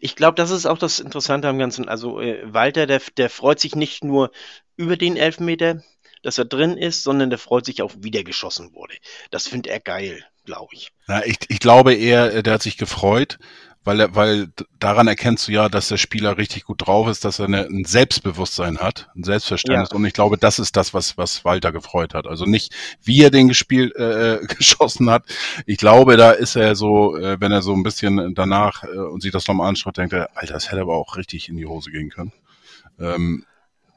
Ich 0.00 0.14
glaube, 0.14 0.36
das 0.36 0.52
ist 0.52 0.64
auch 0.64 0.78
das 0.78 1.00
Interessante 1.00 1.48
am 1.48 1.58
Ganzen. 1.58 1.88
Also 1.88 2.20
äh, 2.20 2.40
Walter, 2.44 2.86
der, 2.86 3.02
der 3.16 3.28
freut 3.28 3.58
sich 3.58 3.74
nicht 3.74 4.04
nur 4.04 4.30
über 4.76 4.96
den 4.96 5.16
Elfmeter, 5.16 5.82
dass 6.22 6.38
er 6.38 6.44
drin 6.44 6.76
ist, 6.76 7.02
sondern 7.02 7.30
der 7.30 7.38
freut 7.40 7.64
sich 7.64 7.82
auch, 7.82 7.92
wie 7.98 8.12
der 8.12 8.22
geschossen 8.22 8.74
wurde. 8.74 8.94
Das 9.32 9.48
findet 9.48 9.72
er 9.72 9.80
geil, 9.80 10.24
glaube 10.44 10.74
ich. 10.74 10.92
Na, 11.08 11.26
ich, 11.26 11.38
ich 11.48 11.58
glaube 11.58 11.94
eher, 11.94 12.32
äh, 12.32 12.42
der 12.44 12.54
hat 12.54 12.62
sich 12.62 12.76
gefreut, 12.76 13.40
weil 13.88 14.14
weil 14.14 14.48
daran 14.78 15.08
erkennst 15.08 15.48
du 15.48 15.52
ja, 15.52 15.68
dass 15.68 15.88
der 15.88 15.96
Spieler 15.96 16.38
richtig 16.38 16.64
gut 16.64 16.86
drauf 16.86 17.08
ist, 17.08 17.24
dass 17.24 17.38
er 17.40 17.46
eine, 17.46 17.62
ein 17.66 17.84
Selbstbewusstsein 17.84 18.78
hat, 18.78 19.08
ein 19.16 19.24
Selbstverständnis. 19.24 19.88
Ja. 19.90 19.96
Und 19.96 20.04
ich 20.04 20.12
glaube, 20.12 20.38
das 20.38 20.58
ist 20.60 20.76
das, 20.76 20.94
was, 20.94 21.16
was 21.18 21.44
Walter 21.44 21.72
gefreut 21.72 22.14
hat. 22.14 22.26
Also 22.26 22.44
nicht, 22.44 22.72
wie 23.02 23.22
er 23.22 23.30
den 23.30 23.48
gespielt, 23.48 23.96
äh, 23.96 24.38
geschossen 24.58 25.10
hat. 25.10 25.24
Ich 25.66 25.78
glaube, 25.78 26.16
da 26.16 26.30
ist 26.30 26.54
er 26.54 26.76
so, 26.76 27.16
äh, 27.16 27.40
wenn 27.40 27.50
er 27.50 27.62
so 27.62 27.72
ein 27.72 27.82
bisschen 27.82 28.34
danach 28.34 28.84
äh, 28.84 28.88
und 28.98 29.22
sich 29.22 29.32
das 29.32 29.48
nochmal 29.48 29.68
anschaut, 29.68 29.96
denkt 29.96 30.12
er, 30.12 30.28
Alter, 30.36 30.52
das 30.54 30.70
hätte 30.70 30.82
aber 30.82 30.94
auch 30.94 31.16
richtig 31.16 31.48
in 31.48 31.56
die 31.56 31.66
Hose 31.66 31.90
gehen 31.90 32.10
können. 32.10 32.32
Ähm, 33.00 33.44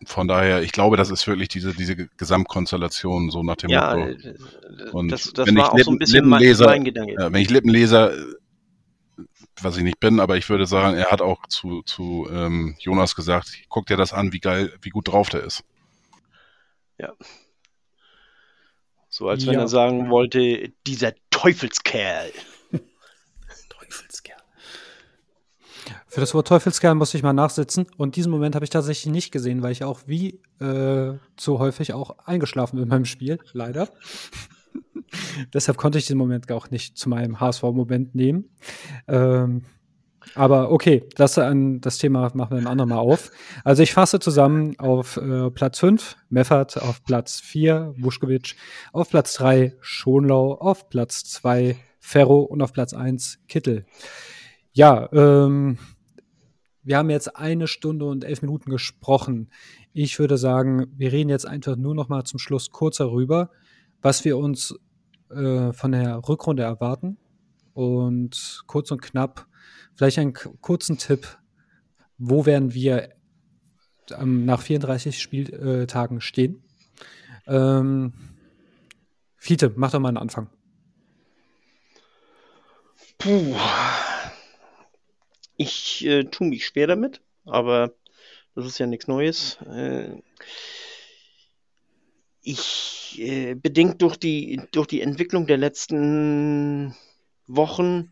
von 0.05 0.27
daher, 0.27 0.63
ich 0.63 0.71
glaube, 0.71 0.97
das 0.97 1.11
ist 1.11 1.27
wirklich 1.27 1.47
diese, 1.47 1.73
diese 1.75 1.95
Gesamtkonstellation, 2.17 3.29
so 3.29 3.43
nach 3.43 3.55
dem 3.57 3.69
Ja, 3.69 3.95
Motto. 3.95 4.09
äh, 4.11 4.89
Und 4.91 5.09
das, 5.11 5.31
das 5.33 5.45
wenn 5.47 5.57
war 5.57 5.65
ich 5.65 5.69
auch 5.69 5.71
so 5.71 5.91
ein 5.91 5.93
Lippen- 5.93 5.99
bisschen 5.99 6.27
mein, 6.27 6.41
Lippenleser- 6.41 6.65
mein 6.65 6.83
Gedanke. 6.83 7.15
Wenn 7.29 7.41
ich 7.41 7.49
Lippenleser, 7.49 8.13
äh, 8.13 8.17
was 9.61 9.77
ich 9.77 9.83
nicht 9.83 9.99
bin, 9.99 10.19
aber 10.19 10.37
ich 10.37 10.49
würde 10.49 10.65
sagen, 10.65 10.95
er 10.97 11.11
hat 11.11 11.21
auch 11.21 11.45
zu, 11.47 11.81
zu 11.83 12.27
ähm, 12.31 12.75
Jonas 12.79 13.15
gesagt, 13.15 13.51
guck 13.69 13.85
dir 13.87 13.97
das 13.97 14.13
an, 14.13 14.31
wie 14.33 14.39
geil, 14.39 14.73
wie 14.81 14.89
gut 14.89 15.07
drauf 15.07 15.29
der 15.29 15.43
ist. 15.43 15.63
So 19.13 19.27
als 19.27 19.45
wenn 19.45 19.55
Ja. 19.55 19.61
er 19.61 19.67
sagen 19.67 20.09
wollte, 20.09 20.71
dieser 20.87 21.11
Teufelskerl. 21.31 22.31
Teufelskerl. 23.69 24.37
Für 26.07 26.21
das 26.21 26.33
Wort 26.33 26.47
Teufelskerl 26.47 26.95
musste 26.95 27.17
ich 27.17 27.23
mal 27.23 27.33
nachsitzen 27.33 27.87
und 27.97 28.15
diesen 28.15 28.31
Moment 28.31 28.55
habe 28.55 28.63
ich 28.63 28.69
tatsächlich 28.69 29.11
nicht 29.11 29.31
gesehen, 29.31 29.63
weil 29.63 29.73
ich 29.73 29.83
auch 29.83 30.01
wie 30.05 30.39
äh, 30.61 31.17
so 31.37 31.59
häufig 31.59 31.93
auch 31.93 32.19
eingeschlafen 32.19 32.79
bin 32.79 32.87
beim 32.87 33.03
Spiel, 33.03 33.39
leider. 33.51 33.89
Deshalb 35.53 35.77
konnte 35.77 35.97
ich 35.97 36.05
diesen 36.05 36.17
Moment 36.17 36.51
auch 36.51 36.71
nicht 36.71 36.97
zu 36.97 37.09
meinem 37.09 37.39
HSV-Moment 37.39 38.15
nehmen. 38.15 38.49
Ähm, 39.07 39.63
aber 40.35 40.71
okay, 40.71 41.03
das, 41.15 41.37
an, 41.37 41.81
das 41.81 41.97
Thema 41.97 42.31
machen 42.35 42.51
wir 42.51 42.57
ein 42.57 42.67
andermal 42.67 42.99
auf. 42.99 43.31
Also 43.63 43.83
ich 43.83 43.93
fasse 43.93 44.19
zusammen 44.19 44.79
auf 44.79 45.17
äh, 45.17 45.49
Platz 45.49 45.79
5 45.79 46.15
Meffert, 46.29 46.81
auf 46.81 47.03
Platz 47.03 47.39
4 47.39 47.95
Vuskovic, 47.97 48.55
auf 48.93 49.09
Platz 49.09 49.33
3 49.33 49.75
Schonlau, 49.81 50.53
auf 50.53 50.89
Platz 50.89 51.23
2 51.25 51.75
Ferro 51.99 52.41
und 52.41 52.61
auf 52.61 52.71
Platz 52.71 52.93
1 52.93 53.39
Kittel. 53.47 53.85
Ja, 54.73 55.09
ähm, 55.11 55.77
wir 56.83 56.97
haben 56.97 57.09
jetzt 57.09 57.35
eine 57.35 57.67
Stunde 57.67 58.05
und 58.05 58.23
elf 58.23 58.41
Minuten 58.41 58.69
gesprochen. 58.69 59.51
Ich 59.93 60.17
würde 60.17 60.37
sagen, 60.37 60.87
wir 60.95 61.11
reden 61.11 61.29
jetzt 61.29 61.47
einfach 61.47 61.75
nur 61.75 61.93
noch 61.93 62.09
mal 62.09 62.23
zum 62.23 62.39
Schluss 62.39 62.71
kurz 62.71 62.97
darüber, 62.97 63.51
was 64.01 64.23
wir 64.25 64.37
uns 64.37 64.75
äh, 65.35 65.73
von 65.73 65.91
der 65.91 66.17
Rückrunde 66.27 66.63
erwarten. 66.63 67.17
Und 67.73 68.63
kurz 68.67 68.91
und 68.91 69.01
knapp, 69.01 69.47
vielleicht 69.95 70.19
einen 70.19 70.33
kurzen 70.33 70.97
Tipp, 70.97 71.37
wo 72.17 72.45
werden 72.45 72.73
wir 72.73 73.09
ähm, 74.11 74.45
nach 74.45 74.61
34 74.61 75.19
Spieltagen 75.19 76.21
stehen? 76.21 76.63
Ähm, 77.47 78.13
Fiete, 79.37 79.71
mach 79.75 79.91
doch 79.91 79.99
mal 79.99 80.09
einen 80.09 80.17
Anfang. 80.17 80.49
Puh. 83.17 83.55
Ich 85.57 86.05
äh, 86.05 86.23
tue 86.25 86.47
mich 86.47 86.65
schwer 86.65 86.87
damit, 86.87 87.21
aber 87.45 87.93
das 88.55 88.65
ist 88.65 88.79
ja 88.79 88.87
nichts 88.87 89.07
Neues. 89.07 89.57
Äh, 89.61 90.21
ich, 92.43 93.19
äh, 93.19 93.55
bedingt 93.55 94.01
durch 94.01 94.17
die, 94.17 94.61
durch 94.71 94.87
die 94.87 95.01
Entwicklung 95.01 95.47
der 95.47 95.57
letzten 95.57 96.95
Wochen, 97.47 98.11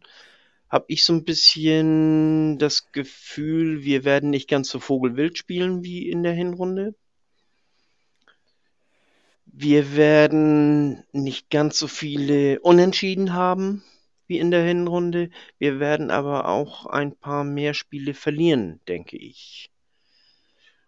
habe 0.70 0.86
ich 0.88 1.04
so 1.04 1.14
ein 1.14 1.24
bisschen 1.24 2.60
das 2.60 2.92
Gefühl, 2.92 3.84
wir 3.84 4.04
werden 4.04 4.30
nicht 4.30 4.48
ganz 4.48 4.70
so 4.70 4.80
vogelwild 4.80 5.38
spielen 5.38 5.84
wie 5.84 6.08
in 6.08 6.22
der 6.22 6.34
Hinrunde. 6.34 6.94
Wir 9.46 9.96
werden 9.96 11.04
nicht 11.12 11.50
ganz 11.50 11.80
so 11.80 11.88
viele 11.88 12.60
Unentschieden 12.62 13.34
haben 13.34 13.84
wie 14.28 14.38
in 14.38 14.52
der 14.52 14.64
Hinrunde. 14.64 15.32
Wir 15.58 15.80
werden 15.80 16.12
aber 16.12 16.48
auch 16.48 16.86
ein 16.86 17.16
paar 17.16 17.44
mehr 17.44 17.74
Spiele 17.74 18.14
verlieren, 18.14 18.80
denke 18.88 19.18
ich. 19.18 19.72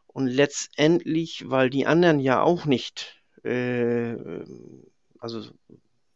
Und 0.05 0.27
letztendlich, 0.27 1.49
weil 1.49 1.71
die 1.71 1.87
anderen 1.87 2.19
ja 2.19 2.41
auch 2.43 2.65
nicht, 2.65 3.20
äh, 3.43 4.15
also 5.19 5.43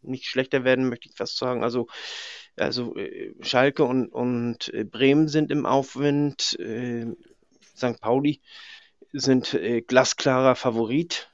nicht 0.02 0.26
schlechter 0.26 0.64
werden, 0.64 0.90
möchte 0.90 1.10
ich 1.10 1.16
fast 1.16 1.38
sagen. 1.38 1.64
Also, 1.64 1.88
also 2.56 2.96
äh, 2.96 3.34
Schalke 3.42 3.84
und, 3.84 4.08
und 4.08 4.74
äh, 4.74 4.84
Bremen 4.84 5.28
sind 5.28 5.52
im 5.52 5.66
Aufwind. 5.66 6.58
Äh, 6.60 7.08
St. 7.76 8.00
Pauli 8.00 8.42
sind 9.12 9.54
äh, 9.54 9.82
glasklarer 9.82 10.56
Favorit. 10.56 11.30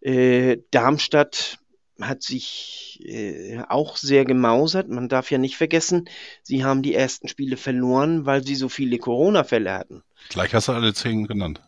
Äh, 0.00 0.58
Darmstadt 0.70 1.58
hat 2.00 2.22
sich 2.22 3.00
äh, 3.04 3.60
auch 3.68 3.96
sehr 3.96 4.24
gemausert. 4.24 4.88
Man 4.88 5.08
darf 5.08 5.30
ja 5.30 5.38
nicht 5.38 5.56
vergessen, 5.56 6.08
sie 6.42 6.64
haben 6.64 6.82
die 6.82 6.94
ersten 6.94 7.28
Spiele 7.28 7.56
verloren, 7.56 8.24
weil 8.24 8.46
sie 8.46 8.54
so 8.54 8.68
viele 8.68 8.98
Corona-Fälle 8.98 9.72
hatten. 9.72 10.02
Gleich 10.28 10.54
hast 10.54 10.68
du 10.68 10.72
alle 10.72 10.94
zehn 10.94 11.26
genannt. 11.26 11.60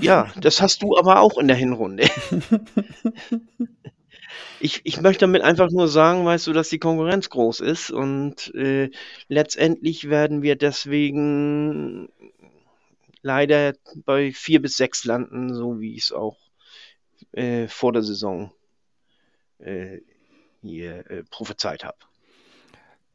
Ja, 0.00 0.32
das 0.40 0.60
hast 0.60 0.82
du 0.82 0.96
aber 0.96 1.20
auch 1.20 1.38
in 1.38 1.48
der 1.48 1.56
Hinrunde. 1.56 2.08
Ich, 4.62 4.82
ich 4.84 5.00
möchte 5.00 5.20
damit 5.20 5.40
einfach 5.40 5.70
nur 5.70 5.88
sagen, 5.88 6.26
weißt 6.26 6.46
du, 6.46 6.52
dass 6.52 6.68
die 6.68 6.78
Konkurrenz 6.78 7.30
groß 7.30 7.60
ist 7.60 7.90
und 7.90 8.54
äh, 8.54 8.90
letztendlich 9.26 10.10
werden 10.10 10.42
wir 10.42 10.54
deswegen 10.54 12.10
leider 13.22 13.72
bei 14.04 14.32
vier 14.32 14.60
bis 14.60 14.76
sechs 14.76 15.04
landen, 15.04 15.54
so 15.54 15.80
wie 15.80 15.94
ich 15.94 16.04
es 16.04 16.12
auch 16.12 16.36
äh, 17.32 17.68
vor 17.68 17.94
der 17.94 18.02
Saison 18.02 18.52
äh, 19.60 20.00
hier 20.60 21.10
äh, 21.10 21.24
prophezeit 21.30 21.82
habe. 21.82 21.98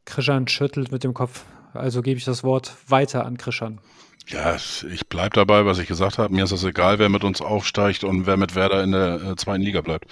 Krishan 0.04 0.48
schüttelt 0.48 0.90
mit 0.90 1.04
dem 1.04 1.14
Kopf. 1.14 1.44
Also 1.74 2.02
gebe 2.02 2.18
ich 2.18 2.24
das 2.24 2.42
Wort 2.42 2.74
weiter 2.88 3.24
an 3.24 3.38
Krishan. 3.38 3.80
Ja, 4.28 4.56
ich 4.56 5.06
bleib 5.08 5.34
dabei, 5.34 5.66
was 5.66 5.78
ich 5.78 5.86
gesagt 5.86 6.18
habe. 6.18 6.34
Mir 6.34 6.44
ist 6.44 6.50
es 6.50 6.64
egal, 6.64 6.98
wer 6.98 7.08
mit 7.08 7.22
uns 7.22 7.40
aufsteigt 7.40 8.02
und 8.02 8.26
wer 8.26 8.36
mit 8.36 8.56
Werder 8.56 8.82
in 8.82 8.90
der 8.90 9.22
äh, 9.22 9.36
zweiten 9.36 9.62
Liga 9.62 9.82
bleibt. 9.82 10.06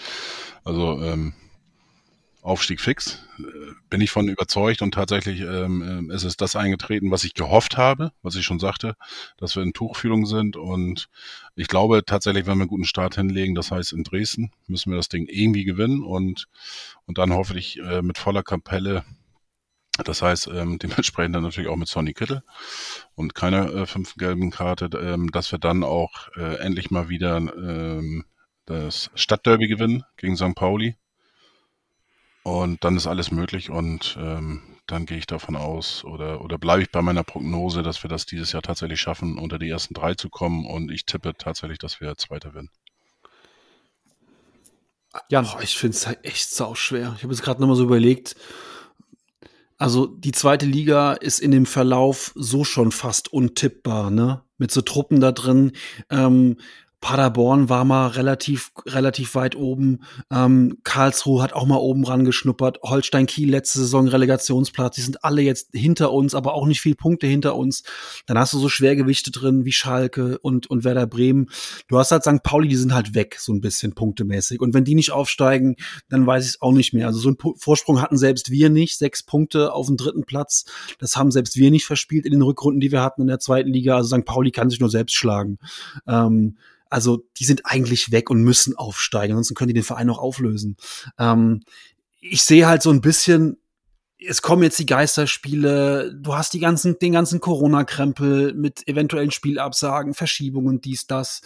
Also 0.62 1.03
ähm, 1.03 1.35
Aufstieg 2.44 2.81
fix, 2.81 3.27
äh, 3.38 3.42
bin 3.88 4.03
ich 4.03 4.11
von 4.11 4.29
überzeugt 4.29 4.83
und 4.83 4.92
tatsächlich 4.92 5.40
ähm, 5.40 6.11
äh, 6.11 6.14
ist 6.14 6.24
es 6.24 6.37
das 6.37 6.55
eingetreten, 6.57 7.11
was 7.11 7.24
ich 7.24 7.35
gehofft 7.35 7.77
habe, 7.79 8.12
was 8.22 8.37
ich 8.37 8.44
schon 8.44 8.61
sagte, 8.61 8.96
dass 9.38 9.57
wir 9.57 9.62
in 9.62 9.72
Tuchfühlung 9.72 10.27
sind 10.27 10.57
und 10.57 11.09
ich 11.57 11.68
glaube 11.68 12.05
tatsächlich, 12.05 12.44
wenn 12.44 12.59
wir 12.59 12.62
einen 12.62 12.68
guten 12.68 12.85
Start 12.85 13.14
hinlegen, 13.14 13.55
das 13.55 13.70
heißt 13.70 13.94
in 13.94 14.05
Dresden, 14.05 14.53
müssen 14.66 14.90
wir 14.90 14.96
das 14.96 15.09
Ding 15.09 15.27
irgendwie 15.27 15.64
gewinnen 15.64 16.03
und, 16.03 16.46
und 17.07 17.16
dann 17.16 17.33
hoffentlich 17.33 17.79
äh, 17.79 18.03
mit 18.03 18.18
voller 18.18 18.42
Kapelle 18.42 19.05
das 20.02 20.22
heißt, 20.22 20.48
ähm, 20.48 20.78
dementsprechend 20.83 21.35
dann 21.35 21.42
natürlich 21.42 21.68
auch 21.68 21.76
mit 21.76 21.88
Sonny 21.88 22.14
Kittel 22.14 22.42
und 23.14 23.35
keiner 23.35 23.72
äh, 23.74 23.87
fünften 23.87 24.18
gelben 24.18 24.50
Karte, 24.50 24.90
ähm, 24.98 25.30
dass 25.30 25.52
wir 25.52 25.59
dann 25.59 25.85
auch 25.85 26.28
äh, 26.37 26.57
endlich 26.57 26.90
mal 26.90 27.09
wieder 27.09 27.37
ähm, 27.37 28.24
das 28.66 29.11
Stadtderby 29.14 29.68
gewinnen 29.68 30.04
gegen 30.16 30.37
St. 30.37 30.55
Pauli. 30.55 30.97
Und 32.42 32.84
dann 32.84 32.97
ist 32.97 33.07
alles 33.07 33.30
möglich 33.30 33.70
und 33.70 34.18
ähm, 34.20 34.61
dann 34.86 35.07
gehe 35.07 35.16
ich 35.16 35.26
davon 35.26 35.57
aus 35.57 36.05
oder, 36.05 36.42
oder 36.42 36.59
bleibe 36.59 36.82
ich 36.82 36.90
bei 36.90 37.01
meiner 37.01 37.24
Prognose, 37.24 37.82
dass 37.82 38.03
wir 38.05 38.11
das 38.11 38.26
dieses 38.26 38.53
Jahr 38.53 38.61
tatsächlich 38.61 39.01
schaffen, 39.01 39.38
unter 39.38 39.59
die 39.59 39.70
ersten 39.70 39.95
drei 39.95 40.14
zu 40.14 40.28
kommen 40.28 40.66
und 40.66 40.90
ich 40.90 41.07
tippe 41.07 41.32
tatsächlich, 41.38 41.78
dass 41.78 42.03
wir 42.03 42.14
Zweiter 42.18 42.53
werden. 42.53 42.70
Jan, 45.30 45.47
Boah, 45.47 45.62
ich 45.62 45.76
finde 45.76 45.97
es 45.97 46.07
halt 46.07 46.22
echt 46.24 46.51
sauschwer. 46.51 47.14
Ich 47.16 47.22
habe 47.22 47.32
jetzt 47.32 47.42
gerade 47.42 47.61
nochmal 47.61 47.76
so 47.76 47.84
überlegt. 47.84 48.36
Also 49.77 50.07
die 50.07 50.33
zweite 50.33 50.66
Liga 50.66 51.14
ist 51.14 51.41
in 51.41 51.51
dem 51.51 51.66
Verlauf 51.66 52.33
so 52.37 52.64
schon 52.64 52.93
fast 52.93 53.33
untippbar, 53.33 54.11
ne? 54.11 54.43
Mit 54.57 54.70
so 54.70 54.83
Truppen 54.83 55.20
da 55.20 55.33
drin. 55.33 55.72
Ähm, 56.11 56.57
Paderborn 57.05 57.68
war 57.68 57.84
mal 57.84 58.07
relativ, 58.07 58.72
relativ 58.86 59.34
weit 59.34 59.57
oben. 59.57 60.00
Ähm, 60.30 60.78
Karlsruhe 60.84 61.42
hat 61.42 61.52
auch 61.52 61.66
mal 61.66 61.76
oben 61.76 62.02
ran 62.05 62.24
geschnuppert. 62.24 62.78
Holstein 62.82 63.26
Kiel 63.26 63.50
letzte 63.50 63.80
Saison 63.80 64.09
Relegationsplatz. 64.09 64.96
Die 64.96 65.02
sind 65.02 65.22
alle 65.22 65.42
jetzt 65.42 65.68
hinter 65.74 66.12
uns, 66.12 66.34
aber 66.34 66.55
auch 66.55 66.66
nicht 66.66 66.80
viel 66.80 66.94
Punkte 66.94 67.26
hinter 67.26 67.57
uns. 67.57 67.82
Dann 68.24 68.38
hast 68.38 68.55
du 68.55 68.59
so 68.59 68.70
Schwergewichte 68.70 69.30
drin 69.30 69.66
wie 69.66 69.72
Schalke 69.72 70.38
und, 70.38 70.70
und 70.70 70.84
Werder 70.84 71.07
Bremen. 71.07 71.50
Du 71.88 71.98
hast 71.98 72.11
halt 72.11 72.22
St. 72.22 72.42
Pauli, 72.42 72.68
die 72.68 72.76
sind 72.76 72.94
halt 72.94 73.14
weg, 73.14 73.36
so 73.38 73.52
ein 73.52 73.61
bisschen 73.61 73.94
punktemäßig. 73.94 74.62
Und 74.62 74.72
wenn 74.72 74.84
die 74.84 74.94
nicht 74.94 75.12
aufsteigen, 75.12 75.76
dann 76.09 76.26
weiß 76.26 76.44
ich 76.44 76.52
es 76.52 76.62
auch 76.62 76.72
nicht 76.72 76.94
mehr. 76.94 77.09
Also 77.09 77.18
so 77.18 77.28
einen 77.28 77.55
Vorsprung 77.59 78.00
hatten 78.00 78.16
selbst 78.16 78.50
wir 78.50 78.70
nicht. 78.70 78.96
Sechs 78.96 79.22
Punkte 79.22 79.74
auf 79.74 79.88
dem 79.88 79.98
dritten 79.98 80.24
Platz. 80.24 80.64
Das 80.98 81.16
haben 81.16 81.30
selbst 81.30 81.57
wir 81.57 81.70
nicht 81.70 81.84
verspielt 81.84 82.24
in 82.24 82.32
den 82.32 82.40
Rückrunden, 82.40 82.80
die 82.80 82.92
wir 82.92 83.02
hatten 83.02 83.20
in 83.20 83.28
der 83.28 83.40
zweiten 83.40 83.74
Liga. 83.74 83.96
Also 83.96 84.16
St. 84.16 84.24
Pauli 84.24 84.52
kann 84.52 84.70
sich 84.70 84.80
nur 84.80 84.88
selbst 84.88 85.14
schlagen. 85.14 85.59
Ähm, 86.09 86.57
also 86.91 87.24
die 87.39 87.45
sind 87.45 87.62
eigentlich 87.64 88.12
weg 88.12 88.30
und 88.30 88.43
müssen 88.43 88.76
aufsteigen, 88.76 89.32
ansonsten 89.32 89.55
können 89.55 89.68
die 89.68 89.74
den 89.74 89.82
Verein 89.82 90.11
auch 90.11 90.18
auflösen. 90.18 90.76
Ähm, 91.18 91.62
ich 92.20 92.43
sehe 92.43 92.66
halt 92.66 92.82
so 92.82 92.91
ein 92.91 93.01
bisschen, 93.01 93.59
es 94.26 94.43
kommen 94.43 94.62
jetzt 94.62 94.78
die 94.78 94.87
Geisterspiele, 94.87 96.14
du 96.14 96.35
hast 96.35 96.55
die 96.55 96.59
ganzen, 96.59 96.99
den 96.99 97.12
ganzen 97.12 97.41
Corona-Krempel 97.41 98.55
mit 98.55 98.87
eventuellen 98.89 99.30
Spielabsagen, 99.30 100.14
Verschiebungen, 100.14 100.80
dies, 100.80 101.07
das. 101.07 101.43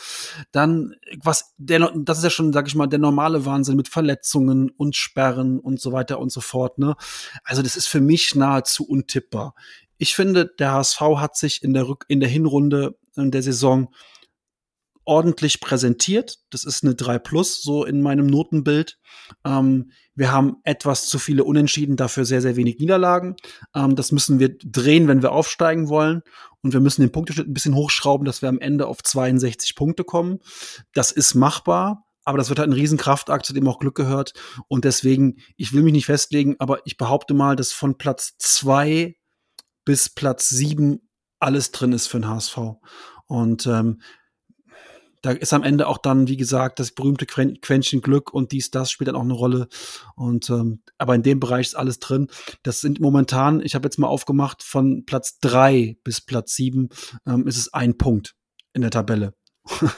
Dann, 0.52 0.94
was, 1.22 1.54
der, 1.56 1.90
das 1.96 2.18
ist 2.18 2.24
ja 2.24 2.30
schon, 2.30 2.52
sag 2.52 2.68
ich 2.68 2.74
mal, 2.74 2.86
der 2.86 2.98
normale 2.98 3.44
Wahnsinn 3.44 3.76
mit 3.76 3.88
Verletzungen 3.88 4.70
und 4.70 4.96
Sperren 4.96 5.58
und 5.58 5.80
so 5.80 5.92
weiter 5.92 6.20
und 6.20 6.30
so 6.30 6.40
fort, 6.40 6.78
ne? 6.78 6.94
Also, 7.42 7.62
das 7.62 7.76
ist 7.76 7.88
für 7.88 8.00
mich 8.00 8.34
nahezu 8.34 8.84
untippbar. 8.86 9.54
Ich 9.96 10.14
finde, 10.14 10.46
der 10.46 10.72
HSV 10.72 11.00
hat 11.16 11.36
sich 11.36 11.62
in 11.62 11.74
der 11.74 11.88
Rück, 11.88 12.04
in 12.08 12.20
der 12.20 12.28
Hinrunde 12.28 12.96
in 13.16 13.30
der 13.32 13.42
Saison 13.42 13.92
ordentlich 15.08 15.60
präsentiert. 15.60 16.38
Das 16.50 16.64
ist 16.64 16.84
eine 16.84 16.94
3 16.94 17.18
Plus, 17.18 17.62
so 17.62 17.84
in 17.84 18.02
meinem 18.02 18.26
Notenbild. 18.26 18.98
Ähm, 19.44 19.90
wir 20.14 20.30
haben 20.30 20.56
etwas 20.64 21.06
zu 21.06 21.18
viele 21.18 21.44
Unentschieden, 21.44 21.96
dafür 21.96 22.26
sehr, 22.26 22.42
sehr 22.42 22.56
wenig 22.56 22.78
Niederlagen. 22.78 23.34
Ähm, 23.74 23.96
das 23.96 24.12
müssen 24.12 24.38
wir 24.38 24.56
drehen, 24.58 25.08
wenn 25.08 25.22
wir 25.22 25.32
aufsteigen 25.32 25.88
wollen. 25.88 26.20
Und 26.62 26.74
wir 26.74 26.80
müssen 26.80 27.00
den 27.00 27.10
Punkteschnitt 27.10 27.48
ein 27.48 27.54
bisschen 27.54 27.74
hochschrauben, 27.74 28.26
dass 28.26 28.42
wir 28.42 28.50
am 28.50 28.60
Ende 28.60 28.86
auf 28.86 29.02
62 29.02 29.74
Punkte 29.74 30.04
kommen. 30.04 30.40
Das 30.92 31.10
ist 31.10 31.34
machbar. 31.34 32.04
Aber 32.24 32.36
das 32.36 32.50
wird 32.50 32.58
halt 32.58 32.68
ein 32.68 32.74
Riesenkraftakt, 32.74 33.46
zu 33.46 33.54
dem 33.54 33.66
auch 33.66 33.78
Glück 33.78 33.94
gehört. 33.94 34.34
Und 34.68 34.84
deswegen, 34.84 35.36
ich 35.56 35.72
will 35.72 35.82
mich 35.82 35.94
nicht 35.94 36.04
festlegen, 36.04 36.56
aber 36.58 36.80
ich 36.84 36.98
behaupte 36.98 37.32
mal, 37.32 37.56
dass 37.56 37.72
von 37.72 37.96
Platz 37.96 38.34
2 38.38 39.16
bis 39.86 40.10
Platz 40.10 40.50
7 40.50 41.00
alles 41.38 41.70
drin 41.70 41.92
ist 41.92 42.08
für 42.08 42.20
den 42.20 42.28
HSV. 42.28 42.58
Und 43.24 43.66
ähm, 43.66 44.02
da 45.22 45.32
ist 45.32 45.52
am 45.52 45.62
Ende 45.62 45.86
auch 45.86 45.98
dann, 45.98 46.28
wie 46.28 46.36
gesagt, 46.36 46.78
das 46.78 46.92
berühmte 46.92 47.26
Quäntchen 47.26 48.00
Glück 48.00 48.32
und 48.32 48.52
dies, 48.52 48.70
das 48.70 48.90
spielt 48.90 49.08
dann 49.08 49.16
auch 49.16 49.22
eine 49.22 49.34
Rolle. 49.34 49.68
Und 50.14 50.50
ähm, 50.50 50.82
aber 50.98 51.14
in 51.14 51.22
dem 51.22 51.40
Bereich 51.40 51.68
ist 51.68 51.76
alles 51.76 51.98
drin. 51.98 52.28
Das 52.62 52.80
sind 52.80 53.00
momentan, 53.00 53.60
ich 53.60 53.74
habe 53.74 53.86
jetzt 53.86 53.98
mal 53.98 54.06
aufgemacht, 54.06 54.62
von 54.62 55.04
Platz 55.06 55.38
drei 55.40 55.96
bis 56.04 56.20
Platz 56.20 56.54
sieben 56.54 56.88
ähm, 57.26 57.46
ist 57.46 57.58
es 57.58 57.72
ein 57.72 57.98
Punkt 57.98 58.34
in 58.72 58.82
der 58.82 58.90
Tabelle. 58.90 59.34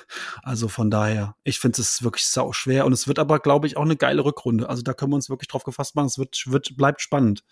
also 0.42 0.68
von 0.68 0.90
daher, 0.90 1.36
ich 1.44 1.58
finde 1.58 1.80
es 1.80 2.02
wirklich 2.02 2.26
sau 2.26 2.52
schwer 2.52 2.86
und 2.86 2.92
es 2.92 3.06
wird 3.06 3.18
aber, 3.18 3.38
glaube 3.38 3.66
ich, 3.66 3.76
auch 3.76 3.82
eine 3.82 3.96
geile 3.96 4.24
Rückrunde. 4.24 4.68
Also 4.68 4.82
da 4.82 4.94
können 4.94 5.12
wir 5.12 5.16
uns 5.16 5.30
wirklich 5.30 5.48
drauf 5.48 5.64
gefasst 5.64 5.94
machen. 5.94 6.06
Es 6.06 6.18
wird, 6.18 6.42
wird 6.46 6.76
bleibt 6.76 7.00
spannend. 7.00 7.44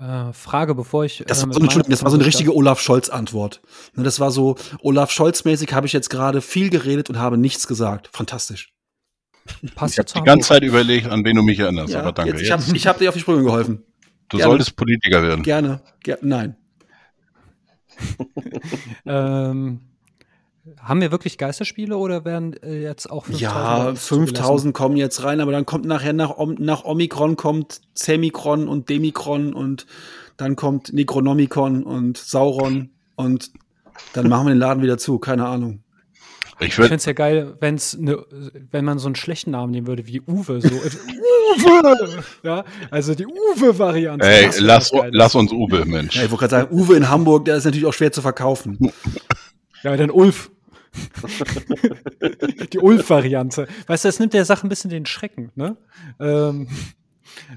Äh, 0.00 0.32
Frage, 0.32 0.74
bevor 0.74 1.04
ich. 1.04 1.22
Das, 1.26 1.42
äh, 1.42 1.46
war 1.46 1.52
so, 1.52 1.60
Entschuldigung, 1.60 1.90
das 1.90 2.02
war 2.02 2.10
so 2.10 2.16
eine 2.16 2.24
richtige 2.24 2.54
Olaf 2.54 2.80
Scholz-Antwort. 2.80 3.60
Ne, 3.94 4.02
das 4.02 4.18
war 4.18 4.30
so, 4.30 4.56
Olaf 4.80 5.10
Scholz-mäßig 5.10 5.72
habe 5.74 5.86
ich 5.86 5.92
jetzt 5.92 6.08
gerade 6.08 6.40
viel 6.40 6.70
geredet 6.70 7.10
und 7.10 7.18
habe 7.18 7.36
nichts 7.36 7.66
gesagt. 7.66 8.08
Fantastisch. 8.12 8.72
Passt 9.74 9.94
ich 9.94 9.98
habe 9.98 10.10
die 10.12 10.22
ganze 10.24 10.48
Zeit 10.48 10.62
überlegt, 10.62 11.08
an 11.08 11.24
wen 11.24 11.36
du 11.36 11.42
mich 11.42 11.58
erinnerst, 11.58 11.92
ja, 11.92 12.00
aber 12.00 12.12
danke. 12.12 12.32
Jetzt, 12.32 12.42
ich 12.42 12.50
habe 12.50 12.62
hab 12.62 12.98
dir 12.98 13.08
auf 13.08 13.14
die 13.14 13.20
Sprünge 13.20 13.42
geholfen. 13.42 13.84
Du 14.28 14.36
Gerne. 14.36 14.52
solltest 14.52 14.76
Politiker 14.76 15.22
werden. 15.22 15.42
Gerne. 15.42 15.82
Ger 16.02 16.18
nein. 16.22 16.56
ähm, 19.04 19.80
haben 20.82 21.00
wir 21.00 21.10
wirklich 21.10 21.38
Geisterspiele 21.38 21.96
oder 21.96 22.24
werden 22.24 22.54
äh, 22.62 22.82
jetzt 22.82 23.10
auch 23.10 23.24
5000? 23.24 23.40
Ja, 23.40 23.94
5000 23.94 24.74
kommen 24.74 24.96
jetzt 24.96 25.22
rein, 25.24 25.40
aber 25.40 25.52
dann 25.52 25.66
kommt 25.66 25.84
nachher 25.86 26.12
nach, 26.12 26.36
nach 26.58 26.84
Omikron 26.84 27.36
kommt 27.36 27.80
Zemikron 27.94 28.68
und 28.68 28.88
Demikron 28.88 29.54
und 29.54 29.86
dann 30.36 30.56
kommt 30.56 30.92
Necronomicon 30.92 31.82
und 31.82 32.16
Sauron 32.16 32.90
und 33.16 33.50
dann 34.12 34.28
machen 34.28 34.46
wir 34.46 34.54
den 34.54 34.58
Laden 34.58 34.82
wieder 34.82 34.98
zu, 34.98 35.18
keine 35.18 35.46
Ahnung. 35.46 35.82
Ich, 36.60 36.68
ich 36.68 36.74
finde 36.74 36.96
es 36.96 37.06
ja 37.06 37.14
geil, 37.14 37.54
wenn's 37.60 37.96
ne, 37.96 38.22
wenn 38.70 38.84
man 38.84 38.98
so 38.98 39.06
einen 39.08 39.14
schlechten 39.14 39.50
Namen 39.52 39.72
nehmen 39.72 39.86
würde 39.86 40.06
wie 40.06 40.20
Uwe. 40.20 40.60
So. 40.60 40.68
Uwe! 41.56 42.22
Ja, 42.42 42.64
also 42.90 43.14
die 43.14 43.26
Uwe-Variante. 43.26 44.26
Ey, 44.26 44.50
lass, 44.58 44.92
lass 45.10 45.34
uns 45.34 45.52
Uwe, 45.52 45.86
Mensch. 45.86 46.16
Ja, 46.16 46.24
ich 46.24 46.30
wollte 46.30 46.48
gerade 46.48 46.68
sagen, 46.68 46.74
Uwe 46.74 46.96
in 46.96 47.08
Hamburg, 47.08 47.46
der 47.46 47.56
ist 47.56 47.64
natürlich 47.64 47.86
auch 47.86 47.94
schwer 47.94 48.12
zu 48.12 48.20
verkaufen. 48.20 48.78
Ja, 49.82 49.96
dann 49.96 50.10
Ulf. 50.10 50.50
die 52.72 52.78
Ulf-Variante. 52.78 53.68
Weißt 53.86 54.04
du, 54.04 54.08
das 54.08 54.18
nimmt 54.18 54.34
der 54.34 54.44
Sache 54.44 54.66
ein 54.66 54.68
bisschen 54.68 54.90
den 54.90 55.06
Schrecken, 55.06 55.52
ne? 55.54 55.76
Ähm, 56.18 56.66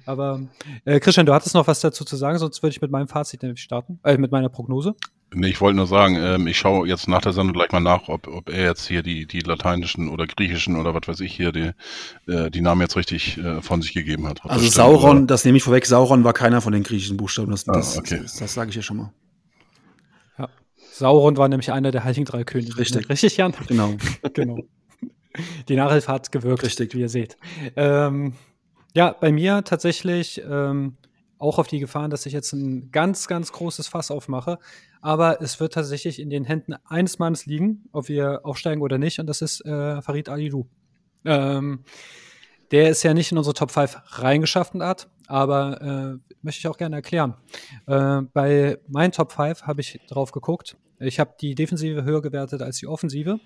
aber 0.06 0.42
äh, 0.86 1.00
Christian, 1.00 1.26
du 1.26 1.34
hattest 1.34 1.56
noch 1.56 1.68
was 1.68 1.82
dazu 1.82 2.06
zu 2.06 2.16
sagen, 2.16 2.38
sonst 2.38 2.62
würde 2.62 2.76
ich 2.76 2.82
mit 2.82 2.92
meinem 2.92 3.08
Fazit 3.08 3.42
nämlich 3.42 3.62
starten, 3.62 4.00
äh, 4.04 4.18
mit 4.18 4.32
meiner 4.32 4.50
Prognose. 4.50 4.96
Nee, 5.36 5.48
ich 5.48 5.62
wollte 5.62 5.78
nur 5.78 5.88
sagen, 5.88 6.16
ähm, 6.16 6.46
ich 6.46 6.58
schaue 6.58 6.88
jetzt 6.88 7.08
nach 7.08 7.22
der 7.22 7.34
Sendung 7.34 7.54
gleich 7.54 7.72
mal 7.72 7.80
nach, 7.80 8.08
ob, 8.08 8.28
ob 8.28 8.50
er 8.50 8.66
jetzt 8.66 8.88
hier 8.88 9.02
die, 9.02 9.26
die 9.26 9.40
lateinischen 9.40 10.10
oder 10.10 10.28
griechischen 10.28 10.76
oder 10.76 10.94
was 10.94 11.08
weiß 11.08 11.20
ich 11.22 11.36
hier, 11.36 11.52
die, 11.52 11.72
äh, 12.28 12.52
die 12.52 12.62
Namen 12.62 12.82
jetzt 12.82 12.96
richtig 12.96 13.40
äh, 13.40 13.62
von 13.62 13.82
sich 13.82 13.94
gegeben 13.94 14.28
hat. 14.28 14.42
Also 14.44 14.66
das 14.66 14.76
Sauron, 14.76 15.18
oder? 15.18 15.28
das 15.28 15.44
nehme 15.44 15.58
ich 15.58 15.64
vorweg, 15.64 15.88
Sauron 15.88 16.24
war 16.24 16.34
keiner 16.34 16.62
von 16.62 16.72
den 16.74 16.84
griechischen 16.84 17.18
Buchstaben, 17.18 17.50
das, 17.50 17.68
ah, 17.68 17.98
okay. 17.98 18.20
das, 18.22 18.36
das 18.36 18.54
sage 18.54 18.70
ich 18.70 18.76
hier 18.76 18.84
schon 18.84 18.98
mal. 18.98 19.14
Sauron 20.94 21.38
war 21.38 21.48
nämlich 21.48 21.72
einer 21.72 21.92
der 21.92 22.04
Heiligen 22.04 22.26
Drei 22.26 22.44
Könige. 22.44 22.78
Richtig. 22.78 23.10
Richtig, 23.10 23.38
Jan? 23.38 23.54
Genau. 23.68 23.96
genau. 24.34 24.60
Die 25.68 25.76
Nachhilfe 25.76 26.12
hat 26.12 26.32
gewirkt, 26.32 26.64
Richtig. 26.64 26.94
wie 26.94 27.00
ihr 27.00 27.10
seht. 27.10 27.36
Ähm, 27.76 28.34
ja, 28.94 29.12
bei 29.12 29.32
mir 29.32 29.64
tatsächlich 29.64 30.44
ähm, 30.48 30.98
auch 31.40 31.58
auf 31.58 31.68
die 31.68 31.80
Gefahren, 31.80 32.12
dass 32.12 32.28
ich 32.28 32.34
jetzt 32.34 32.54
ein 32.54 32.92
ganz, 32.92 33.28
ganz 33.28 33.52
großes 33.52 33.88
Fass 33.88 34.12
aufmache. 34.12 34.60
Aber 35.02 35.42
es 35.42 35.60
wird 35.60 35.74
tatsächlich 35.74 36.20
in 36.20 36.30
den 36.30 36.46
Händen 36.46 36.76
eines 36.86 37.18
Mannes 37.18 37.48
liegen, 37.48 37.86
ob 37.92 38.08
wir 38.08 38.42
aufsteigen 38.44 38.82
oder 38.84 39.00
nicht. 39.00 39.20
Und 39.20 39.26
das 39.26 39.42
ist 39.42 39.66
äh, 39.66 40.00
Farid 40.04 40.30
Alidou. 40.30 40.68
Ähm, 41.26 41.84
der 42.70 42.90
ist 42.90 43.02
ja 43.02 43.16
nicht 43.16 43.32
in 43.32 43.38
unsere 43.40 43.56
Top 43.56 43.72
5 43.72 43.98
reingeschafft 44.06 44.76
hat, 44.76 45.10
aber 45.34 45.82
äh, 45.82 46.36
möchte 46.44 46.60
ich 46.60 46.68
auch 46.68 46.78
gerne 46.78 46.98
erklären. 46.98 47.34
Äh, 47.88 48.22
bei 48.34 48.78
meinen 48.88 49.12
Top 49.12 49.32
5 49.32 49.64
habe 49.64 49.82
ich 49.82 50.00
drauf 50.08 50.32
geguckt. 50.32 50.78
Ich 51.00 51.20
habe 51.20 51.34
die 51.42 51.56
Defensive 51.56 52.04
höher 52.04 52.22
gewertet 52.22 52.62
als 52.62 52.78
die 52.78 52.86
Offensive 52.86 53.40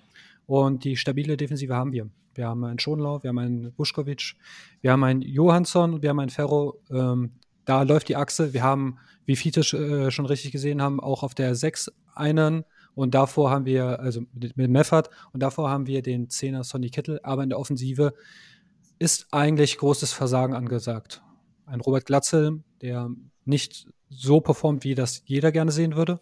und 0.46 0.84
die 0.84 0.98
stabile 0.98 1.38
Defensive 1.38 1.74
haben 1.74 1.94
wir. 1.94 2.10
Wir 2.36 2.50
haben 2.50 2.66
einen 2.66 2.78
Schonlau, 2.78 3.24
wir 3.24 3.30
haben 3.30 3.40
einen 3.40 3.72
Buschkovic, 3.72 4.36
wir 4.82 4.92
haben 4.92 5.06
einen 5.06 5.22
Johansson 5.22 5.94
und 5.94 6.02
wir 6.02 6.10
haben 6.10 6.20
einen 6.20 6.30
Ferro. 6.30 6.78
Ähm, 6.92 7.32
da 7.64 7.84
läuft 7.84 8.10
die 8.10 8.18
Achse. 8.18 8.54
Wir 8.54 8.64
haben, 8.64 8.98
wie 9.26 9.38
Fiete 9.38 9.62
äh, 9.62 10.12
schon 10.12 10.26
richtig 10.26 10.52
gesehen 10.52 10.82
haben, 10.82 11.00
auch 11.00 11.24
auf 11.24 11.36
der 11.36 11.56
6 11.56 11.90
einen 12.14 12.66
und 12.96 13.16
davor 13.16 13.50
haben 13.50 13.66
wir, 13.66 14.02
also 14.02 14.24
mit, 14.34 14.58
Meffert, 14.58 15.10
und 15.32 15.42
davor 15.42 15.70
haben 15.70 15.88
wir 15.88 16.02
den 16.02 16.30
Zehner 16.30 16.66
Sonny 16.66 16.90
Kittel, 16.90 17.22
aber 17.24 17.44
in 17.44 17.50
der 17.50 17.60
Offensive 17.60 18.14
ist 19.00 19.28
eigentlich 19.32 19.78
großes 19.78 20.12
Versagen 20.12 20.54
angesagt. 20.54 21.22
Ein 21.68 21.82
Robert 21.82 22.06
Glatzel, 22.06 22.64
der 22.82 23.12
nicht 23.46 23.88
so 24.10 24.42
performt, 24.42 24.84
wie 24.84 24.96
das 24.96 25.22
jeder 25.26 25.52
gerne 25.52 25.72
sehen 25.72 25.96
würde. 25.96 26.20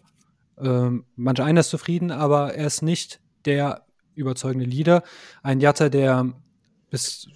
Ähm, 0.58 1.04
manch 1.14 1.40
einer 1.40 1.60
ist 1.60 1.70
zufrieden, 1.70 2.10
aber 2.10 2.54
er 2.54 2.66
ist 2.66 2.82
nicht 2.82 3.20
der 3.44 3.86
überzeugende 4.14 4.66
Leader. 4.66 5.02
Ein 5.42 5.60
Jatta, 5.60 5.88
der 5.88 6.32
bis 6.90 7.28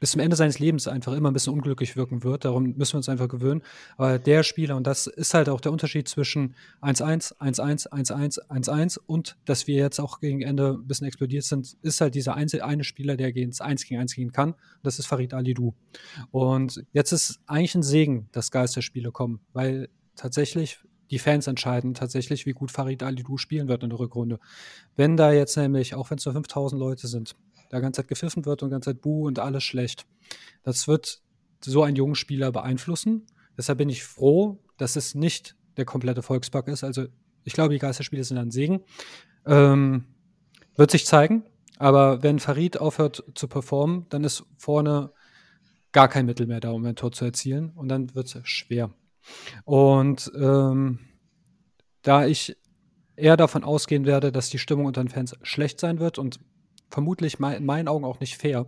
bis 0.00 0.12
zum 0.12 0.20
Ende 0.20 0.36
seines 0.36 0.58
Lebens 0.58 0.88
einfach 0.88 1.12
immer 1.12 1.30
ein 1.30 1.34
bisschen 1.34 1.52
unglücklich 1.52 1.96
wirken 1.96 2.22
wird. 2.22 2.44
Darum 2.44 2.74
müssen 2.76 2.94
wir 2.94 2.98
uns 2.98 3.08
einfach 3.08 3.28
gewöhnen. 3.28 3.62
Aber 3.96 4.18
der 4.18 4.42
Spieler, 4.42 4.76
und 4.76 4.86
das 4.86 5.06
ist 5.06 5.34
halt 5.34 5.48
auch 5.48 5.60
der 5.60 5.72
Unterschied 5.72 6.08
zwischen 6.08 6.54
1-1, 6.82 7.36
1-1, 7.38 7.90
1-1, 7.90 8.48
1-1 8.48 8.98
und 9.06 9.36
dass 9.44 9.66
wir 9.66 9.76
jetzt 9.76 9.98
auch 9.98 10.20
gegen 10.20 10.42
Ende 10.42 10.78
ein 10.80 10.86
bisschen 10.86 11.06
explodiert 11.06 11.44
sind, 11.44 11.76
ist 11.82 12.00
halt 12.00 12.14
dieser 12.14 12.34
einzel 12.34 12.62
eine 12.62 12.84
Spieler, 12.84 13.16
der 13.16 13.34
ins 13.34 13.60
1 13.60 13.84
gegen 13.86 14.00
1 14.00 14.14
gehen 14.14 14.32
kann. 14.32 14.54
Das 14.82 14.98
ist 14.98 15.06
Farid 15.06 15.34
Alidou. 15.34 15.74
Und 16.30 16.84
jetzt 16.92 17.12
ist 17.12 17.40
eigentlich 17.46 17.74
ein 17.74 17.82
Segen, 17.82 18.28
dass 18.32 18.50
Geisterspiele 18.50 19.12
kommen, 19.12 19.40
weil 19.52 19.88
tatsächlich 20.16 20.78
die 21.10 21.18
Fans 21.18 21.46
entscheiden 21.46 21.94
tatsächlich, 21.94 22.46
wie 22.46 22.52
gut 22.52 22.70
Farid 22.70 23.02
Alidou 23.02 23.38
spielen 23.38 23.68
wird 23.68 23.82
in 23.82 23.90
der 23.90 23.98
Rückrunde. 23.98 24.38
Wenn 24.96 25.16
da 25.16 25.32
jetzt 25.32 25.56
nämlich, 25.56 25.94
auch 25.94 26.10
wenn 26.10 26.18
es 26.18 26.24
nur 26.24 26.34
5000 26.34 26.78
Leute 26.78 27.08
sind, 27.08 27.34
da 27.68 27.80
ganze 27.80 28.02
Zeit 28.02 28.08
gepfiffen 28.08 28.44
wird 28.44 28.62
und 28.62 28.70
ganze 28.70 28.90
Zeit 28.90 29.00
Buh 29.02 29.26
und 29.26 29.38
alles 29.38 29.64
schlecht. 29.64 30.06
Das 30.62 30.88
wird 30.88 31.22
so 31.64 31.82
einen 31.82 31.96
jungen 31.96 32.14
Spieler 32.14 32.52
beeinflussen. 32.52 33.26
Deshalb 33.56 33.78
bin 33.78 33.88
ich 33.88 34.04
froh, 34.04 34.58
dass 34.76 34.96
es 34.96 35.14
nicht 35.14 35.56
der 35.76 35.84
komplette 35.84 36.22
Volkspark 36.22 36.68
ist. 36.68 36.84
Also 36.84 37.06
Ich 37.44 37.52
glaube, 37.52 37.72
die 37.72 37.78
Geisterspiele 37.78 38.24
sind 38.24 38.38
ein 38.38 38.50
Segen. 38.50 38.80
Ähm, 39.46 40.04
wird 40.76 40.90
sich 40.90 41.06
zeigen. 41.06 41.44
Aber 41.78 42.22
wenn 42.22 42.40
Farid 42.40 42.80
aufhört 42.80 43.24
zu 43.34 43.48
performen, 43.48 44.06
dann 44.10 44.24
ist 44.24 44.44
vorne 44.56 45.12
gar 45.92 46.08
kein 46.08 46.26
Mittel 46.26 46.46
mehr 46.46 46.60
da, 46.60 46.70
um 46.70 46.84
ein 46.84 46.96
Tor 46.96 47.12
zu 47.12 47.24
erzielen. 47.24 47.70
Und 47.74 47.88
dann 47.88 48.14
wird 48.14 48.34
es 48.34 48.48
schwer. 48.48 48.90
Und 49.64 50.30
ähm, 50.36 50.98
da 52.02 52.26
ich 52.26 52.56
eher 53.16 53.36
davon 53.36 53.64
ausgehen 53.64 54.06
werde, 54.06 54.32
dass 54.32 54.50
die 54.50 54.58
Stimmung 54.58 54.86
unter 54.86 55.02
den 55.02 55.08
Fans 55.08 55.36
schlecht 55.42 55.80
sein 55.80 55.98
wird 55.98 56.18
und 56.18 56.40
vermutlich 56.88 57.38
in 57.38 57.66
meinen 57.66 57.88
Augen 57.88 58.04
auch 58.04 58.20
nicht 58.20 58.36
fair, 58.36 58.66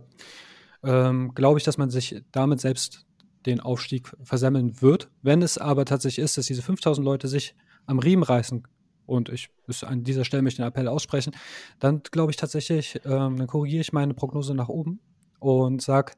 ähm, 0.83 1.33
glaube 1.35 1.59
ich, 1.59 1.63
dass 1.63 1.77
man 1.77 1.89
sich 1.89 2.23
damit 2.31 2.59
selbst 2.59 3.05
den 3.45 3.59
Aufstieg 3.59 4.11
versemmeln 4.23 4.81
wird. 4.81 5.09
Wenn 5.21 5.41
es 5.41 5.57
aber 5.57 5.85
tatsächlich 5.85 6.23
ist, 6.23 6.37
dass 6.37 6.45
diese 6.45 6.61
5000 6.61 7.03
Leute 7.03 7.27
sich 7.27 7.55
am 7.85 7.99
Riemen 7.99 8.23
reißen 8.23 8.67
und 9.05 9.29
ich 9.29 9.49
an 9.81 10.03
dieser 10.03 10.25
Stelle 10.25 10.43
möchte 10.43 10.61
den 10.61 10.67
Appell 10.67 10.87
aussprechen, 10.87 11.33
dann 11.79 12.01
glaube 12.11 12.31
ich 12.31 12.37
tatsächlich, 12.37 13.01
ähm, 13.05 13.37
dann 13.37 13.47
korrigiere 13.47 13.81
ich 13.81 13.93
meine 13.93 14.13
Prognose 14.13 14.53
nach 14.53 14.69
oben 14.69 14.99
und 15.39 15.81
sage, 15.81 16.13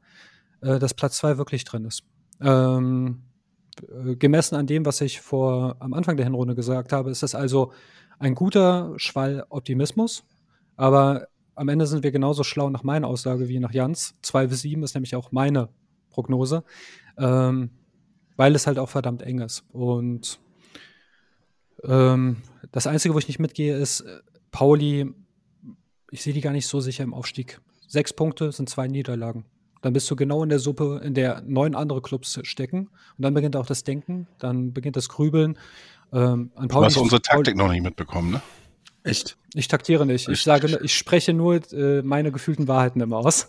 äh, 0.60 0.78
dass 0.78 0.94
Platz 0.94 1.16
2 1.18 1.38
wirklich 1.38 1.64
drin 1.64 1.84
ist. 1.84 2.04
Ähm, 2.40 3.22
äh, 3.82 4.16
gemessen 4.16 4.56
an 4.56 4.66
dem, 4.66 4.84
was 4.84 5.00
ich 5.00 5.20
vor 5.20 5.76
am 5.80 5.94
Anfang 5.94 6.16
der 6.16 6.26
Hinrunde 6.26 6.54
gesagt 6.54 6.92
habe, 6.92 7.10
ist 7.10 7.22
das 7.22 7.34
also 7.34 7.72
ein 8.18 8.34
guter 8.34 8.92
Schwall 8.96 9.44
Optimismus, 9.48 10.24
aber 10.76 11.28
am 11.54 11.68
Ende 11.68 11.86
sind 11.86 12.02
wir 12.02 12.12
genauso 12.12 12.44
schlau 12.44 12.70
nach 12.70 12.82
meiner 12.82 13.08
Aussage 13.08 13.48
wie 13.48 13.58
nach 13.60 13.72
Jans. 13.72 14.14
2 14.22 14.48
bis 14.48 14.62
7 14.62 14.82
ist 14.82 14.94
nämlich 14.94 15.14
auch 15.16 15.32
meine 15.32 15.68
Prognose, 16.10 16.64
ähm, 17.18 17.70
weil 18.36 18.54
es 18.54 18.66
halt 18.66 18.78
auch 18.78 18.88
verdammt 18.88 19.22
eng 19.22 19.40
ist. 19.40 19.64
Und 19.72 20.38
ähm, 21.84 22.38
das 22.72 22.86
Einzige, 22.86 23.14
wo 23.14 23.18
ich 23.18 23.28
nicht 23.28 23.38
mitgehe, 23.38 23.76
ist 23.76 24.00
äh, 24.00 24.20
Pauli. 24.50 25.12
Ich 26.10 26.22
sehe 26.22 26.32
die 26.32 26.40
gar 26.40 26.52
nicht 26.52 26.66
so 26.66 26.80
sicher 26.80 27.04
im 27.04 27.14
Aufstieg. 27.14 27.60
Sechs 27.88 28.12
Punkte 28.12 28.52
sind 28.52 28.68
zwei 28.68 28.86
Niederlagen. 28.86 29.44
Dann 29.82 29.92
bist 29.92 30.10
du 30.10 30.16
genau 30.16 30.42
in 30.42 30.48
der 30.48 30.60
Suppe, 30.60 31.00
in 31.04 31.12
der 31.12 31.42
neun 31.42 31.74
andere 31.74 32.00
Clubs 32.00 32.40
stecken. 32.44 32.88
Und 33.18 33.22
dann 33.22 33.34
beginnt 33.34 33.56
auch 33.56 33.66
das 33.66 33.84
Denken, 33.84 34.26
dann 34.38 34.72
beginnt 34.72 34.96
das 34.96 35.08
Grübeln. 35.08 35.58
Ähm, 36.12 36.52
an 36.54 36.68
Pauli 36.68 36.68
du 36.68 36.84
hast 36.86 36.96
unsere 36.96 37.20
Taktik 37.20 37.56
Pauli 37.56 37.66
noch 37.66 37.72
nicht 37.72 37.82
mitbekommen, 37.82 38.32
ne? 38.32 38.42
Echt? 39.04 39.36
Ich 39.54 39.68
taktiere 39.68 40.06
nicht. 40.06 40.28
Ich 40.28 40.42
sage, 40.42 40.80
ich 40.82 40.96
spreche 40.96 41.34
nur 41.34 41.60
äh, 41.72 42.00
meine 42.02 42.32
gefühlten 42.32 42.66
Wahrheiten 42.66 43.00
immer 43.02 43.18
aus. 43.18 43.48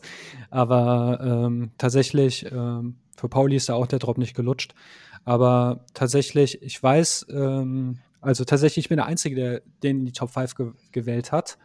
Aber 0.49 1.19
ähm, 1.23 1.71
tatsächlich, 1.77 2.45
ähm, 2.51 2.97
für 3.15 3.29
Pauli 3.29 3.55
ist 3.55 3.69
da 3.69 3.73
auch 3.75 3.87
der 3.87 3.99
Drop 3.99 4.17
nicht 4.17 4.35
gelutscht. 4.35 4.75
Aber 5.23 5.85
tatsächlich, 5.93 6.61
ich 6.61 6.81
weiß, 6.83 7.27
ähm, 7.29 7.99
also 8.19 8.43
tatsächlich, 8.43 8.85
ich 8.85 8.89
bin 8.89 8.97
der 8.97 9.05
Einzige, 9.05 9.35
der 9.35 9.61
den 9.81 9.99
in 9.99 10.05
die 10.05 10.11
Top 10.11 10.29
5 10.31 10.55
ge 10.55 10.71
gewählt 10.91 11.31
hat. 11.31 11.57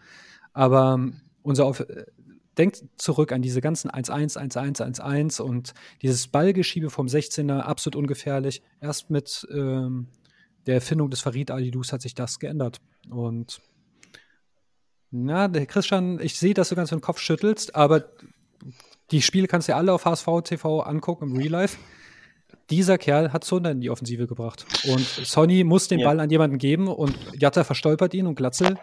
Aber 0.53 0.95
ähm, 0.95 1.21
unser 1.43 1.67
Auf 1.67 1.81
äh, 1.81 2.05
denkt 2.57 2.85
zurück 2.97 3.33
an 3.33 3.43
diese 3.43 3.61
ganzen 3.61 3.91
1-1, 3.91 4.39
1-1, 4.39 5.01
1-1 5.01 5.43
und 5.43 5.75
dieses 6.01 6.29
Ballgeschiebe 6.29 6.91
vom 6.91 7.07
16er, 7.07 7.59
absolut 7.61 7.97
ungefährlich. 7.97 8.63
Erst 8.81 9.11
mit 9.11 9.49
ähm, 9.53 10.07
der 10.67 10.77
Erfindung 10.77 11.11
des 11.11 11.21
Farid 11.21 11.51
Alidus 11.51 11.93
hat 11.93 12.03
sich 12.03 12.15
das 12.15 12.39
geändert. 12.39 12.81
Und 13.09 13.61
na, 15.11 15.49
der 15.49 15.67
Christian, 15.67 16.21
ich 16.21 16.39
sehe, 16.39 16.55
dass 16.55 16.69
du 16.69 16.77
ganz 16.77 16.91
den 16.91 17.01
Kopf 17.01 17.19
schüttelst, 17.19 17.75
aber 17.75 18.05
die 19.11 19.23
Spiele 19.23 19.49
kannst 19.49 19.69
du 19.69 19.73
ja 19.73 19.79
alle 19.79 19.93
auf 19.93 20.05
HSV 20.05 20.27
TV 20.45 20.81
angucken 20.81 21.31
im 21.31 21.37
Real 21.37 21.51
Life. 21.51 21.79
Dieser 22.71 22.99
Kerl 22.99 23.33
hat 23.33 23.43
Zunder 23.43 23.73
in 23.73 23.81
die 23.81 23.91
Offensive 23.91 24.29
gebracht. 24.29 24.65
Und 24.85 25.01
Sonny 25.01 25.65
muss 25.65 25.89
den 25.89 25.99
ja. 25.99 26.07
Ball 26.07 26.21
an 26.21 26.31
jemanden 26.31 26.59
geben 26.59 26.87
und 26.87 27.17
Jatta 27.35 27.65
verstolpert 27.65 28.15
ihn 28.15 28.29
und 28.29 28.37
Glatzel 28.37 28.79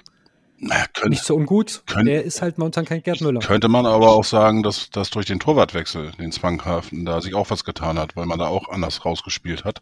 naja, 0.60 0.86
könnte, 0.94 1.10
nicht 1.10 1.24
so 1.24 1.36
ungut. 1.36 1.84
Könnte, 1.86 2.12
der 2.12 2.24
ist 2.24 2.42
halt 2.42 2.58
momentan 2.58 2.86
kein 2.86 3.04
Gerd 3.04 3.22
Müller. 3.22 3.40
Könnte 3.42 3.68
man 3.68 3.86
aber 3.86 4.10
auch 4.10 4.24
sagen, 4.24 4.64
dass, 4.64 4.90
dass 4.90 5.10
durch 5.12 5.28
den 5.28 5.40
Torwartwechsel, 5.40 6.12
den 6.20 6.32
Zwanghaften, 6.32 7.06
da 7.06 7.22
sich 7.22 7.36
auch 7.36 7.50
was 7.52 7.64
getan 7.64 8.00
hat, 8.00 8.16
weil 8.16 8.26
man 8.26 8.40
da 8.40 8.48
auch 8.48 8.70
anders 8.70 9.06
rausgespielt 9.06 9.66
hat. 9.66 9.82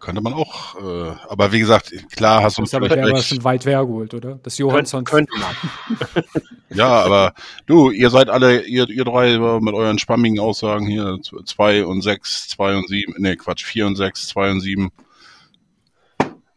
Könnte 0.00 0.22
man 0.22 0.32
auch, 0.32 0.76
äh, 0.76 1.14
aber 1.28 1.52
wie 1.52 1.60
gesagt, 1.60 1.92
klar 2.10 2.42
hast 2.42 2.56
du 2.56 2.62
Das 2.62 2.70
ist 2.70 2.74
aber 2.74 2.88
der 2.88 3.12
war 3.12 3.22
schon 3.22 3.44
weit 3.44 3.66
hergeholt, 3.66 4.14
oder? 4.14 4.40
Das 4.42 4.56
Johansson. 4.56 5.04
Könnte 5.04 5.32
man. 5.38 6.24
ja, 6.70 6.88
aber 6.88 7.34
du, 7.66 7.90
ihr 7.90 8.08
seid 8.08 8.30
alle, 8.30 8.62
ihr, 8.62 8.88
ihr 8.88 9.04
drei 9.04 9.38
mit 9.60 9.74
euren 9.74 9.98
spammigen 9.98 10.40
Aussagen 10.40 10.86
hier, 10.86 11.18
zwei 11.44 11.84
und 11.84 12.00
sechs, 12.00 12.48
zwei 12.48 12.74
und 12.74 12.88
sieben, 12.88 13.14
nee, 13.18 13.36
Quatsch, 13.36 13.62
vier 13.64 13.86
und 13.86 13.96
sechs, 13.96 14.26
zwei 14.26 14.50
und 14.50 14.60
sieben. 14.60 14.90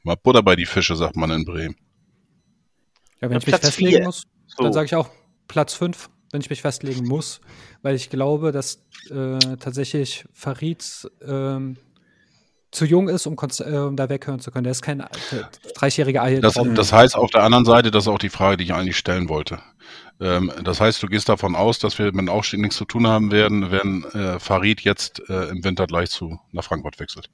Mal 0.03 0.15
Butter 0.15 0.41
bei 0.41 0.55
die 0.55 0.65
Fische, 0.65 0.95
sagt 0.95 1.17
man 1.17 1.29
in 1.31 1.43
Bremen. 1.43 1.75
Ja, 3.21 3.29
wenn 3.29 3.33
ja, 3.33 3.37
ich 3.39 3.47
mich 3.47 3.55
festlegen 3.55 3.89
vier. 3.89 4.03
muss, 4.05 4.23
so. 4.47 4.63
dann 4.63 4.73
sage 4.73 4.85
ich 4.85 4.95
auch 4.95 5.09
Platz 5.47 5.73
5, 5.73 6.09
wenn 6.31 6.41
ich 6.41 6.49
mich 6.49 6.61
festlegen 6.61 7.05
muss, 7.05 7.41
weil 7.81 7.95
ich 7.95 8.09
glaube, 8.09 8.53
dass 8.53 8.85
äh, 9.09 9.37
tatsächlich 9.57 10.25
Farid 10.33 11.09
ähm, 11.25 11.77
zu 12.73 12.85
jung 12.85 13.07
ist, 13.07 13.25
um, 13.27 13.35
äh, 13.35 13.77
um 13.77 13.95
da 13.95 14.09
weghören 14.09 14.39
zu 14.39 14.51
können. 14.51 14.63
Der 14.63 14.71
ist 14.71 14.81
kein 14.81 14.99
äh, 14.99 15.05
30-jähriger 15.75 16.21
Ei. 16.21 16.39
Das, 16.39 16.59
das, 16.75 16.91
heißt 16.91 17.15
auf 17.15 17.31
der 17.31 17.43
anderen 17.43 17.65
Seite, 17.65 17.91
das 17.91 18.05
ist 18.05 18.07
auch 18.07 18.19
die 18.19 18.29
Frage, 18.29 18.57
die 18.57 18.65
ich 18.65 18.73
eigentlich 18.73 18.97
stellen 18.97 19.29
wollte. 19.29 19.59
Ähm, 20.19 20.51
das 20.63 20.81
heißt, 20.81 21.01
du 21.01 21.07
gehst 21.07 21.29
davon 21.29 21.55
aus, 21.55 21.79
dass 21.79 21.97
wir 21.99 22.05
mit 22.07 22.17
dem 22.17 22.29
Aufstieg 22.29 22.59
nichts 22.59 22.77
zu 22.77 22.85
tun 22.85 23.07
haben 23.07 23.31
werden, 23.31 23.71
wenn 23.71 24.03
äh, 24.13 24.39
Farid 24.39 24.81
jetzt 24.81 25.21
äh, 25.29 25.49
im 25.49 25.63
Winter 25.63 25.87
gleich 25.87 26.09
zu 26.09 26.39
nach 26.51 26.63
Frankfurt 26.63 26.99
wechselt. 26.99 27.29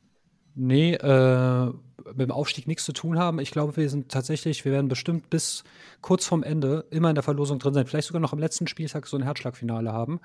Nee, 0.56 0.94
äh, 0.96 1.66
mit 1.66 2.22
dem 2.22 2.32
Aufstieg 2.32 2.68
nichts 2.68 2.84
zu 2.84 2.94
tun 2.94 3.20
haben. 3.20 3.40
Ich 3.40 3.52
glaube, 3.52 3.78
wir 3.78 3.90
sind 3.90 4.10
tatsächlich, 4.10 4.66
wir 4.66 4.72
werden 4.72 4.88
bestimmt 4.88 5.30
bis 5.30 5.64
kurz 6.02 6.26
vorm 6.26 6.44
Ende 6.44 6.86
immer 6.90 7.10
in 7.10 7.16
der 7.16 7.24
Verlosung 7.24 7.60
drin 7.60 7.74
sein. 7.74 7.86
Vielleicht 7.86 8.08
sogar 8.08 8.20
noch 8.20 8.34
am 8.34 8.40
letzten 8.40 8.68
Spieltag 8.68 9.08
so 9.08 9.18
ein 9.18 9.24
Herzschlagfinale 9.24 9.94
haben. 9.94 10.20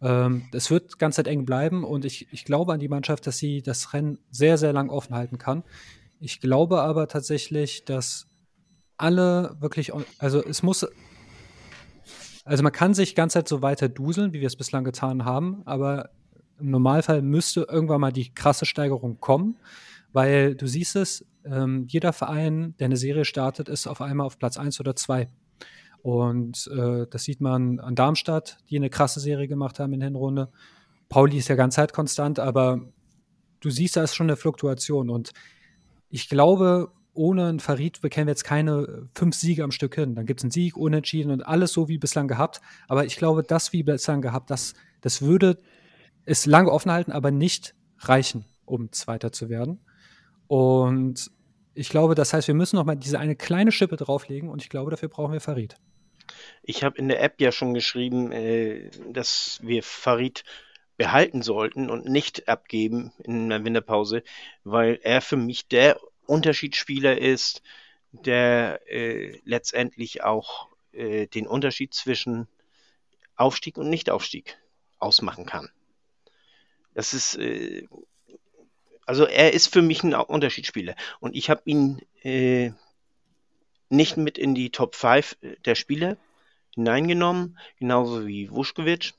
Ähm, 0.00 0.44
es 0.52 0.70
wird 0.70 0.98
ganz 0.98 1.18
eng 1.18 1.44
bleiben 1.44 1.84
und 1.84 2.04
ich, 2.04 2.28
ich 2.32 2.44
glaube 2.44 2.72
an 2.72 2.80
die 2.80 2.88
Mannschaft, 2.88 3.26
dass 3.26 3.38
sie 3.38 3.62
das 3.62 3.92
Rennen 3.92 4.18
sehr, 4.30 4.58
sehr 4.58 4.72
lang 4.72 4.90
offen 4.90 5.14
halten 5.14 5.38
kann. 5.38 5.64
Ich 6.20 6.40
glaube 6.40 6.80
aber 6.82 7.08
tatsächlich, 7.08 7.84
dass 7.84 8.26
alle 8.96 9.56
wirklich, 9.60 9.92
also 10.18 10.44
es 10.44 10.62
muss, 10.62 10.86
also 12.44 12.62
man 12.62 12.72
kann 12.72 12.94
sich 12.94 13.14
ganz 13.14 13.36
so 13.46 13.62
weiter 13.62 13.88
duseln, 13.88 14.32
wie 14.32 14.40
wir 14.40 14.46
es 14.46 14.56
bislang 14.56 14.84
getan 14.84 15.24
haben, 15.24 15.62
aber 15.64 16.10
im 16.58 16.70
Normalfall 16.70 17.22
müsste 17.22 17.66
irgendwann 17.68 18.00
mal 18.00 18.12
die 18.12 18.34
krasse 18.34 18.66
Steigerung 18.66 19.20
kommen. 19.20 19.56
Weil 20.12 20.54
du 20.54 20.66
siehst 20.66 20.96
es, 20.96 21.26
ähm, 21.44 21.86
jeder 21.88 22.12
Verein, 22.12 22.74
der 22.78 22.86
eine 22.86 22.96
Serie 22.96 23.24
startet, 23.24 23.68
ist 23.68 23.86
auf 23.86 24.00
einmal 24.00 24.26
auf 24.26 24.38
Platz 24.38 24.56
1 24.56 24.80
oder 24.80 24.96
2. 24.96 25.28
Und 26.02 26.70
äh, 26.74 27.06
das 27.10 27.24
sieht 27.24 27.40
man 27.40 27.80
an 27.80 27.94
Darmstadt, 27.94 28.58
die 28.70 28.76
eine 28.76 28.90
krasse 28.90 29.20
Serie 29.20 29.48
gemacht 29.48 29.78
haben 29.78 29.92
in 29.92 30.00
der 30.00 30.08
Hinrunde. 30.08 30.50
Pauli 31.08 31.38
ist 31.38 31.48
ja 31.48 31.56
ganz 31.56 31.74
Zeit 31.74 31.92
konstant, 31.92 32.38
aber 32.38 32.80
du 33.60 33.70
siehst, 33.70 33.96
da 33.96 34.02
ist 34.02 34.14
schon 34.14 34.26
eine 34.26 34.36
Fluktuation. 34.36 35.10
Und 35.10 35.32
ich 36.10 36.28
glaube, 36.28 36.92
ohne 37.14 37.46
einen 37.46 37.60
Farid 37.60 38.00
bekämen 38.00 38.28
wir 38.28 38.32
jetzt 38.32 38.44
keine 38.44 39.08
fünf 39.14 39.34
Siege 39.34 39.64
am 39.64 39.72
Stück 39.72 39.96
hin. 39.96 40.14
Dann 40.14 40.26
gibt 40.26 40.40
es 40.40 40.44
einen 40.44 40.50
Sieg, 40.50 40.76
Unentschieden 40.76 41.32
und 41.32 41.42
alles 41.42 41.72
so 41.72 41.88
wie 41.88 41.98
bislang 41.98 42.28
gehabt. 42.28 42.60
Aber 42.86 43.04
ich 43.04 43.16
glaube, 43.16 43.42
das 43.42 43.72
wie 43.72 43.82
bislang 43.82 44.22
gehabt, 44.22 44.50
das, 44.50 44.74
das 45.00 45.22
würde 45.22 45.58
es 46.24 46.46
lange 46.46 46.70
offen 46.70 46.92
halten, 46.92 47.12
aber 47.12 47.30
nicht 47.30 47.74
reichen, 47.98 48.44
um 48.64 48.92
Zweiter 48.92 49.32
zu 49.32 49.48
werden. 49.48 49.80
Und 50.46 51.30
ich 51.78 51.90
glaube, 51.90 52.16
das 52.16 52.32
heißt, 52.32 52.48
wir 52.48 52.56
müssen 52.56 52.76
noch 52.76 52.84
mal 52.84 52.96
diese 52.96 53.20
eine 53.20 53.36
kleine 53.36 53.70
Schippe 53.70 53.96
drauflegen 53.96 54.48
und 54.48 54.62
ich 54.62 54.68
glaube, 54.68 54.90
dafür 54.90 55.08
brauchen 55.08 55.32
wir 55.32 55.40
Farid. 55.40 55.76
Ich 56.62 56.82
habe 56.82 56.98
in 56.98 57.08
der 57.08 57.22
App 57.22 57.40
ja 57.40 57.52
schon 57.52 57.72
geschrieben, 57.72 58.32
äh, 58.32 58.90
dass 59.12 59.60
wir 59.62 59.84
Farid 59.84 60.42
behalten 60.96 61.42
sollten 61.42 61.88
und 61.88 62.06
nicht 62.06 62.48
abgeben 62.48 63.12
in 63.22 63.48
der 63.48 63.64
Winterpause, 63.64 64.24
weil 64.64 64.98
er 65.04 65.20
für 65.20 65.36
mich 65.36 65.68
der 65.68 66.00
Unterschiedsspieler 66.26 67.16
ist, 67.16 67.62
der 68.10 68.80
äh, 68.86 69.38
letztendlich 69.44 70.24
auch 70.24 70.68
äh, 70.92 71.28
den 71.28 71.46
Unterschied 71.46 71.94
zwischen 71.94 72.48
Aufstieg 73.36 73.78
und 73.78 73.88
Nichtaufstieg 73.88 74.58
ausmachen 74.98 75.46
kann. 75.46 75.70
Das 76.92 77.14
ist 77.14 77.36
äh, 77.36 77.86
also 79.08 79.24
er 79.24 79.54
ist 79.54 79.72
für 79.72 79.80
mich 79.80 80.02
ein 80.02 80.14
Unterschiedsspieler. 80.14 80.94
Und 81.18 81.34
ich 81.34 81.48
habe 81.48 81.62
ihn 81.64 82.02
äh, 82.22 82.72
nicht 83.88 84.18
mit 84.18 84.36
in 84.36 84.54
die 84.54 84.68
Top 84.68 84.94
5 84.94 85.38
äh, 85.40 85.56
der 85.64 85.76
Spieler 85.76 86.18
hineingenommen, 86.74 87.58
genauso 87.78 88.26
wie 88.26 88.50
Vuskovic. 88.50 89.14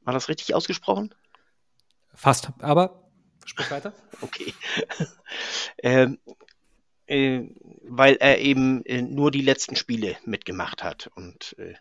War 0.00 0.14
das 0.14 0.30
richtig 0.30 0.54
ausgesprochen? 0.54 1.14
Fast, 2.14 2.52
aber 2.60 3.10
sprich 3.44 3.70
weiter. 3.70 3.92
okay. 4.22 4.54
ähm, 5.82 6.18
äh, 7.06 7.42
weil 7.82 8.16
er 8.16 8.38
eben 8.38 8.82
äh, 8.86 9.02
nur 9.02 9.30
die 9.30 9.42
letzten 9.42 9.76
Spiele 9.76 10.16
mitgemacht 10.24 10.82
hat 10.82 11.10
und 11.16 11.54
äh, 11.58 11.74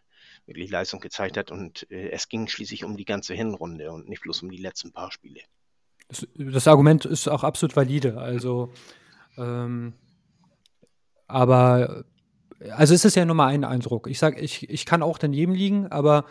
wirklich 0.46 0.70
Leistung 0.70 1.00
gezeigt 1.00 1.38
hat. 1.38 1.50
Und 1.50 1.90
äh, 1.92 2.10
es 2.10 2.28
ging 2.28 2.50
schließlich 2.50 2.84
um 2.84 2.98
die 2.98 3.06
ganze 3.06 3.36
Hinrunde 3.36 3.90
und 3.94 4.10
nicht 4.10 4.22
bloß 4.22 4.44
um 4.44 4.52
die 4.52 4.58
letzten 4.58 4.92
paar 4.92 5.14
Spiele. 5.14 5.40
Das, 6.10 6.28
das 6.36 6.68
Argument 6.68 7.06
ist 7.06 7.28
auch 7.30 7.44
absolut 7.44 7.76
valide. 7.76 8.18
Also 8.18 8.72
ähm, 9.38 9.94
Aber 11.28 12.04
also 12.72 12.94
es 12.94 13.06
ist 13.06 13.16
ja 13.16 13.26
nur 13.26 13.36
mal 13.36 13.48
ein 13.48 13.64
Eindruck. 13.64 14.08
Ich 14.10 14.20
sage, 14.20 14.40
ich, 14.40 14.70
ich 14.70 14.86
kann 14.86 15.02
auch 15.02 15.18
daneben 15.18 15.54
liegen, 15.54 15.88
aber 15.88 16.26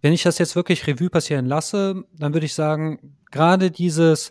wenn 0.00 0.12
ich 0.12 0.22
das 0.22 0.38
jetzt 0.38 0.56
wirklich 0.56 0.86
Revue 0.86 1.10
passieren 1.10 1.46
lasse, 1.46 2.04
dann 2.16 2.32
würde 2.32 2.46
ich 2.46 2.54
sagen, 2.54 3.16
gerade 3.30 3.70
dieses, 3.70 4.30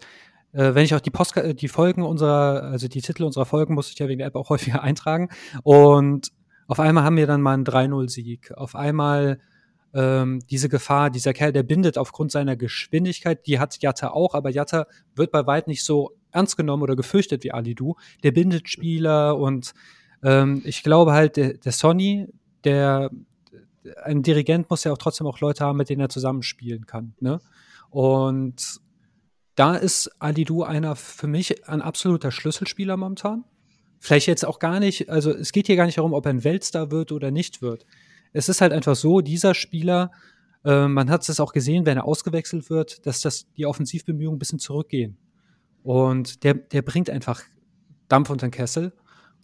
äh, 0.54 0.74
wenn 0.74 0.86
ich 0.86 0.96
auch 0.96 1.00
die, 1.00 1.12
Post 1.12 1.36
die 1.36 1.68
Folgen 1.68 2.02
unserer, 2.04 2.64
also 2.64 2.88
die 2.88 3.02
Titel 3.02 3.24
unserer 3.24 3.46
Folgen, 3.46 3.76
muss 3.76 3.92
ich 3.92 4.00
ja 4.00 4.08
wegen 4.08 4.20
der 4.20 4.28
App 4.28 4.36
auch 4.36 4.50
häufiger 4.50 4.82
eintragen. 4.82 5.30
Und 5.64 6.32
auf 6.68 6.80
einmal 6.80 7.04
haben 7.04 7.18
wir 7.18 7.28
dann 7.28 7.42
mal 7.42 7.54
einen 7.54 7.66
3-0-Sieg. 7.66 8.54
Auf 8.56 8.76
einmal 8.76 9.40
ähm, 9.94 10.42
diese 10.50 10.70
Gefahr, 10.70 11.10
dieser 11.10 11.34
Kerl, 11.34 11.52
der 11.52 11.64
bindet 11.64 11.98
aufgrund 11.98 12.32
seiner 12.32 12.56
Geschwindigkeit, 12.56 13.46
die 13.48 13.60
hat 13.60 13.82
Jatta 13.82 14.10
auch, 14.10 14.36
aber 14.36 14.50
Jatta 14.50 14.86
wird 15.16 15.32
bei 15.32 15.46
weit 15.48 15.68
nicht 15.68 15.84
so 15.84 16.12
ernst 16.32 16.58
genommen 16.58 16.84
oder 16.84 16.96
gefürchtet 16.96 17.44
wie 17.44 17.52
Alidu. 17.52 17.96
Der 18.24 18.32
bindet 18.32 18.70
Spieler 18.70 19.38
und 19.38 19.74
ähm, 20.24 20.62
ich 20.66 20.84
glaube 20.84 21.14
halt, 21.14 21.38
der, 21.38 21.54
der 21.54 21.72
Sonny, 21.72 22.28
der 22.64 23.10
ein 24.04 24.22
Dirigent 24.22 24.70
muss 24.70 24.84
ja 24.84 24.92
auch 24.92 24.98
trotzdem 24.98 25.26
auch 25.28 25.40
Leute 25.40 25.64
haben, 25.66 25.78
mit 25.78 25.90
denen 25.90 26.02
er 26.02 26.10
zusammenspielen 26.10 26.86
kann. 26.86 27.14
Ne? 27.20 27.40
Und 27.90 28.80
da 29.56 29.76
ist 29.76 30.12
Alidu 30.20 30.64
einer 30.64 30.96
für 30.96 31.28
mich 31.28 31.68
ein 31.68 31.82
absoluter 31.82 32.32
Schlüsselspieler 32.32 32.98
momentan. 32.98 33.46
Vielleicht 34.00 34.28
jetzt 34.28 34.46
auch 34.46 34.60
gar 34.60 34.80
nicht, 34.80 35.10
also 35.10 35.32
es 35.32 35.52
geht 35.52 35.68
hier 35.68 35.76
gar 35.76 35.86
nicht 35.86 35.98
darum, 35.98 36.14
ob 36.14 36.26
er 36.26 36.30
ein 36.30 36.44
Weltstar 36.44 36.92
wird 36.92 37.12
oder 37.12 37.32
nicht 37.32 37.62
wird. 37.62 37.86
Es 38.34 38.50
ist 38.50 38.62
halt 38.62 38.74
einfach 38.74 38.96
so, 38.96 39.22
dieser 39.22 39.54
Spieler, 39.54 40.12
äh, 40.64 40.88
man 40.88 41.10
hat 41.10 41.28
es 41.28 41.40
auch 41.40 41.54
gesehen, 41.54 41.86
wenn 41.86 41.98
er 41.98 42.06
ausgewechselt 42.06 42.70
wird, 42.70 43.06
dass 43.06 43.22
das 43.22 43.48
die 43.58 43.66
Offensivbemühungen 43.66 44.36
ein 44.36 44.40
bisschen 44.40 44.60
zurückgehen. 44.60 45.18
Und 45.84 46.44
der, 46.44 46.54
der 46.54 46.82
bringt 46.82 47.10
einfach 47.10 47.42
Dampf 48.08 48.30
unter 48.30 48.48
den 48.48 48.52
Kessel. 48.52 48.94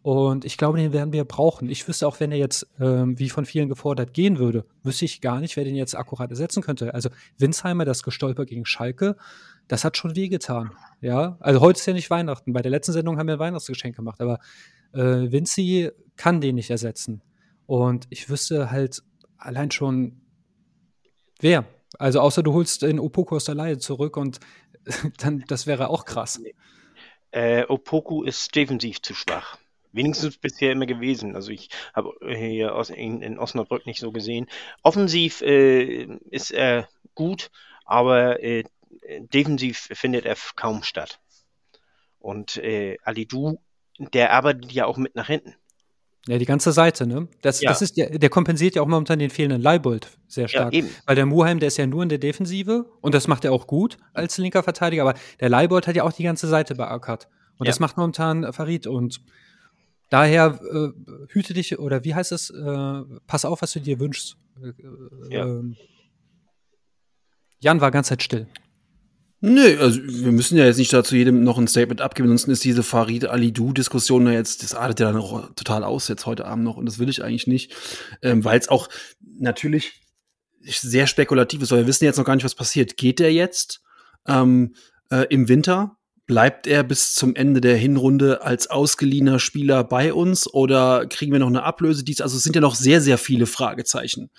Und 0.02 0.46
ich 0.46 0.58
glaube, 0.58 0.78
den 0.78 0.94
werden 0.94 1.14
wir 1.14 1.26
brauchen. 1.26 1.68
Ich 1.68 1.88
wüsste 1.88 2.06
auch, 2.08 2.20
wenn 2.20 2.32
er 2.32 2.38
jetzt, 2.38 2.68
ähm, 2.80 3.18
wie 3.18 3.30
von 3.30 3.46
vielen 3.46 3.70
gefordert, 3.70 4.14
gehen 4.14 4.38
würde, 4.38 4.66
wüsste 4.84 5.06
ich 5.06 5.20
gar 5.20 5.40
nicht, 5.40 5.56
wer 5.56 5.64
den 5.64 5.76
jetzt 5.76 5.96
akkurat 5.96 6.30
ersetzen 6.30 6.62
könnte. 6.62 6.94
Also 6.94 7.10
Winsheimer, 7.40 7.86
das 7.86 8.04
Gestolper 8.04 8.46
gegen 8.46 8.68
Schalke, 8.68 9.16
das 9.68 9.84
hat 9.84 9.98
schon 9.98 10.16
wehgetan. 10.16 10.72
Ja, 11.02 11.38
also 11.40 11.60
heute 11.60 11.80
ist 11.80 11.88
ja 11.88 11.94
nicht 11.94 12.12
Weihnachten. 12.12 12.54
Bei 12.54 12.62
der 12.62 12.70
letzten 12.70 12.92
Sendung 12.92 13.18
haben 13.18 13.26
wir 13.26 13.34
ein 13.34 13.40
Weihnachtsgeschenk 13.40 13.96
gemacht, 13.96 14.22
aber 14.22 14.38
äh, 14.94 15.32
Vinci 15.32 15.90
kann 16.18 16.40
den 16.40 16.54
nicht 16.54 16.70
ersetzen. 16.70 17.24
Und 17.66 18.08
ich 18.10 18.30
wüsste 18.30 18.72
halt 18.72 19.02
allein 19.38 19.72
schon, 19.72 20.22
wer. 21.40 21.66
Also 21.98 22.20
außer 22.20 22.44
du 22.44 22.54
holst 22.54 22.82
den 22.82 23.00
Opoku 23.00 23.36
aus 23.36 23.46
der 23.46 23.56
Laie 23.56 23.78
zurück 23.78 24.18
und 24.18 24.40
dann, 25.18 25.44
das 25.48 25.66
wäre 25.66 25.90
auch 25.90 26.06
krass. 26.06 26.42
Äh, 27.32 27.66
Opoku 27.68 28.24
ist 28.24 28.56
defensiv 28.56 29.02
zu 29.02 29.14
schwach. 29.14 29.58
Wenigstens 29.92 30.38
bisher 30.38 30.74
immer 30.74 30.86
gewesen. 30.86 31.36
Also 31.36 31.52
ich 31.52 31.70
habe 31.94 32.14
hier 32.28 32.76
aus, 32.76 32.90
in, 32.90 33.22
in, 33.22 33.40
Osnabrück 33.40 33.86
nicht 33.86 34.00
so 34.00 34.12
gesehen. 34.12 34.48
Offensiv 34.84 35.42
äh, 35.42 36.04
ist 36.30 36.52
er 36.52 36.90
gut, 37.14 37.50
aber 37.86 38.44
äh, 38.44 38.66
defensiv 39.34 39.88
findet 39.94 40.26
er 40.26 40.36
kaum 40.56 40.84
statt. 40.84 41.20
Und 42.20 42.58
äh, 42.58 42.98
Du, 43.28 43.60
der 43.98 44.34
arbeitet 44.34 44.72
ja 44.74 44.86
auch 44.86 44.98
mit 44.98 45.16
nach 45.16 45.28
hinten. 45.28 45.56
Ja, 46.28 46.40
die 46.40 46.46
ganze 46.46 46.72
Seite, 46.72 47.06
ne? 47.06 47.28
Das, 47.42 47.62
ja. 47.62 47.70
das 47.70 47.84
ist, 47.84 47.98
der, 47.98 48.18
der 48.18 48.30
kompensiert 48.30 48.76
ja 48.76 48.82
auch 48.82 48.88
momentan 48.88 49.20
den 49.20 49.30
fehlenden 49.30 49.62
Leibold 49.62 50.10
sehr 50.28 50.48
stark. 50.48 50.74
Ja. 50.74 50.84
Weil 51.06 51.16
der 51.16 51.28
Muheim, 51.28 51.60
der 51.60 51.68
ist 51.68 51.78
ja 51.78 51.86
nur 51.86 52.02
in 52.02 52.10
der 52.10 52.18
Defensive 52.18 52.86
und 53.02 53.14
das 53.14 53.28
macht 53.28 53.46
er 53.46 53.52
auch 53.52 53.68
gut 53.68 53.98
als 54.14 54.38
linker 54.40 54.64
Verteidiger, 54.64 55.04
aber 55.04 55.14
der 55.40 55.50
Leibold 55.50 55.86
hat 55.86 55.96
ja 55.96 56.04
auch 56.04 56.14
die 56.14 56.24
ganze 56.24 56.48
Seite 56.48 56.74
beackert. 56.74 57.28
Und 57.58 57.68
ja. 57.68 57.72
das 57.72 57.80
macht 57.80 57.98
momentan 57.98 58.52
Farid 58.54 58.88
und 58.88 59.22
daher 60.10 60.60
äh, 60.72 60.90
hüte 61.30 61.54
dich, 61.54 61.78
oder 61.78 62.04
wie 62.04 62.16
heißt 62.16 62.32
es, 62.32 62.50
äh, 62.50 63.02
pass 63.28 63.46
auf, 63.46 63.62
was 63.62 63.74
du 63.74 63.80
dir 63.80 64.00
wünschst. 64.00 64.36
Äh. 65.30 65.36
Ähm, 65.38 65.76
Jan 67.60 67.82
war 67.82 67.92
ganz 67.92 68.08
Zeit 68.08 68.24
still. 68.24 68.48
Nö, 69.48 69.78
also 69.80 70.02
wir 70.04 70.32
müssen 70.32 70.58
ja 70.58 70.66
jetzt 70.66 70.78
nicht 70.78 70.92
dazu 70.92 71.16
jedem 71.16 71.44
noch 71.44 71.60
ein 71.60 71.68
Statement 71.68 72.02
abgeben, 72.02 72.30
ansonsten 72.30 72.50
ist 72.50 72.64
diese 72.64 72.82
Farid 72.82 73.26
Ali-Du-Diskussion 73.26 74.26
ja 74.26 74.34
jetzt, 74.34 74.64
das 74.64 74.74
artet 74.74 75.00
ja 75.00 75.12
dann 75.12 75.22
auch 75.22 75.54
total 75.54 75.84
aus 75.84 76.08
jetzt 76.08 76.26
heute 76.26 76.46
Abend 76.46 76.64
noch 76.64 76.78
und 76.78 76.88
das 76.88 76.98
will 76.98 77.10
ich 77.10 77.24
eigentlich 77.24 77.46
nicht, 77.46 77.76
ähm, 78.24 78.44
weil 78.44 78.58
es 78.58 78.70
auch 78.70 78.90
natürlich 79.22 80.02
sehr 80.62 81.06
spekulativ 81.06 81.62
ist, 81.62 81.70
weil 81.70 81.82
wir 81.82 81.88
wissen 81.88 82.06
jetzt 82.06 82.18
noch 82.18 82.26
gar 82.26 82.34
nicht, 82.34 82.44
was 82.44 82.56
passiert. 82.56 82.98
Geht 82.98 83.20
der 83.20 83.32
jetzt 83.32 83.84
ähm, 84.26 84.74
äh, 85.12 85.28
im 85.30 85.48
Winter? 85.48 85.96
Bleibt 86.26 86.66
er 86.66 86.84
bis 86.84 87.14
zum 87.14 87.36
Ende 87.36 87.62
der 87.62 87.78
Hinrunde 87.78 88.42
als 88.42 88.72
ausgeliehener 88.72 89.38
Spieler 89.38 89.84
bei 89.84 90.12
uns 90.12 90.52
oder 90.52 91.06
kriegen 91.06 91.32
wir 91.32 91.38
noch 91.38 91.50
eine 91.50 91.62
Ablöse? 91.62 92.04
Dies, 92.04 92.20
also 92.20 92.36
es 92.36 92.42
sind 92.42 92.56
ja 92.56 92.62
noch 92.62 92.74
sehr, 92.74 93.00
sehr 93.00 93.20
viele 93.20 93.46
Fragezeichen. 93.46 94.32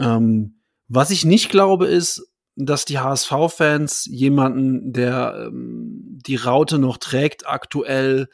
Ähm, 0.00 0.56
was 0.88 1.12
ich 1.12 1.24
nicht 1.24 1.50
glaube, 1.50 1.86
ist, 1.86 2.33
dass 2.56 2.84
die 2.84 2.98
HSV-Fans 2.98 4.06
jemanden, 4.06 4.92
der 4.92 5.46
ähm, 5.48 6.18
die 6.26 6.36
Raute 6.36 6.78
noch 6.78 6.98
trägt, 6.98 7.48
aktuell 7.48 8.28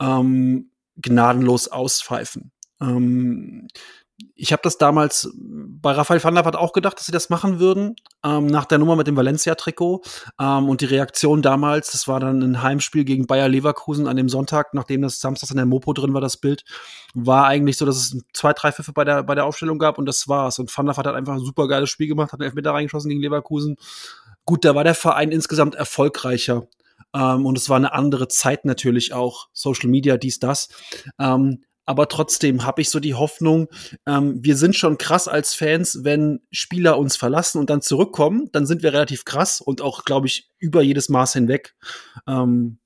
ähm, 0.00 0.70
gnadenlos 0.96 1.68
auspfeifen. 1.68 2.52
Ähm, 2.80 3.68
ich 4.34 4.52
habe 4.52 4.62
das 4.62 4.78
damals 4.78 5.30
bei 5.34 5.92
Raphael 5.92 6.22
van 6.22 6.34
der 6.34 6.44
Vaart 6.44 6.56
auch 6.56 6.72
gedacht, 6.72 6.98
dass 6.98 7.06
sie 7.06 7.12
das 7.12 7.30
machen 7.30 7.58
würden, 7.58 7.96
ähm, 8.24 8.46
nach 8.46 8.64
der 8.64 8.78
Nummer 8.78 8.96
mit 8.96 9.06
dem 9.06 9.16
Valencia-Trikot. 9.16 10.02
Ähm, 10.40 10.68
und 10.68 10.80
die 10.80 10.86
Reaktion 10.86 11.42
damals, 11.42 11.92
das 11.92 12.08
war 12.08 12.20
dann 12.20 12.42
ein 12.42 12.62
Heimspiel 12.62 13.04
gegen 13.04 13.26
Bayer 13.26 13.48
Leverkusen 13.48 14.06
an 14.08 14.16
dem 14.16 14.28
Sonntag, 14.28 14.74
nachdem 14.74 15.02
das 15.02 15.20
samstags 15.20 15.50
in 15.50 15.56
der 15.56 15.66
Mopo 15.66 15.92
drin 15.92 16.14
war, 16.14 16.20
das 16.20 16.36
Bild, 16.36 16.64
war 17.14 17.46
eigentlich 17.46 17.76
so, 17.76 17.86
dass 17.86 17.96
es 17.96 18.24
zwei, 18.32 18.52
drei 18.52 18.72
Pfiffe 18.72 18.92
bei 18.92 19.04
der, 19.04 19.22
bei 19.22 19.34
der 19.34 19.44
Aufstellung 19.44 19.78
gab 19.78 19.98
und 19.98 20.06
das 20.06 20.28
war's. 20.28 20.58
Und 20.58 20.76
Van 20.76 20.86
der 20.86 20.96
Vaart 20.96 21.06
hat 21.06 21.14
einfach 21.14 21.34
ein 21.34 21.40
super 21.40 21.68
geiles 21.68 21.90
Spiel 21.90 22.08
gemacht, 22.08 22.32
hat 22.32 22.40
einen 22.40 22.48
Elfmeter 22.48 22.72
reingeschossen 22.72 23.08
gegen 23.08 23.20
Leverkusen. 23.20 23.76
Gut, 24.46 24.64
da 24.64 24.74
war 24.74 24.84
der 24.84 24.94
Verein 24.94 25.32
insgesamt 25.32 25.74
erfolgreicher. 25.74 26.66
Ähm, 27.14 27.46
und 27.46 27.56
es 27.56 27.68
war 27.68 27.76
eine 27.76 27.92
andere 27.92 28.28
Zeit 28.28 28.64
natürlich 28.64 29.12
auch. 29.12 29.48
Social 29.52 29.88
Media, 29.88 30.16
dies, 30.16 30.38
das. 30.38 30.68
Ähm, 31.18 31.64
aber 31.86 32.08
trotzdem 32.08 32.64
habe 32.64 32.80
ich 32.80 32.90
so 32.90 33.00
die 33.00 33.14
Hoffnung, 33.14 33.68
ähm, 34.06 34.38
wir 34.42 34.56
sind 34.56 34.76
schon 34.76 34.98
krass 34.98 35.28
als 35.28 35.54
Fans, 35.54 36.00
wenn 36.02 36.40
Spieler 36.50 36.98
uns 36.98 37.16
verlassen 37.16 37.58
und 37.58 37.70
dann 37.70 37.82
zurückkommen, 37.82 38.48
dann 38.52 38.66
sind 38.66 38.82
wir 38.82 38.92
relativ 38.92 39.24
krass 39.24 39.60
und 39.60 39.80
auch, 39.80 40.04
glaube 40.04 40.26
ich, 40.26 40.50
über 40.58 40.82
jedes 40.82 41.08
Maß 41.08 41.34
hinweg. 41.34 41.74
Ähm, 42.26 42.78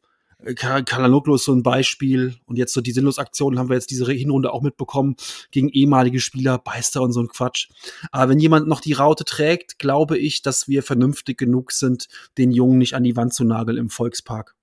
Kalanoglu 0.55 1.35
ist 1.35 1.45
so 1.45 1.53
ein 1.53 1.65
Beispiel 1.65 2.37
und 2.47 2.57
jetzt 2.57 2.73
so 2.73 2.81
die 2.81 2.93
Sinnlosaktionen 2.93 3.59
haben 3.59 3.69
wir 3.69 3.75
jetzt 3.75 3.91
diese 3.91 4.11
Hinrunde 4.11 4.53
auch 4.53 4.63
mitbekommen 4.63 5.17
gegen 5.51 5.69
ehemalige 5.69 6.21
Spieler, 6.21 6.59
Beister 6.59 7.03
und 7.03 7.13
so 7.13 7.21
ein 7.21 7.29
Quatsch. 7.29 7.69
Aber 8.13 8.31
wenn 8.31 8.39
jemand 8.39 8.69
noch 8.69 8.81
die 8.81 8.93
Raute 8.93 9.25
trägt, 9.25 9.81
glaube 9.81 10.17
ich, 10.17 10.43
dass 10.43 10.69
wir 10.69 10.85
vernünftig 10.85 11.39
genug 11.39 11.73
sind, 11.73 12.07
den 12.39 12.53
Jungen 12.53 12.79
nicht 12.79 12.95
an 12.95 13.03
die 13.03 13.17
Wand 13.17 13.35
zu 13.35 13.43
nageln 13.43 13.79
im 13.79 13.91
Volkspark. 13.91 14.55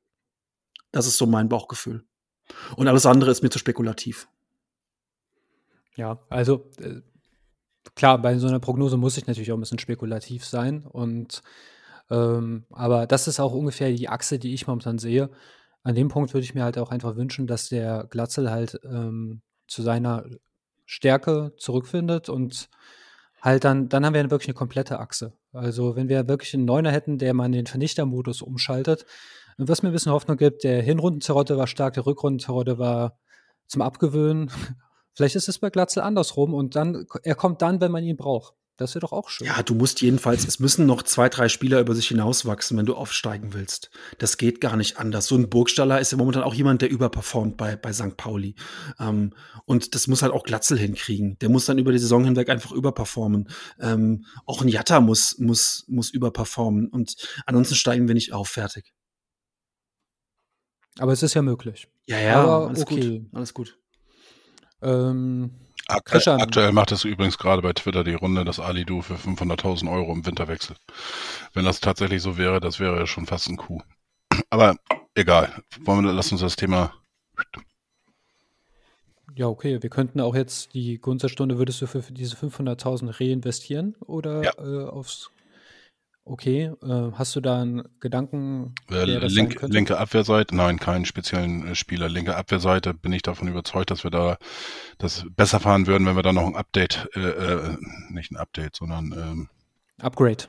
Das 0.94 1.08
ist 1.08 1.18
so 1.18 1.26
mein 1.26 1.50
Bauchgefühl. 1.50 2.06
Und 2.76 2.88
alles 2.88 3.06
andere 3.06 3.32
ist 3.32 3.44
mir 3.44 3.50
zu 3.50 3.60
spekulativ. 3.60 4.28
Ja, 5.96 6.20
also 6.30 6.70
äh, 6.80 7.02
klar, 7.96 8.22
bei 8.22 8.38
so 8.38 8.48
einer 8.48 8.60
Prognose 8.60 8.98
muss 8.98 9.18
ich 9.18 9.28
natürlich 9.28 9.52
auch 9.52 9.58
ein 9.58 9.62
bisschen 9.62 9.80
spekulativ 9.80 10.46
sein. 10.46 10.86
Und 10.86 11.42
ähm, 12.10 12.66
aber 12.70 13.08
das 13.08 13.28
ist 13.28 13.40
auch 13.40 13.54
ungefähr 13.54 13.92
die 13.92 14.10
Achse, 14.10 14.40
die 14.40 14.54
ich 14.54 14.68
momentan 14.68 15.00
sehe. 15.00 15.30
An 15.84 15.96
dem 15.96 16.10
Punkt 16.10 16.34
würde 16.34 16.44
ich 16.44 16.56
mir 16.56 16.64
halt 16.64 16.78
auch 16.78 16.92
einfach 16.92 17.16
wünschen, 17.16 17.48
dass 17.48 17.70
der 17.70 18.08
Glatzel 18.10 18.52
halt 18.52 18.80
ähm, 18.84 19.42
zu 19.68 19.82
seiner 19.82 20.26
Stärke 20.86 21.54
zurückfindet 21.58 22.30
und 22.30 22.70
halt 23.42 23.64
dann, 23.64 23.90
dann 23.90 24.06
haben 24.06 24.14
wir 24.14 24.30
wirklich 24.32 24.50
eine 24.50 24.56
komplette 24.56 25.00
Achse. 25.00 25.34
Also 25.54 25.96
wenn 25.96 26.10
wir 26.10 26.28
wirklich 26.28 26.54
einen 26.54 26.66
Neuner 26.66 26.92
hätten, 26.92 27.18
der 27.18 27.34
mal 27.34 27.46
in 27.46 27.52
den 27.52 27.68
Vernichtermodus 27.68 28.42
umschaltet, 28.42 29.06
was 29.58 29.84
mir 29.84 29.90
ein 29.90 29.94
bisschen 29.94 30.12
Hoffnung 30.12 30.38
gibt, 30.38 30.64
der 30.64 30.82
Hinrundenzerotte 30.82 31.58
war 31.58 31.68
stark, 31.68 31.94
der 31.94 32.06
Rückrundenzerotte 32.06 32.78
war 32.78 33.18
zum 33.68 33.82
Abgewöhnen. 33.82 34.52
Vielleicht 35.14 35.36
ist 35.36 35.48
es 35.48 35.60
bei 35.60 35.70
Glatzel 35.70 36.04
andersrum 36.04 36.54
und 36.54 36.76
dann, 36.76 37.06
er 37.24 37.36
kommt 37.36 37.62
dann, 37.62 37.80
wenn 37.80 37.92
man 37.92 38.04
ihn 38.04 38.18
braucht. 38.18 38.54
Das 38.78 38.94
wäre 38.94 39.02
doch 39.02 39.14
auch 39.14 39.30
schön. 39.30 39.48
Ja, 39.48 39.64
du 39.64 39.74
musst 39.74 40.02
jedenfalls, 40.02 40.46
es 40.46 40.60
müssen 40.60 40.86
noch 40.86 41.02
zwei, 41.04 41.30
drei 41.30 41.48
Spieler 41.48 41.80
über 41.80 41.96
sich 41.96 42.10
hinauswachsen, 42.10 42.78
wenn 42.78 42.86
du 42.86 42.94
aufsteigen 42.94 43.54
willst. 43.54 43.90
Das 44.18 44.38
geht 44.38 44.60
gar 44.60 44.76
nicht 44.76 44.98
anders. 44.98 45.28
So 45.28 45.36
ein 45.36 45.50
Burgstaller 45.50 46.02
ist 46.02 46.12
ja 46.12 46.18
momentan 46.18 46.44
auch 46.44 46.54
jemand, 46.54 46.82
der 46.82 46.90
überperformt 46.90 47.56
bei, 47.56 47.78
bei 47.78 47.94
St. 47.94 48.18
Pauli. 48.18 48.56
Ähm, 49.00 49.34
und 49.64 49.96
das 49.96 50.08
muss 50.08 50.24
halt 50.24 50.34
auch 50.34 50.44
Glatzel 50.44 50.78
hinkriegen. 50.78 51.38
Der 51.40 51.48
muss 51.48 51.66
dann 51.66 51.78
über 51.78 51.94
die 51.94 52.00
Saison 52.00 52.26
hinweg 52.26 52.50
einfach 52.50 52.74
überperformen. 52.74 53.48
Ähm, 53.80 54.26
auch 54.46 54.62
ein 54.62 54.68
Jatta 54.68 55.00
muss, 55.00 55.38
muss, 55.38 55.86
muss 55.88 56.10
überperformen. 56.10 56.90
Und 56.90 57.16
ansonsten 57.46 57.76
steigen 57.76 58.10
wir 58.10 58.16
nicht 58.16 58.34
auf. 58.34 58.50
Fertig. 58.50 58.94
Aber 61.00 61.12
es 61.12 61.24
ist 61.24 61.34
ja 61.34 61.42
möglich. 61.42 61.88
Ja, 62.08 62.20
ja, 62.20 62.44
Aber 62.44 62.68
alles 62.70 62.82
okay. 62.84 63.20
gut. 63.20 63.30
Alles 63.34 63.54
gut. 63.54 63.78
Ähm, 64.82 65.52
aktuell, 65.88 66.40
aktuell, 66.42 66.72
macht 66.72 66.92
es 66.92 67.04
übrigens 67.06 67.38
gerade 67.38 67.62
bei 67.62 67.74
Twitter 67.74 68.04
die 68.04 68.14
Runde, 68.14 68.46
dass 68.46 68.60
Ali 68.60 68.86
Du 68.86 69.02
für 69.02 69.16
500.000 69.16 69.92
Euro 69.92 70.14
im 70.14 70.26
Winter 70.26 70.48
wechselt. 70.48 70.80
Wenn 71.54 71.66
das 71.66 71.80
tatsächlich 71.80 72.22
so 72.22 72.38
wäre, 72.38 72.60
das 72.60 72.80
wäre 72.80 73.08
schon 73.08 73.26
fast 73.26 73.50
ein 73.50 73.58
Coup. 73.58 73.84
Aber 74.50 74.78
egal. 75.16 75.64
Wollen 75.82 76.06
wir, 76.06 76.14
lass 76.14 76.32
uns 76.32 76.42
das 76.42 76.56
Thema. 76.56 76.94
Ja, 79.36 79.48
okay. 79.48 79.82
Wir 79.82 79.90
könnten 79.90 80.22
auch 80.22 80.36
jetzt 80.36 80.74
die 80.74 80.98
Gunsterstunde, 80.98 81.58
würdest 81.58 81.82
du 81.82 81.88
für, 81.88 82.02
für 82.02 82.14
diese 82.14 82.38
500.000 82.38 83.20
reinvestieren 83.20 83.96
oder 84.06 84.44
Ja. 84.44 84.52
äh, 84.58 84.86
aufs. 84.88 85.30
Okay, 86.28 86.72
äh, 86.82 87.12
hast 87.14 87.36
du 87.36 87.40
da 87.40 87.62
einen 87.62 87.84
Gedanken, 88.00 88.74
Äh, 88.90 89.04
link, 89.28 89.62
linke 89.62 90.00
Abwehrseite, 90.00 90.56
nein, 90.56 90.80
keinen 90.80 91.06
speziellen 91.06 91.68
äh, 91.68 91.76
Spieler. 91.76 92.10
Linke 92.10 92.36
Abwehrseite 92.36 92.96
bin 92.96 93.14
ich 93.14 93.22
davon 93.22 93.48
überzeugt, 93.48 93.92
dass 93.92 94.04
wir 94.04 94.10
da 94.10 94.38
das 94.98 95.24
besser 95.36 95.60
fahren 95.60 95.86
würden, 95.86 96.08
wenn 96.08 96.16
wir 96.16 96.24
da 96.24 96.34
noch 96.34 96.48
ein 96.48 96.56
Update, 96.56 97.10
äh, 97.14 97.20
äh, 97.20 97.78
nicht 98.10 98.32
ein 98.32 98.38
Update, 98.38 98.76
sondern 98.76 99.12
ähm, 99.12 99.50
Upgrade. 100.02 100.46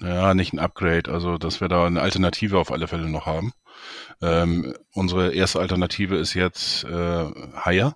ja, 0.00 0.32
nicht 0.32 0.54
ein 0.54 0.58
Upgrade, 0.58 1.10
also 1.12 1.36
dass 1.36 1.60
wir 1.60 1.68
da 1.68 1.86
eine 1.86 2.00
Alternative 2.00 2.58
auf 2.58 2.72
alle 2.72 2.88
Fälle 2.88 3.10
noch 3.10 3.26
haben. 3.26 3.52
Ähm, 4.22 4.74
unsere 4.94 5.34
erste 5.34 5.60
Alternative 5.60 6.16
ist 6.16 6.32
jetzt 6.32 6.84
äh, 6.84 7.26
Haier. 7.56 7.94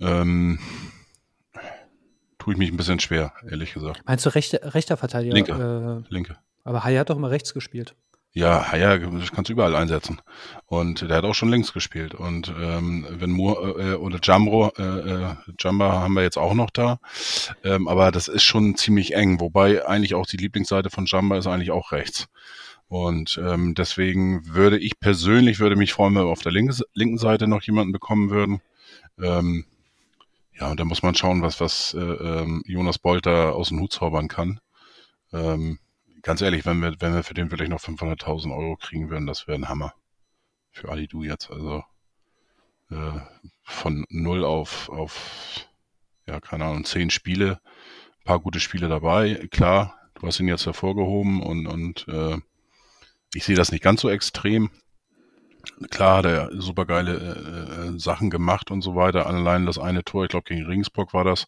Ähm, 0.00 0.58
tue 2.48 2.54
ich 2.54 2.58
mich 2.58 2.72
ein 2.72 2.78
bisschen 2.78 2.98
schwer, 2.98 3.34
ehrlich 3.46 3.74
gesagt. 3.74 4.00
Meinst 4.06 4.24
du 4.24 4.30
rechte, 4.30 4.74
rechter 4.74 4.96
Verteidiger? 4.96 5.34
Linke. 5.34 6.02
Äh, 6.08 6.14
Linke. 6.14 6.38
aber 6.64 6.82
Hai 6.82 6.96
hat 6.96 7.10
doch 7.10 7.16
immer 7.16 7.30
rechts 7.30 7.52
gespielt. 7.52 7.94
Ja, 8.32 8.72
Haier 8.72 8.98
kannst 9.34 9.50
du 9.50 9.52
überall 9.52 9.76
einsetzen. 9.76 10.22
Und 10.64 11.02
der 11.02 11.18
hat 11.18 11.24
auch 11.24 11.34
schon 11.34 11.50
links 11.50 11.74
gespielt. 11.74 12.14
Und 12.14 12.50
ähm, 12.58 13.06
wenn 13.10 13.32
Moore 13.32 13.92
äh, 13.92 13.94
oder 13.96 14.18
Jambro, 14.22 14.72
äh, 14.78 14.82
äh, 14.82 15.34
Jamba 15.58 16.00
haben 16.00 16.14
wir 16.14 16.22
jetzt 16.22 16.38
auch 16.38 16.54
noch 16.54 16.70
da. 16.70 17.00
Ähm, 17.64 17.86
aber 17.86 18.12
das 18.12 18.28
ist 18.28 18.44
schon 18.44 18.76
ziemlich 18.76 19.14
eng. 19.14 19.40
Wobei 19.40 19.86
eigentlich 19.86 20.14
auch 20.14 20.26
die 20.26 20.38
Lieblingsseite 20.38 20.88
von 20.88 21.04
Jamba 21.04 21.36
ist 21.36 21.46
eigentlich 21.46 21.70
auch 21.70 21.92
rechts. 21.92 22.28
Und 22.86 23.38
ähm, 23.44 23.74
deswegen 23.74 24.46
würde 24.46 24.78
ich 24.78 24.98
persönlich 25.00 25.58
würde 25.58 25.76
mich 25.76 25.92
freuen, 25.92 26.14
wenn 26.14 26.24
wir 26.24 26.32
auf 26.32 26.42
der 26.42 26.52
linken, 26.52 26.74
linken 26.94 27.18
Seite 27.18 27.46
noch 27.46 27.62
jemanden 27.62 27.92
bekommen 27.92 28.30
würden. 28.30 28.62
Ähm, 29.20 29.66
ja, 30.60 30.70
und 30.70 30.80
da 30.80 30.84
muss 30.84 31.02
man 31.02 31.14
schauen, 31.14 31.42
was, 31.42 31.60
was 31.60 31.94
äh, 31.94 32.00
ähm, 32.00 32.62
Jonas 32.66 32.98
Bolter 32.98 33.54
aus 33.54 33.68
dem 33.68 33.80
Hut 33.80 33.92
zaubern 33.92 34.28
kann. 34.28 34.60
Ähm, 35.32 35.78
ganz 36.22 36.40
ehrlich, 36.40 36.66
wenn 36.66 36.80
wir, 36.80 36.94
wenn 37.00 37.14
wir 37.14 37.22
für 37.22 37.34
den 37.34 37.48
vielleicht 37.48 37.70
noch 37.70 37.80
500.000 37.80 38.56
Euro 38.56 38.76
kriegen 38.76 39.08
würden, 39.10 39.26
das 39.26 39.46
wäre 39.46 39.58
ein 39.58 39.68
Hammer. 39.68 39.94
Für 40.72 40.90
Ali 40.90 41.06
Du 41.06 41.22
jetzt. 41.22 41.50
Also 41.50 41.84
äh, 42.90 43.20
von 43.62 44.04
null 44.08 44.44
auf, 44.44 44.88
auf, 44.88 45.68
ja, 46.26 46.40
keine 46.40 46.64
Ahnung, 46.64 46.84
zehn 46.84 47.10
Spiele, 47.10 47.60
ein 48.20 48.24
paar 48.24 48.40
gute 48.40 48.60
Spiele 48.60 48.88
dabei. 48.88 49.46
Klar, 49.50 49.94
du 50.14 50.26
hast 50.26 50.40
ihn 50.40 50.48
jetzt 50.48 50.66
hervorgehoben 50.66 51.42
und, 51.42 51.66
und 51.66 52.08
äh, 52.08 52.36
ich 53.34 53.44
sehe 53.44 53.56
das 53.56 53.70
nicht 53.70 53.84
ganz 53.84 54.00
so 54.00 54.08
extrem. 54.08 54.70
Klar 55.90 56.18
hat 56.18 56.24
er 56.26 56.50
super 56.60 56.86
geile 56.86 57.14
äh, 57.94 57.98
Sachen 57.98 58.30
gemacht 58.30 58.70
und 58.70 58.82
so 58.82 58.96
weiter. 58.96 59.26
Allein 59.26 59.66
das 59.66 59.78
eine 59.78 60.02
Tor, 60.02 60.24
ich 60.24 60.30
glaube 60.30 60.44
gegen 60.44 60.66
Regensburg 60.66 61.14
war 61.14 61.24
das, 61.24 61.46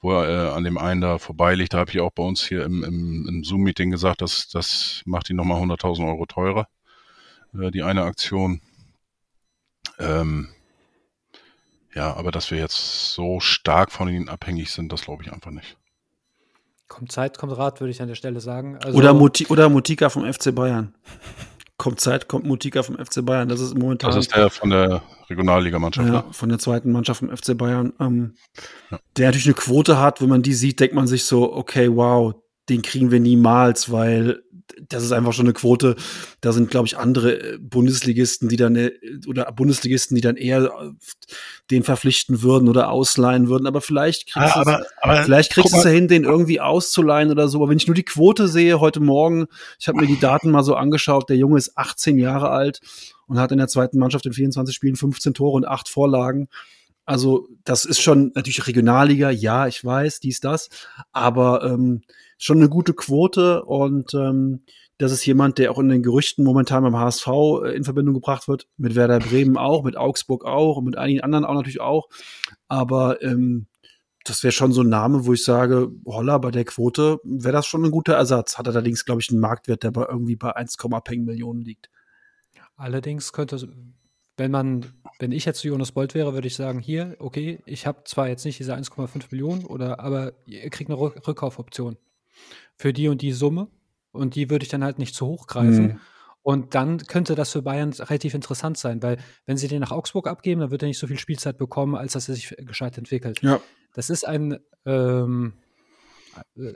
wo 0.00 0.12
er 0.12 0.28
äh, 0.28 0.50
an 0.54 0.64
dem 0.64 0.78
einen 0.78 1.00
da 1.00 1.18
vorbeiliegt. 1.18 1.74
Da 1.74 1.78
habe 1.78 1.90
ich 1.90 2.00
auch 2.00 2.12
bei 2.12 2.22
uns 2.22 2.42
hier 2.42 2.64
im, 2.64 2.82
im, 2.82 3.26
im 3.28 3.44
Zoom-Meeting 3.44 3.90
gesagt, 3.90 4.22
dass 4.22 4.48
das 4.48 5.02
macht 5.04 5.28
ihn 5.28 5.36
nochmal 5.36 5.62
100.000 5.62 6.06
Euro 6.06 6.26
teurer, 6.26 6.68
äh, 7.54 7.70
die 7.70 7.82
eine 7.82 8.02
Aktion. 8.04 8.60
Ähm, 9.98 10.48
ja, 11.94 12.14
aber 12.14 12.30
dass 12.30 12.50
wir 12.50 12.58
jetzt 12.58 13.12
so 13.12 13.40
stark 13.40 13.92
von 13.92 14.08
ihnen 14.08 14.28
abhängig 14.28 14.70
sind, 14.70 14.92
das 14.92 15.02
glaube 15.02 15.24
ich 15.24 15.32
einfach 15.32 15.50
nicht. 15.50 15.76
Kommt 16.86 17.12
Zeit, 17.12 17.36
kommt 17.36 17.56
Rat, 17.56 17.80
würde 17.80 17.90
ich 17.90 18.00
an 18.00 18.08
der 18.08 18.14
Stelle 18.14 18.40
sagen. 18.40 18.78
Also, 18.78 18.96
Oder, 18.96 19.12
Muti 19.12 19.46
oder 19.48 19.68
Mutika 19.68 20.08
vom 20.08 20.30
FC 20.32 20.54
Bayern. 20.54 20.94
Kommt 21.78 22.00
Zeit, 22.00 22.28
kommt 22.28 22.44
Mutika 22.44 22.82
vom 22.82 22.96
FC 22.96 23.24
Bayern. 23.24 23.48
Das 23.48 23.60
ist 23.60 23.78
momentan. 23.78 24.10
Das 24.10 24.18
ist 24.18 24.34
der 24.34 24.50
von 24.50 24.70
der 24.70 25.00
Regionalligamannschaft. 25.30 26.08
Ja, 26.08 26.14
ne? 26.14 26.24
von 26.32 26.48
der 26.48 26.58
zweiten 26.58 26.90
Mannschaft 26.90 27.20
vom 27.20 27.34
FC 27.34 27.56
Bayern. 27.56 27.92
Ähm, 28.00 28.34
Ja. 28.90 28.98
Der 29.16 29.26
natürlich 29.28 29.46
eine 29.46 29.54
Quote 29.54 29.98
hat, 29.98 30.20
wenn 30.20 30.28
man 30.28 30.42
die 30.42 30.54
sieht, 30.54 30.80
denkt 30.80 30.94
man 30.94 31.06
sich 31.06 31.24
so, 31.24 31.52
okay, 31.54 31.88
wow, 31.94 32.34
den 32.68 32.82
kriegen 32.82 33.10
wir 33.10 33.20
niemals, 33.20 33.90
weil 33.90 34.42
das 34.88 35.02
ist 35.04 35.12
einfach 35.12 35.32
schon 35.32 35.46
eine 35.46 35.52
Quote. 35.54 35.96
Da 36.40 36.52
sind, 36.52 36.70
glaube 36.70 36.86
ich, 36.86 36.96
andere 36.98 37.54
äh, 37.54 37.58
Bundesligisten, 37.58 38.48
die 38.48 38.56
dann 38.56 38.76
äh, 38.76 38.92
oder 39.26 39.50
Bundesligisten, 39.52 40.14
die 40.14 40.20
dann 40.20 40.36
eher 40.36 40.64
äh, 40.64 40.90
den 41.70 41.82
verpflichten 41.82 42.42
würden 42.42 42.68
oder 42.68 42.90
ausleihen 42.90 43.48
würden. 43.48 43.66
Aber 43.66 43.80
vielleicht 43.80 44.32
kriegst 44.32 44.54
du 44.56 44.60
es- 44.60 44.86
aber 45.00 45.22
Vielleicht 45.24 45.52
kriegst 45.52 45.72
du 45.72 45.78
es 45.78 45.84
mal. 45.84 45.90
ja 45.90 45.94
hin, 45.96 46.08
den 46.08 46.24
irgendwie 46.24 46.60
auszuleihen 46.60 47.30
oder 47.30 47.48
so. 47.48 47.58
Aber 47.58 47.70
wenn 47.70 47.78
ich 47.78 47.86
nur 47.86 47.94
die 47.94 48.04
Quote 48.04 48.48
sehe 48.48 48.80
heute 48.80 49.00
Morgen, 49.00 49.46
ich 49.78 49.88
habe 49.88 49.98
mir 50.00 50.06
die 50.06 50.20
Daten 50.20 50.50
mal 50.50 50.62
so 50.62 50.74
angeschaut, 50.74 51.28
der 51.28 51.36
Junge 51.36 51.58
ist 51.58 51.76
18 51.76 52.18
Jahre 52.18 52.50
alt 52.50 52.80
und 53.26 53.38
hat 53.38 53.52
in 53.52 53.58
der 53.58 53.68
zweiten 53.68 53.98
Mannschaft 53.98 54.26
in 54.26 54.32
24 54.32 54.74
Spielen 54.74 54.96
15 54.96 55.34
Tore 55.34 55.52
und 55.56 55.66
8 55.66 55.88
Vorlagen. 55.88 56.48
Also 57.04 57.48
das 57.64 57.86
ist 57.86 58.02
schon 58.02 58.32
natürlich 58.34 58.66
Regionalliga, 58.66 59.30
ja, 59.30 59.66
ich 59.66 59.82
weiß, 59.82 60.20
dies, 60.20 60.40
das, 60.40 60.68
aber 61.10 61.64
ähm, 61.64 62.02
schon 62.38 62.58
eine 62.58 62.68
gute 62.68 62.94
Quote 62.94 63.64
und 63.64 64.14
ähm, 64.14 64.62
das 64.96 65.12
ist 65.12 65.24
jemand, 65.26 65.58
der 65.58 65.70
auch 65.70 65.78
in 65.78 65.88
den 65.88 66.02
Gerüchten 66.02 66.44
momentan 66.44 66.82
beim 66.82 66.96
HSV 66.96 67.26
äh, 67.64 67.76
in 67.76 67.84
Verbindung 67.84 68.14
gebracht 68.14 68.48
wird, 68.48 68.68
mit 68.76 68.94
Werder 68.94 69.18
Bremen 69.18 69.56
auch, 69.56 69.84
mit 69.84 69.96
Augsburg 69.96 70.44
auch 70.44 70.76
und 70.76 70.84
mit 70.84 70.98
einigen 70.98 71.20
anderen 71.20 71.44
auch 71.44 71.54
natürlich 71.54 71.80
auch. 71.80 72.08
Aber 72.66 73.22
ähm, 73.22 73.66
das 74.24 74.42
wäre 74.42 74.52
schon 74.52 74.72
so 74.72 74.82
ein 74.82 74.88
Name, 74.88 75.24
wo 75.24 75.32
ich 75.32 75.44
sage, 75.44 75.90
holla, 76.04 76.38
bei 76.38 76.50
der 76.50 76.64
Quote 76.64 77.20
wäre 77.22 77.52
das 77.52 77.66
schon 77.66 77.84
ein 77.84 77.90
guter 77.90 78.14
Ersatz. 78.14 78.58
Hat 78.58 78.68
allerdings, 78.68 79.04
glaube 79.04 79.20
ich, 79.20 79.30
einen 79.30 79.40
Marktwert, 79.40 79.84
der 79.84 79.92
bei 79.92 80.04
irgendwie 80.08 80.36
bei 80.36 80.54
1, 80.54 80.76
peng 81.04 81.24
Millionen 81.24 81.62
liegt. 81.62 81.90
Allerdings 82.76 83.32
könnte, 83.32 83.68
wenn 84.36 84.50
man, 84.50 84.84
wenn 85.18 85.32
ich 85.32 85.44
jetzt 85.44 85.62
Jonas 85.62 85.92
Bolt 85.92 86.14
wäre, 86.14 86.34
würde 86.34 86.48
ich 86.48 86.56
sagen, 86.56 86.80
hier, 86.80 87.16
okay, 87.20 87.60
ich 87.66 87.86
habe 87.86 88.02
zwar 88.04 88.28
jetzt 88.28 88.44
nicht 88.44 88.58
diese 88.58 88.74
1,5 88.74 89.26
Millionen, 89.30 89.64
oder, 89.64 90.00
aber 90.00 90.32
ihr 90.44 90.68
kriegt 90.70 90.90
eine 90.90 90.98
Rück 90.98 91.26
Rückkaufoption 91.26 91.96
für 92.76 92.92
die 92.92 93.08
und 93.08 93.22
die 93.22 93.32
Summe 93.32 93.68
und 94.12 94.34
die 94.34 94.50
würde 94.50 94.64
ich 94.64 94.68
dann 94.68 94.84
halt 94.84 94.98
nicht 94.98 95.14
zu 95.14 95.26
hoch 95.26 95.46
greifen. 95.46 95.86
Mhm. 95.86 96.00
Und 96.42 96.74
dann 96.74 96.98
könnte 96.98 97.34
das 97.34 97.52
für 97.52 97.62
Bayern 97.62 97.92
relativ 97.92 98.32
interessant 98.32 98.78
sein, 98.78 99.02
weil 99.02 99.18
wenn 99.44 99.56
sie 99.56 99.68
den 99.68 99.80
nach 99.80 99.90
Augsburg 99.90 100.26
abgeben, 100.26 100.62
dann 100.62 100.70
wird 100.70 100.82
er 100.82 100.88
nicht 100.88 100.98
so 100.98 101.06
viel 101.06 101.18
Spielzeit 101.18 101.58
bekommen, 101.58 101.94
als 101.94 102.14
dass 102.14 102.28
er 102.28 102.36
sich 102.36 102.54
gescheit 102.58 102.96
entwickelt. 102.96 103.42
Ja. 103.42 103.60
Das 103.92 104.08
ist 104.08 104.26
ein, 104.26 104.58
ähm, 104.86 105.54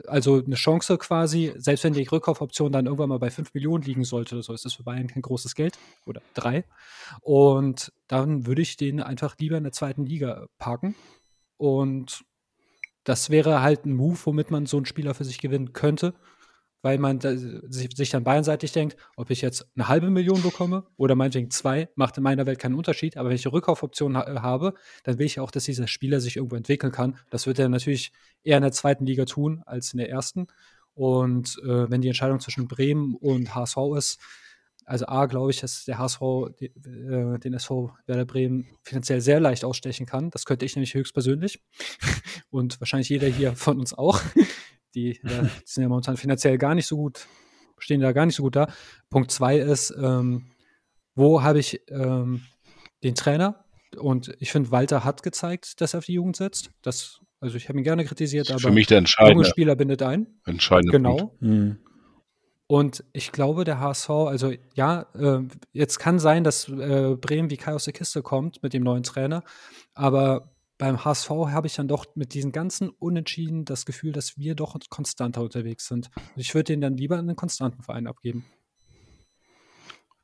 also 0.05 0.43
eine 0.43 0.55
Chance 0.55 0.97
quasi, 0.97 1.53
selbst 1.55 1.83
wenn 1.85 1.93
die 1.93 2.03
Rückkaufoption 2.03 2.71
dann 2.71 2.85
irgendwann 2.85 3.09
mal 3.09 3.19
bei 3.19 3.31
5 3.31 3.53
Millionen 3.53 3.83
liegen 3.83 4.03
sollte, 4.03 4.41
so 4.43 4.53
ist 4.53 4.65
das 4.65 4.73
für 4.73 4.83
Bayern 4.83 5.07
kein 5.07 5.21
großes 5.21 5.55
Geld 5.55 5.79
oder 6.05 6.21
drei. 6.33 6.65
Und 7.21 7.91
dann 8.07 8.45
würde 8.45 8.61
ich 8.61 8.77
den 8.77 9.01
einfach 9.01 9.37
lieber 9.39 9.57
in 9.57 9.63
der 9.63 9.73
zweiten 9.73 10.05
Liga 10.05 10.45
parken. 10.59 10.95
Und 11.57 12.25
das 13.03 13.29
wäre 13.29 13.61
halt 13.61 13.85
ein 13.85 13.93
Move, 13.93 14.17
womit 14.23 14.51
man 14.51 14.65
so 14.65 14.77
einen 14.77 14.85
Spieler 14.85 15.13
für 15.13 15.25
sich 15.25 15.39
gewinnen 15.39 15.73
könnte, 15.73 16.13
weil 16.81 16.97
man 16.97 17.19
da, 17.19 17.35
sich, 17.35 18.09
dann 18.09 18.23
bayernseitig 18.23 18.73
denkt, 18.73 18.97
ob 19.15 19.29
ich 19.29 19.41
jetzt 19.41 19.65
eine 19.75 19.87
halbe 19.87 20.09
Million 20.09 20.41
bekomme 20.41 20.85
oder 20.97 21.15
meinetwegen 21.15 21.49
zwei, 21.49 21.89
macht 21.95 22.17
in 22.17 22.23
meiner 22.23 22.45
Welt 22.45 22.59
keinen 22.59 22.75
Unterschied. 22.75 23.15
Aber 23.15 23.29
wenn 23.29 23.35
ich 23.35 23.45
eine 23.45 23.53
Rückkaufoption 23.53 24.17
ha 24.17 24.41
habe, 24.41 24.73
dann 25.03 25.17
will 25.17 25.25
ich 25.25 25.39
auch, 25.39 25.49
dass 25.49 25.63
dieser 25.63 25.87
Spieler 25.87 26.19
sich 26.19 26.35
irgendwo 26.35 26.57
entwickeln 26.57 26.91
kann. 26.91 27.17
Das 27.29 27.47
wird 27.47 27.57
er 27.57 27.69
natürlich 27.69 28.11
eher 28.43 28.57
in 28.57 28.63
der 28.63 28.73
zweiten 28.73 29.05
Liga 29.05 29.23
tun 29.25 29.63
als 29.65 29.93
in 29.93 29.99
der 29.99 30.09
ersten. 30.09 30.47
Und 30.93 31.57
äh, 31.63 31.89
wenn 31.89 32.01
die 32.01 32.09
Entscheidung 32.09 32.41
zwischen 32.41 32.67
Bremen 32.67 33.15
und 33.15 33.55
HSV 33.55 33.77
ist, 33.97 34.19
also 34.85 35.07
A, 35.07 35.25
glaube 35.25 35.51
ich, 35.51 35.59
dass 35.59 35.85
der 35.85 35.97
HSV 35.97 36.19
die, 36.59 36.65
äh, 36.65 37.39
den 37.39 37.53
SV 37.53 37.93
Werder 38.05 38.25
Bremen 38.25 38.67
finanziell 38.83 39.21
sehr 39.21 39.39
leicht 39.39 39.65
ausstechen 39.65 40.05
kann. 40.05 40.29
Das 40.29 40.45
könnte 40.45 40.65
ich 40.65 40.75
nämlich 40.75 40.93
höchstpersönlich. 40.93 41.61
Und 42.49 42.79
wahrscheinlich 42.79 43.09
jeder 43.09 43.27
hier 43.27 43.55
von 43.55 43.79
uns 43.79 43.93
auch. 43.93 44.21
Die, 44.95 45.19
ja, 45.23 45.41
die 45.41 45.49
sind 45.65 45.83
ja 45.83 45.89
momentan 45.89 46.17
finanziell 46.17 46.57
gar 46.57 46.75
nicht 46.75 46.85
so 46.85 46.97
gut, 46.97 47.25
stehen 47.79 47.99
da 47.99 48.11
gar 48.11 48.25
nicht 48.25 48.35
so 48.35 48.43
gut 48.43 48.55
da. 48.55 48.71
Punkt 49.09 49.31
zwei 49.31 49.57
ist, 49.57 49.93
ähm, 49.99 50.51
wo 51.15 51.41
habe 51.41 51.59
ich 51.59 51.81
ähm, 51.89 52.43
den 53.03 53.15
Trainer? 53.15 53.65
Und 53.97 54.35
ich 54.39 54.51
finde, 54.51 54.71
Walter 54.71 55.03
hat 55.03 55.23
gezeigt, 55.23 55.81
dass 55.81 55.93
er 55.93 55.99
auf 55.99 56.05
die 56.05 56.13
Jugend 56.13 56.35
setzt. 56.35 56.71
Das, 56.81 57.19
also 57.39 57.57
ich 57.57 57.69
habe 57.69 57.77
ihn 57.77 57.83
gerne 57.83 58.05
kritisiert, 58.05 58.49
aber 58.49 58.59
für 58.59 58.71
mich 58.71 58.87
der 58.87 58.97
junge 58.97 59.03
entscheidende, 59.05 59.45
Spieler 59.45 59.75
bindet 59.75 60.01
ein. 60.01 60.27
entscheidende 60.45 60.91
Genau. 60.91 61.17
Punkt. 61.17 61.41
Mhm. 61.41 61.77
Und 62.73 63.03
ich 63.13 63.31
glaube, 63.31 63.65
der 63.65 63.79
HSV, 63.79 64.09
also 64.09 64.51
ja, 64.73 65.05
äh, 65.13 65.41
jetzt 65.73 65.99
kann 65.99 66.17
sein, 66.17 66.43
dass 66.43 66.67
äh, 66.67 67.15
Bremen 67.21 67.51
wie 67.51 67.57
Kai 67.57 67.75
aus 67.75 67.83
der 67.83 67.93
Kiste 67.93 68.23
kommt 68.23 68.63
mit 68.63 68.73
dem 68.73 68.81
neuen 68.81 69.03
Trainer, 69.03 69.43
aber 69.93 70.49
beim 70.79 71.05
HSV 71.05 71.29
habe 71.29 71.67
ich 71.67 71.75
dann 71.75 71.87
doch 71.87 72.07
mit 72.15 72.33
diesen 72.33 72.51
ganzen 72.51 72.89
Unentschieden 72.89 73.63
das 73.63 73.85
Gefühl, 73.85 74.11
dass 74.11 74.39
wir 74.39 74.55
doch 74.55 74.75
konstanter 74.89 75.43
unterwegs 75.43 75.87
sind. 75.87 76.09
Ich 76.35 76.55
würde 76.55 76.73
den 76.73 76.81
dann 76.81 76.97
lieber 76.97 77.13
in 77.13 77.29
einen 77.29 77.35
konstanten 77.35 77.83
Verein 77.83 78.07
abgeben. 78.07 78.43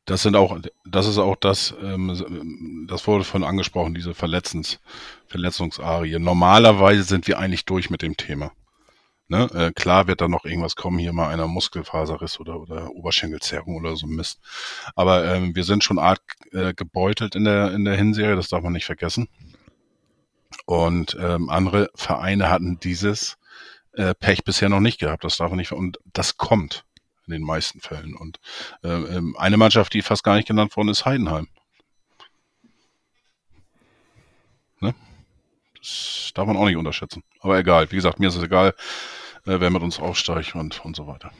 Das 0.05 0.23
sind 0.23 0.35
auch, 0.35 0.57
das 0.89 1.05
ist 1.05 1.19
auch 1.19 1.35
das, 1.35 1.75
ähm, 1.83 2.87
das 2.89 3.05
wurde 3.05 3.25
von 3.25 3.43
angesprochen, 3.43 3.93
diese 3.93 4.15
Verletzungsarie. 4.15 6.17
Normalerweise 6.17 7.03
sind 7.03 7.27
wir 7.27 7.37
eigentlich 7.37 7.65
durch 7.65 7.91
mit 7.91 8.01
dem 8.01 8.17
Thema. 8.17 8.51
Ne? 9.29 9.47
Äh, 9.53 9.71
klar 9.71 10.07
wird 10.07 10.21
da 10.21 10.27
noch 10.27 10.43
irgendwas 10.43 10.75
kommen, 10.75 10.97
hier 10.97 11.13
mal 11.13 11.29
einer 11.29 11.47
Muskelfaserriss 11.47 12.39
oder, 12.39 12.59
oder 12.59 12.89
Oberschenkelzerrung 12.91 13.75
oder 13.75 13.95
so 13.95 14.07
Mist. 14.07 14.39
Aber 14.95 15.23
ähm, 15.23 15.55
wir 15.55 15.63
sind 15.63 15.83
schon 15.83 15.99
arg 15.99 16.21
äh, 16.51 16.73
gebeutelt 16.73 17.35
in 17.35 17.43
der, 17.43 17.71
in 17.71 17.85
der 17.85 17.95
Hinserie, 17.95 18.35
das 18.35 18.49
darf 18.49 18.63
man 18.63 18.73
nicht 18.73 18.85
vergessen. 18.85 19.29
Und 20.65 21.15
ähm, 21.21 21.49
andere 21.49 21.89
Vereine 21.93 22.49
hatten 22.49 22.79
dieses 22.79 23.37
äh, 23.93 24.15
Pech 24.15 24.43
bisher 24.43 24.69
noch 24.69 24.79
nicht 24.79 24.99
gehabt. 24.99 25.23
Das 25.23 25.37
darf 25.37 25.49
man 25.49 25.57
nicht. 25.57 25.73
Und 25.73 25.99
das 26.13 26.37
kommt 26.37 26.85
in 27.27 27.33
den 27.33 27.43
meisten 27.43 27.81
Fällen. 27.81 28.15
Und 28.15 28.39
äh, 28.83 28.89
ähm, 28.89 29.35
eine 29.37 29.57
Mannschaft, 29.57 29.93
die 29.93 30.01
fast 30.01 30.23
gar 30.23 30.35
nicht 30.35 30.47
genannt 30.47 30.75
worden 30.75 30.89
ist, 30.89 31.05
Heidenheim. 31.05 31.47
Das 35.79 36.31
darf 36.33 36.45
man 36.47 36.57
auch 36.57 36.65
nicht 36.65 36.77
unterschätzen. 36.77 37.23
Aber 37.41 37.57
egal. 37.57 37.91
Wie 37.91 37.95
gesagt, 37.95 38.19
mir 38.19 38.27
ist 38.27 38.35
es 38.35 38.43
egal, 38.43 38.75
äh, 39.45 39.59
wer 39.59 39.69
mit 39.69 39.81
uns 39.81 39.99
aufsteigt 39.99 40.55
und, 40.55 40.83
und 40.83 40.95
so 40.95 41.07
weiter. 41.07 41.31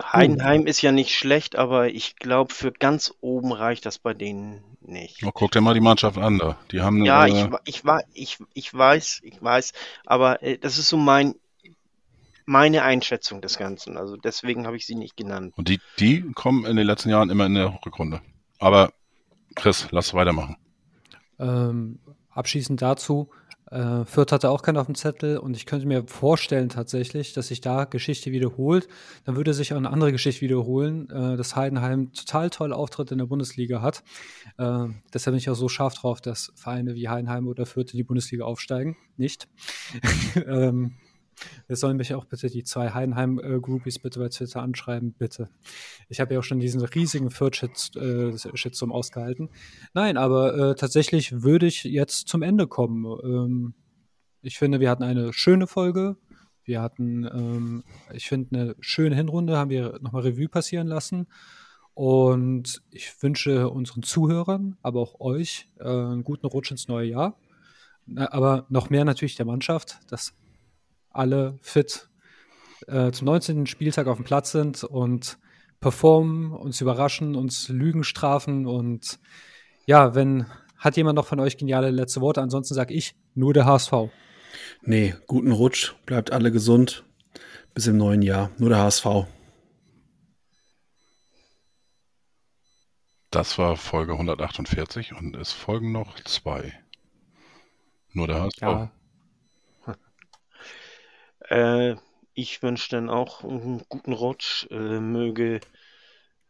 Heidenheim 0.00 0.66
ist 0.66 0.80
ja 0.80 0.90
nicht 0.90 1.14
schlecht, 1.14 1.56
aber 1.56 1.88
ich 1.88 2.16
glaube, 2.16 2.54
für 2.54 2.72
ganz 2.72 3.14
oben 3.20 3.52
reicht 3.52 3.84
das 3.84 3.98
bei 3.98 4.14
denen 4.14 4.62
nicht. 4.80 5.22
Oh, 5.24 5.30
guck 5.32 5.52
dir 5.52 5.60
mal 5.60 5.74
die 5.74 5.80
Mannschaft 5.80 6.18
an 6.18 6.38
da. 6.38 6.58
Die 6.70 6.80
haben 6.80 7.04
Ja, 7.04 7.26
äh, 7.26 7.50
ich, 7.64 7.82
ich, 7.82 7.82
ich, 8.14 8.38
ich 8.54 8.74
weiß, 8.74 9.20
ich 9.22 9.42
weiß, 9.42 9.72
aber 10.06 10.42
äh, 10.42 10.58
das 10.58 10.78
ist 10.78 10.88
so 10.88 10.96
mein, 10.96 11.34
meine 12.46 12.82
Einschätzung 12.82 13.42
des 13.42 13.58
Ganzen. 13.58 13.96
Also 13.96 14.16
deswegen 14.16 14.66
habe 14.66 14.76
ich 14.76 14.86
sie 14.86 14.94
nicht 14.94 15.16
genannt. 15.16 15.52
und 15.56 15.68
die, 15.68 15.80
die 15.98 16.22
kommen 16.32 16.64
in 16.64 16.76
den 16.76 16.86
letzten 16.86 17.10
Jahren 17.10 17.30
immer 17.30 17.46
in 17.46 17.54
der 17.54 17.78
Rückrunde. 17.84 18.22
Aber 18.58 18.92
Chris, 19.54 19.88
lass 19.90 20.14
weitermachen. 20.14 20.56
Ähm, 21.38 21.98
abschließend 22.34 22.80
dazu, 22.82 23.30
äh, 23.72 24.04
Fürth 24.04 24.32
hatte 24.32 24.50
auch 24.50 24.60
keinen 24.60 24.76
auf 24.76 24.84
dem 24.84 24.94
Zettel 24.94 25.38
und 25.38 25.56
ich 25.56 25.64
könnte 25.64 25.86
mir 25.86 26.04
vorstellen 26.06 26.68
tatsächlich, 26.68 27.32
dass 27.32 27.48
sich 27.48 27.62
da 27.62 27.84
Geschichte 27.84 28.30
wiederholt. 28.30 28.86
Dann 29.24 29.34
würde 29.34 29.54
sich 29.54 29.72
auch 29.72 29.78
eine 29.78 29.88
andere 29.88 30.12
Geschichte 30.12 30.42
wiederholen, 30.42 31.08
äh, 31.08 31.38
dass 31.38 31.56
Heidenheim 31.56 32.12
total 32.12 32.50
tolle 32.50 32.76
Auftritte 32.76 33.14
in 33.14 33.18
der 33.18 33.26
Bundesliga 33.26 33.80
hat. 33.80 34.04
Äh, 34.58 34.88
deshalb 35.14 35.32
bin 35.32 35.38
ich 35.38 35.48
auch 35.48 35.54
so 35.54 35.70
scharf 35.70 35.94
drauf, 35.94 36.20
dass 36.20 36.52
Vereine 36.54 36.94
wie 36.94 37.08
Heidenheim 37.08 37.48
oder 37.48 37.64
Fürth 37.64 37.92
in 37.92 37.96
die 37.96 38.04
Bundesliga 38.04 38.44
aufsteigen. 38.44 38.98
Nicht. 39.16 39.48
ähm, 40.46 40.96
es 41.68 41.80
sollen 41.80 41.96
mich 41.96 42.14
auch 42.14 42.24
bitte 42.24 42.48
die 42.48 42.64
zwei 42.64 42.90
Heidenheim-Groupies 42.90 43.98
bitte 43.98 44.20
bei 44.20 44.28
Twitter 44.28 44.62
anschreiben, 44.62 45.12
bitte. 45.12 45.48
Ich 46.08 46.20
habe 46.20 46.34
ja 46.34 46.40
auch 46.40 46.44
schon 46.44 46.60
diesen 46.60 46.82
riesigen 46.82 47.30
Fürth-Shitstorm 47.30 48.90
äh, 48.90 48.94
ausgehalten. 48.94 49.50
Nein, 49.94 50.16
aber 50.16 50.54
äh, 50.56 50.74
tatsächlich 50.74 51.42
würde 51.42 51.66
ich 51.66 51.84
jetzt 51.84 52.28
zum 52.28 52.42
Ende 52.42 52.66
kommen. 52.66 53.04
Ähm, 53.22 53.74
ich 54.42 54.58
finde, 54.58 54.80
wir 54.80 54.90
hatten 54.90 55.04
eine 55.04 55.32
schöne 55.32 55.66
Folge. 55.66 56.16
Wir 56.64 56.80
hatten, 56.80 57.24
ähm, 57.24 57.84
ich 58.12 58.28
finde, 58.28 58.60
eine 58.60 58.76
schöne 58.80 59.16
Hinrunde, 59.16 59.56
haben 59.56 59.70
wir 59.70 59.98
nochmal 60.00 60.22
Revue 60.22 60.48
passieren 60.48 60.86
lassen. 60.86 61.26
Und 61.94 62.82
ich 62.90 63.22
wünsche 63.22 63.68
unseren 63.68 64.02
Zuhörern, 64.02 64.78
aber 64.82 65.00
auch 65.00 65.20
euch, 65.20 65.68
äh, 65.78 65.84
einen 65.84 66.24
guten 66.24 66.46
Rutsch 66.46 66.70
ins 66.70 66.88
neue 66.88 67.08
Jahr. 67.08 67.38
Aber 68.16 68.66
noch 68.68 68.90
mehr 68.90 69.04
natürlich 69.04 69.36
der 69.36 69.46
Mannschaft, 69.46 70.00
dass 70.08 70.34
alle 71.12 71.58
fit 71.62 72.08
äh, 72.86 73.10
zum 73.12 73.26
19. 73.26 73.66
Spieltag 73.66 74.06
auf 74.06 74.16
dem 74.16 74.24
Platz 74.24 74.52
sind 74.52 74.84
und 74.84 75.38
performen, 75.80 76.52
uns 76.52 76.80
überraschen, 76.80 77.34
uns 77.34 77.68
Lügen 77.68 78.04
strafen 78.04 78.66
und 78.66 79.18
ja, 79.86 80.14
wenn 80.14 80.46
hat 80.78 80.96
jemand 80.96 81.16
noch 81.16 81.26
von 81.26 81.38
euch 81.38 81.56
geniale 81.56 81.90
letzte 81.90 82.20
Worte, 82.20 82.42
ansonsten 82.42 82.74
sage 82.74 82.92
ich 82.92 83.14
nur 83.34 83.54
der 83.54 83.66
HSV. 83.66 83.92
Nee, 84.82 85.14
guten 85.26 85.52
Rutsch, 85.52 85.94
bleibt 86.06 86.32
alle 86.32 86.50
gesund. 86.50 87.04
Bis 87.74 87.86
im 87.86 87.96
neuen 87.96 88.20
Jahr. 88.20 88.50
Nur 88.58 88.68
der 88.68 88.78
HSV. 88.78 89.06
Das 93.30 93.56
war 93.56 93.76
Folge 93.76 94.12
148 94.12 95.14
und 95.14 95.36
es 95.36 95.52
folgen 95.52 95.90
noch 95.90 96.20
zwei. 96.24 96.74
Nur 98.12 98.26
der 98.26 98.42
HSV. 98.42 98.60
Ja, 98.60 98.90
Äh, 101.52 101.96
ich 102.32 102.62
wünsche 102.62 102.88
dann 102.90 103.10
auch 103.10 103.44
einen 103.44 103.84
guten 103.88 104.14
Rutsch. 104.14 104.66
Äh, 104.70 105.00
möge 105.00 105.60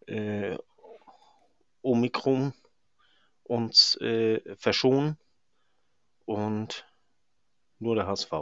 äh, 0.06 0.56
Omikron 1.82 2.54
uns 3.42 3.96
äh, 4.00 4.40
verschonen 4.56 5.18
und 6.24 6.86
nur 7.80 7.96
der 7.96 8.06
HSV. 8.06 8.32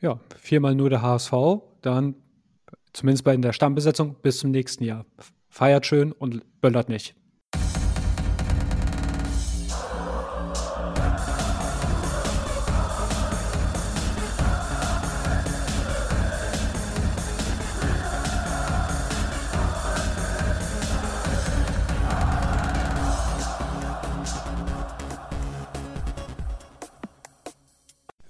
ja, 0.00 0.18
viermal 0.36 0.74
nur 0.74 0.90
der 0.90 1.02
HSV, 1.02 1.32
dann 1.80 2.16
zumindest 2.92 3.22
bei 3.22 3.36
der 3.36 3.52
Stammbesetzung 3.52 4.16
bis 4.20 4.38
zum 4.38 4.50
nächsten 4.50 4.82
Jahr. 4.82 5.06
Feiert 5.48 5.86
schön 5.86 6.10
und 6.10 6.60
böllert 6.60 6.88
nicht. 6.88 7.14